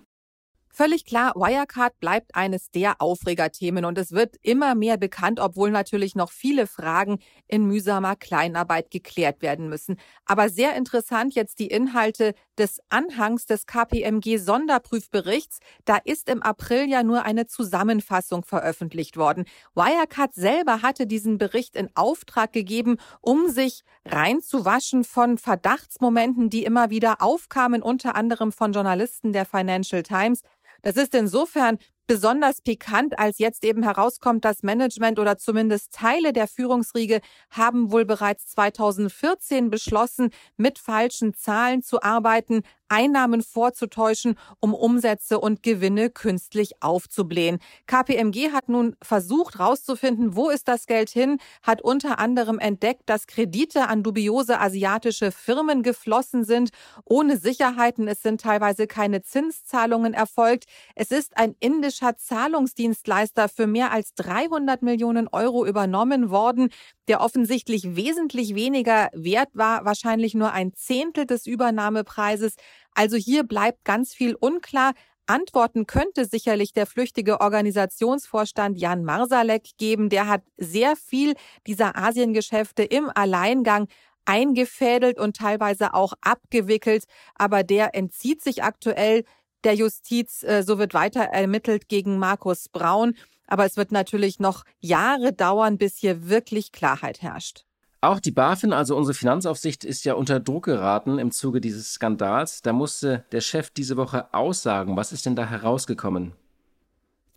Völlig 0.79 1.05
klar, 1.05 1.33
Wirecard 1.35 1.99
bleibt 1.99 2.37
eines 2.37 2.71
der 2.71 3.03
Aufregerthemen 3.03 3.85
und 3.85 3.99
es 3.99 4.12
wird 4.12 4.37
immer 4.43 4.77
mehr 4.77 4.97
bekannt, 4.97 5.41
obwohl 5.41 5.73
natürlich 5.73 6.14
noch 6.14 6.31
viele 6.31 6.69
Fragen 6.69 7.19
in 7.49 7.64
mühsamer 7.64 8.14
Kleinarbeit 8.14 8.93
geklärt 8.93 9.43
werden 9.43 9.69
müssen. 9.69 9.97
Aber 10.25 10.49
sehr 10.49 10.77
interessant 10.77 11.35
jetzt 11.35 11.59
die 11.59 11.67
Inhalte 11.67 12.33
des 12.59 12.81
Anhangs 12.91 13.47
des 13.47 13.67
KPMG 13.67 14.37
Sonderprüfberichts. 14.37 15.59
Da 15.85 15.97
ist 15.97 16.29
im 16.29 16.45
April 16.45 16.88
ja 16.88 17.03
nur 17.03 17.25
eine 17.25 17.49
Zusammenfassung 17.49 18.45
veröffentlicht 18.45 19.17
worden. 19.17 19.47
Wirecard 19.75 20.33
selber 20.33 20.83
hatte 20.83 21.09
diesen 21.09 21.38
Bericht 21.38 21.75
in 21.75 21.91
Auftrag 21.97 22.53
gegeben, 22.53 22.99
um 23.21 23.49
sich 23.49 23.83
reinzuwaschen 24.05 25.03
von 25.03 25.38
Verdachtsmomenten, 25.38 26.51
die 26.51 26.62
immer 26.62 26.91
wieder 26.91 27.21
aufkamen, 27.21 27.83
unter 27.83 28.14
anderem 28.14 28.53
von 28.53 28.73
Journalisten 28.73 29.33
der 29.33 29.45
Financial 29.45 30.05
Times. 30.05 30.43
Das 30.83 30.97
ist 30.97 31.14
insofern 31.14 31.79
besonders 32.07 32.62
pikant, 32.62 33.19
als 33.19 33.38
jetzt 33.38 33.64
eben 33.64 33.83
herauskommt, 33.83 34.45
das 34.45 34.62
Management 34.62 35.19
oder 35.19 35.37
zumindest 35.37 35.93
Teile 35.93 36.33
der 36.33 36.49
Führungsriege 36.49 37.21
haben 37.51 37.93
wohl 37.93 38.05
bereits 38.05 38.49
2014 38.49 39.71
beschlossen, 39.71 40.31
mit 40.57 40.79
falschen 40.79 41.35
Zahlen 41.35 41.83
zu 41.83 42.03
arbeiten, 42.03 42.62
Einnahmen 42.88 43.42
vorzutäuschen, 43.42 44.37
um 44.61 44.74
Umsätze 44.74 45.38
und 45.38 45.62
Gewinne 45.62 46.11
künstlich 46.11 46.83
aufzublähen. 46.83 47.59
KPMG 47.87 48.53
hat 48.53 48.68
nun 48.68 48.96
versucht 49.03 49.59
herauszufinden, 49.59 50.37
wo 50.37 50.51
ist 50.51 50.68
das 50.68 50.87
Geld 50.87 51.11
hin, 51.11 51.38
hat 51.62 51.83
unter 51.83 52.18
anderem 52.18 52.59
entdeckt, 52.59 53.03
dass 53.07 53.27
Kredite 53.27 53.88
an 53.88 54.03
dubiose 54.03 54.61
asiatische 54.61 55.33
Firmen 55.33 55.83
geflossen 55.83 56.44
sind, 56.44 56.70
ohne 57.05 57.37
Sicherheiten. 57.37 58.09
Es 58.09 58.22
sind 58.22 58.40
teilweise 58.40 58.87
keine 58.87 59.22
Zinszahlungen 59.22 60.14
erfolgt. 60.14 60.64
Es 60.94 61.11
ist 61.11 61.37
ein 61.37 61.55
indischer 61.61 62.16
Zahlungsdienstleister 62.16 63.48
für 63.48 63.66
mehr 63.66 63.92
als 63.92 64.14
300 64.14 64.83
Millionen 64.83 65.29
Euro 65.29 65.66
übernommen 65.66 66.31
worden, 66.31 66.70
der 67.09 67.20
offensichtlich 67.20 67.96
wesentlich 67.96 68.55
weniger 68.55 69.09
wert 69.14 69.48
war, 69.55 69.85
wahrscheinlich 69.85 70.35
nur 70.35 70.53
ein 70.53 70.72
Zehntel 70.74 71.27
des 71.27 71.46
Übernahmepreises. 71.46 72.55
Also 72.94 73.16
hier 73.16 73.44
bleibt 73.44 73.85
ganz 73.85 74.14
viel 74.14 74.35
unklar. 74.35 74.92
Antworten 75.27 75.87
könnte 75.87 76.24
sicherlich 76.24 76.72
der 76.72 76.87
flüchtige 76.87 77.40
Organisationsvorstand 77.40 78.79
Jan 78.79 79.05
Marsalek 79.05 79.77
geben. 79.77 80.09
Der 80.09 80.27
hat 80.27 80.42
sehr 80.57 80.96
viel 80.96 81.35
dieser 81.66 81.96
Asiengeschäfte 81.96 82.83
im 82.83 83.11
Alleingang 83.14 83.88
eingefädelt 84.24 85.18
und 85.18 85.37
teilweise 85.37 85.94
auch 85.94 86.14
abgewickelt. 86.22 87.05
Aber 87.35 87.62
der 87.62 87.94
entzieht 87.94 88.42
sich 88.42 88.62
aktuell 88.62 89.24
der 89.64 89.74
Justiz. 89.74 90.42
Äh, 90.42 90.62
so 90.62 90.79
wird 90.79 90.94
weiter 90.94 91.22
ermittelt 91.22 91.88
gegen 91.88 92.18
Markus 92.18 92.68
Braun. 92.68 93.14
Aber 93.46 93.64
es 93.64 93.77
wird 93.77 93.92
natürlich 93.92 94.38
noch 94.38 94.64
Jahre 94.81 95.33
dauern, 95.33 95.79
bis 95.79 95.96
hier 95.96 96.29
wirklich 96.29 96.72
Klarheit 96.72 97.22
herrscht. 97.22 97.67
Auch 98.01 98.21
die 98.21 98.31
BaFin, 98.31 98.73
also 98.73 98.97
unsere 98.97 99.15
Finanzaufsicht, 99.15 99.85
ist 99.85 100.05
ja 100.05 100.15
unter 100.15 100.39
Druck 100.39 100.67
geraten 100.67 101.19
im 101.19 101.33
Zuge 101.33 101.61
dieses 101.61 101.95
Skandals. 101.95 102.63
Da 102.63 102.73
musste 102.73 103.25
der 103.33 103.41
Chef 103.41 103.71
diese 103.71 103.97
Woche 103.97 104.33
aussagen. 104.33 104.97
Was 104.97 105.13
ist 105.13 105.27
denn 105.27 105.35
da 105.35 105.45
herausgekommen? 105.45 106.33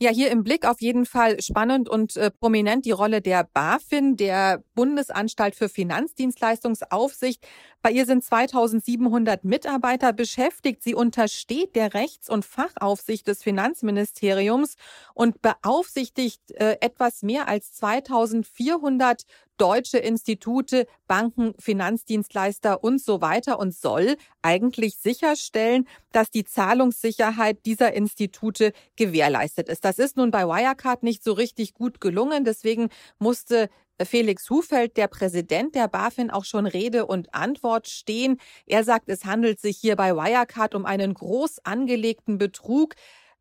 Ja, 0.02 0.10
hier 0.10 0.32
im 0.32 0.44
Blick 0.44 0.66
auf 0.66 0.82
jeden 0.82 1.06
Fall 1.06 1.40
spannend 1.44 1.88
und 1.88 2.18
äh, 2.18 2.32
prominent 2.32 2.86
die 2.86 2.92
Rolle 2.92 3.22
der 3.22 3.44
BaFin, 3.44 4.18
der 4.18 4.64
Bundesanstalt 4.74 5.54
für 5.54 5.70
Finanzdienstleistungsaufsicht. 5.70 7.46
Bei 7.84 7.92
ihr 7.92 8.08
sind 8.08 8.24
2700 8.24 9.44
Mitarbeiter 9.44 10.12
beschäftigt. 10.12 10.82
Sie 10.82 10.96
untersteht 10.96 11.76
der 11.76 11.94
Rechts- 11.94 12.32
und 12.32 12.46
Fachaufsicht 12.46 13.28
des 13.28 13.44
Finanzministeriums 13.44 14.74
und 15.14 15.44
beaufsichtigt 15.44 16.50
äh, 16.54 16.78
etwas 16.82 17.22
mehr 17.22 17.48
als 17.48 17.74
2400 17.74 19.22
deutsche 19.62 20.00
Institute, 20.00 20.88
Banken, 21.08 21.54
Finanzdienstleister 21.60 22.84
und 22.84 23.00
so 23.00 23.22
weiter 23.22 23.60
und 23.60 23.76
soll 23.76 24.16
eigentlich 24.42 24.98
sicherstellen, 24.98 25.88
dass 26.12 26.32
die 26.32 26.46
Zahlungssicherheit 26.46 27.64
dieser 27.68 27.94
Institute 27.94 28.74
gewährleistet 28.96 29.70
ist. 29.70 29.86
Das 29.86 30.00
ist 30.00 30.18
nun 30.18 30.32
bei 30.32 30.48
Wirecard 30.48 31.04
nicht 31.04 31.24
so 31.24 31.34
richtig 31.34 31.76
gut 31.76 32.02
gelungen. 32.02 32.44
Deswegen 32.44 32.90
musste 33.20 33.70
Felix 34.04 34.50
Hufeld, 34.50 34.98
der 34.98 35.08
Präsident 35.08 35.76
der 35.76 35.88
BaFin, 35.88 36.32
auch 36.32 36.46
schon 36.46 36.66
Rede 36.66 37.06
und 37.06 37.36
Antwort 37.36 37.88
stehen. 37.88 38.40
Er 38.66 38.84
sagt, 38.84 39.10
es 39.10 39.26
handelt 39.26 39.60
sich 39.60 39.78
hier 39.78 39.96
bei 39.96 40.16
Wirecard 40.16 40.74
um 40.74 40.88
einen 40.88 41.14
groß 41.14 41.60
angelegten 41.66 42.40
Betrug. 42.40 42.96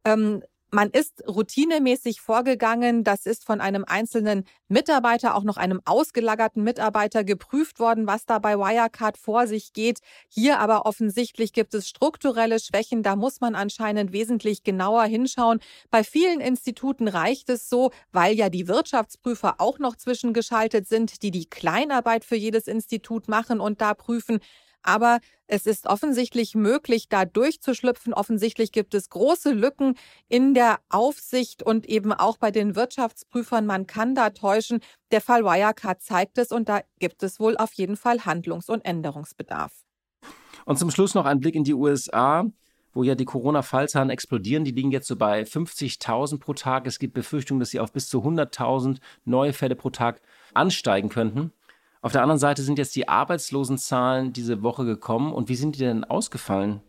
Ähm, 0.05 0.43
Man 0.73 0.91
ist 0.91 1.27
routinemäßig 1.27 2.21
vorgegangen. 2.21 3.03
Das 3.03 3.27
ist 3.27 3.45
von 3.45 3.61
einem 3.61 3.85
einzelnen 3.85 4.45
Mitarbeiter, 4.68 5.35
auch 5.35 5.43
noch 5.43 5.57
einem 5.57 5.81
ausgelagerten 5.85 6.62
Mitarbeiter 6.62 7.25
geprüft 7.25 7.81
worden, 7.81 8.07
was 8.07 8.25
da 8.25 8.39
bei 8.39 8.57
Wirecard 8.57 9.18
vor 9.18 9.49
sich 9.49 9.73
geht. 9.73 9.99
Hier 10.29 10.61
aber 10.61 10.87
offensichtlich 10.87 11.53
gibt 11.53 11.75
es 11.75 11.89
strukturelle 11.89 12.61
Schwächen. 12.61 13.03
Da 13.03 13.16
muss 13.16 13.41
man 13.41 13.57
anscheinend 13.57 14.12
wesentlich 14.12 14.62
genauer 14.62 15.05
hinschauen. 15.05 15.59
Bei 15.91 16.05
vielen 16.05 16.41
Instituten 16.41 17.09
reicht 17.09 17.51
es 17.51 17.68
so, 17.68 17.91
weil 18.12 18.35
ja 18.35 18.49
die 18.49 18.68
Wirtschaftsprüfer 18.68 19.57
auch 19.59 19.81
noch 19.81 19.97
zwischengeschaltet 19.97 20.87
sind, 20.87 21.23
die 21.23 21.33
die 21.33 21.47
Kleinarbeit 21.47 22.25
für 22.25 22.37
jedes 22.37 22.68
Institut 22.68 23.27
machen 23.27 23.59
und 23.59 23.81
da 23.81 23.95
prüfen. 23.95 24.39
Aber 24.83 25.20
es 25.47 25.66
ist 25.66 25.87
offensichtlich 25.87 26.55
möglich, 26.55 27.09
da 27.09 27.24
durchzuschlüpfen. 27.24 28.14
Offensichtlich 28.14 28.72
gibt 28.72 28.95
es 28.95 29.11
große 29.11 29.53
Lücken 29.53 29.95
in 30.28 30.55
der 30.55 30.78
Aufsicht 30.89 31.62
und 31.62 31.87
eben 31.87 32.12
auch 32.12 32.37
bei 32.37 32.51
den 32.51 32.76
Wirtschaftsprüfern. 32.76 33.66
Man 33.66 33.87
kann 33.87 34.14
da 34.14 34.31
täuschen. 34.31 34.81
Der 35.11 35.20
Fall 35.20 35.45
Wirecard 35.45 36.03
zeigt 36.03 36.39
es 36.39 36.53
und 36.53 36.68
da 36.68 36.81
gibt 36.99 37.22
es 37.22 37.41
wohl 37.41 37.57
auf 37.57 37.72
jeden 37.74 37.97
Fall 37.97 38.24
Handlungs- 38.24 38.68
und 38.68 38.85
Änderungsbedarf. 38.85 39.72
Und 40.64 40.78
zum 40.78 40.91
Schluss 40.91 41.14
noch 41.14 41.26
ein 41.26 41.41
Blick 41.41 41.55
in 41.55 41.64
die 41.64 41.74
USA 41.74 42.47
wo 42.93 43.03
ja 43.03 43.14
die 43.14 43.24
Corona-Fallzahlen 43.24 44.11
explodieren. 44.11 44.64
Die 44.64 44.72
liegen 44.72 44.91
jetzt 44.91 45.07
so 45.07 45.16
bei 45.16 45.43
50.000 45.43 46.39
pro 46.39 46.55
Tag. 46.55 46.87
Es 46.87 46.99
gibt 46.99 47.14
Befürchtungen, 47.14 47.61
dass 47.61 47.70
sie 47.70 47.81
auf 47.81 47.93
bis 47.93 48.09
zu 48.09 48.18
100.000 48.22 48.99
neue 49.24 49.53
Fälle 49.53 49.76
pro 49.76 49.91
Tag 49.91 50.20
ansteigen 50.55 51.09
könnten. 51.09 51.53
Auf 52.03 52.12
der 52.12 52.22
anderen 52.22 52.38
Seite 52.38 52.62
sind 52.62 52.78
jetzt 52.78 52.96
die 52.96 53.09
Arbeitslosenzahlen 53.09 54.32
diese 54.32 54.62
Woche 54.62 54.84
gekommen. 54.84 55.32
Und 55.32 55.48
wie 55.48 55.57
sind 55.57 55.76
die 55.76 55.80
denn 55.80 56.05
ausgefallen? 56.05 56.80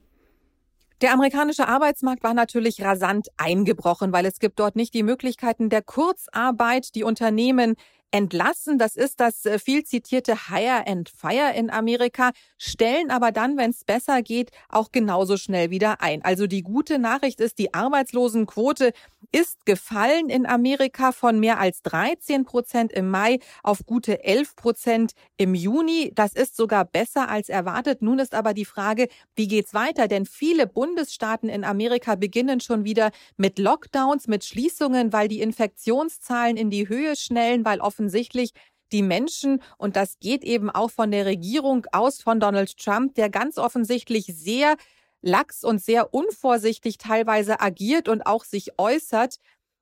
Der 1.01 1.13
amerikanische 1.13 1.67
Arbeitsmarkt 1.67 2.23
war 2.23 2.33
natürlich 2.33 2.81
rasant 2.83 3.29
eingebrochen, 3.35 4.13
weil 4.13 4.25
es 4.25 4.39
gibt 4.39 4.59
dort 4.59 4.75
nicht 4.75 4.93
die 4.93 5.03
Möglichkeiten 5.03 5.69
der 5.69 5.81
Kurzarbeit. 5.81 6.95
Die 6.95 7.03
Unternehmen 7.03 7.75
entlassen. 8.11 8.77
Das 8.77 8.95
ist 8.95 9.19
das 9.19 9.45
äh, 9.45 9.57
viel 9.57 9.83
zitierte 9.83 10.49
Hire 10.49 10.85
and 10.85 11.09
Fire 11.09 11.53
in 11.55 11.69
Amerika, 11.69 12.31
stellen 12.57 13.09
aber 13.09 13.31
dann, 13.31 13.57
wenn 13.57 13.71
es 13.71 13.83
besser 13.83 14.21
geht, 14.21 14.51
auch 14.69 14.91
genauso 14.91 15.37
schnell 15.37 15.69
wieder 15.69 16.01
ein. 16.01 16.23
Also 16.23 16.47
die 16.47 16.61
gute 16.61 16.99
Nachricht 16.99 17.39
ist, 17.39 17.57
die 17.57 17.73
Arbeitslosenquote 17.73 18.93
ist 19.31 19.65
gefallen 19.65 20.29
in 20.29 20.45
Amerika 20.45 21.11
von 21.11 21.39
mehr 21.39 21.59
als 21.59 21.81
13 21.83 22.43
Prozent 22.43 22.91
im 22.91 23.09
Mai 23.09 23.39
auf 23.63 23.85
gute 23.85 24.23
11 24.23 24.55
Prozent 24.55 25.13
im 25.37 25.55
Juni. 25.55 26.11
Das 26.13 26.33
ist 26.33 26.57
sogar 26.57 26.85
besser 26.85 27.29
als 27.29 27.47
erwartet. 27.49 28.01
Nun 28.01 28.19
ist 28.19 28.35
aber 28.35 28.53
die 28.53 28.65
Frage, 28.65 29.07
wie 29.35 29.47
geht's 29.47 29.73
weiter? 29.73 30.07
Denn 30.07 30.25
viele 30.25 30.67
Bundesstaaten 30.67 31.49
in 31.49 31.63
Amerika 31.63 32.15
beginnen 32.15 32.59
schon 32.59 32.83
wieder 32.83 33.11
mit 33.37 33.57
Lockdowns, 33.57 34.27
mit 34.27 34.43
Schließungen, 34.43 35.13
weil 35.13 35.27
die 35.27 35.41
Infektionszahlen 35.41 36.57
in 36.57 36.69
die 36.69 36.89
Höhe 36.89 37.15
schnellen, 37.15 37.63
weil 37.63 37.79
offen 37.79 38.00
offensichtlich 38.01 38.51
die 38.91 39.03
Menschen, 39.03 39.61
und 39.77 39.95
das 39.95 40.17
geht 40.19 40.43
eben 40.43 40.69
auch 40.69 40.89
von 40.89 41.11
der 41.11 41.25
Regierung 41.25 41.85
aus, 41.91 42.21
von 42.21 42.39
Donald 42.39 42.75
Trump, 42.77 43.13
der 43.15 43.29
ganz 43.29 43.57
offensichtlich 43.57 44.25
sehr 44.25 44.75
lax 45.21 45.63
und 45.63 45.81
sehr 45.81 46.13
unvorsichtig 46.13 46.97
teilweise 46.97 47.61
agiert 47.61 48.09
und 48.09 48.23
auch 48.25 48.43
sich 48.43 48.79
äußert, 48.79 49.37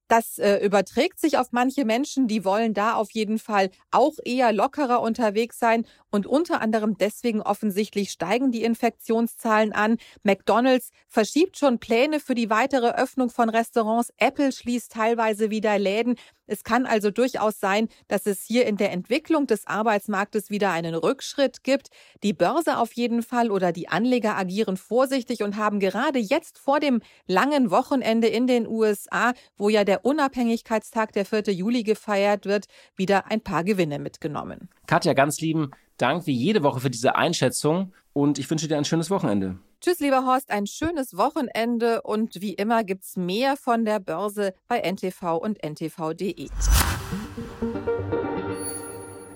das 0.10 0.40
äh, 0.40 0.58
überträgt 0.66 1.20
sich 1.20 1.38
auf 1.38 1.52
manche 1.52 1.86
Menschen, 1.86 2.28
die 2.28 2.44
wollen 2.44 2.74
da 2.74 2.96
auf 2.96 3.12
jeden 3.12 3.38
Fall 3.38 3.70
auch 3.92 4.16
eher 4.26 4.52
lockerer 4.52 5.02
unterwegs 5.02 5.60
sein 5.60 5.86
und 6.10 6.26
unter 6.26 6.62
anderem 6.62 6.98
deswegen 6.98 7.42
offensichtlich 7.44 8.10
steigen 8.10 8.52
die 8.52 8.64
Infektionszahlen 8.64 9.72
an. 9.72 9.98
McDonald's 10.24 10.90
verschiebt 11.08 11.60
schon 11.60 11.78
Pläne 11.78 12.20
für 12.20 12.34
die 12.34 12.50
weitere 12.50 12.90
Öffnung 12.90 13.30
von 13.30 13.50
Restaurants. 13.50 14.12
Apple 14.18 14.52
schließt 14.52 14.92
teilweise 14.92 15.52
wieder 15.52 15.78
Läden. 15.78 16.16
Es 16.50 16.64
kann 16.64 16.86
also 16.86 17.12
durchaus 17.12 17.60
sein, 17.60 17.88
dass 18.08 18.26
es 18.26 18.44
hier 18.44 18.66
in 18.66 18.78
der 18.78 18.92
Entwicklung 18.92 19.48
des 19.48 19.68
Arbeitsmarktes 19.68 20.50
wieder 20.50 20.72
einen 20.72 20.96
Rückschritt 20.96 21.64
gibt. 21.64 21.90
Die 22.24 22.34
Börse 22.34 22.78
auf 22.78 22.94
jeden 22.94 23.22
Fall 23.22 23.52
oder 23.52 23.72
die 23.72 23.88
Anleger 23.88 24.38
agieren 24.38 24.78
vorsichtig 24.78 25.44
und 25.44 25.58
haben 25.58 25.80
gerade 25.80 26.20
jetzt 26.20 26.58
vor 26.58 26.80
dem 26.80 27.02
langen 27.28 27.72
Wochenende 27.72 28.28
in 28.28 28.48
den 28.48 28.68
USA, 28.68 29.34
wo 29.58 29.70
ja 29.70 29.84
der 29.84 30.06
Unabhängigkeitstag 30.06 31.14
der 31.14 31.26
4. 31.26 31.54
Juli 31.54 31.84
gefeiert 31.84 32.46
wird, 32.46 32.66
wieder 32.96 33.30
ein 33.32 33.42
paar 33.42 33.64
Gewinne 33.64 34.00
mitgenommen. 34.00 34.70
Katja, 34.88 35.14
ganz 35.14 35.40
lieben 35.40 35.72
Dank 35.98 36.26
wie 36.26 36.34
jede 36.34 36.64
Woche 36.64 36.80
für 36.80 36.90
diese 36.90 37.16
Einschätzung 37.16 37.94
und 38.14 38.40
ich 38.40 38.50
wünsche 38.50 38.68
dir 38.68 38.78
ein 38.78 38.86
schönes 38.86 39.10
Wochenende. 39.10 39.60
Tschüss, 39.82 40.02
lieber 40.02 40.26
Horst, 40.26 40.52
ein 40.52 40.68
schönes 40.68 41.16
Wochenende 41.16 42.02
und 42.02 42.42
wie 42.42 42.54
immer 42.54 42.84
gibt's 42.84 43.16
mehr 43.16 43.56
von 43.56 43.86
der 43.86 44.02
Börse 44.02 44.54
bei 44.68 44.80
NTV 44.82 45.38
und 45.38 45.64
ntv.de. 45.64 46.50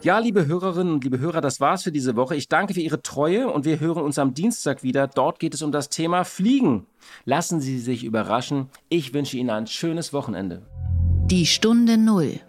Ja, 0.01 0.19
liebe 0.19 0.45
Hörerinnen 0.45 0.95
und 0.95 1.03
liebe 1.05 1.19
Hörer, 1.19 1.39
das 1.39 1.61
war's 1.61 1.83
für 1.83 1.93
diese 1.93 2.17
Woche. 2.17 2.35
Ich 2.35 2.49
danke 2.49 2.73
für 2.73 2.81
Ihre 2.81 3.01
Treue 3.01 3.49
und 3.49 3.63
wir 3.63 3.79
hören 3.79 4.03
uns 4.03 4.19
am 4.19 4.33
Dienstag 4.33 4.83
wieder. 4.83 5.07
Dort 5.07 5.39
geht 5.39 5.53
es 5.53 5.61
um 5.61 5.71
das 5.71 5.87
Thema 5.87 6.25
Fliegen. 6.25 6.87
Lassen 7.23 7.61
Sie 7.61 7.79
sich 7.79 8.03
überraschen. 8.03 8.67
Ich 8.89 9.13
wünsche 9.13 9.37
Ihnen 9.37 9.49
ein 9.49 9.67
schönes 9.67 10.11
Wochenende. 10.11 10.61
Die 11.27 11.45
Stunde 11.45 11.97
Null. 11.97 12.41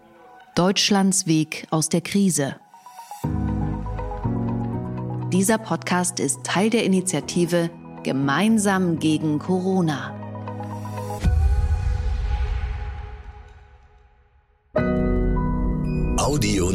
Deutschlands 0.53 1.27
Weg 1.27 1.65
aus 1.69 1.87
der 1.87 2.01
Krise. 2.01 2.57
Dieser 5.31 5.57
Podcast 5.57 6.19
ist 6.19 6.43
Teil 6.43 6.69
der 6.69 6.83
Initiative 6.83 7.69
Gemeinsam 8.05 8.99
gegen 8.99 9.39
Corona. 9.39 10.13
Audio 16.19 16.69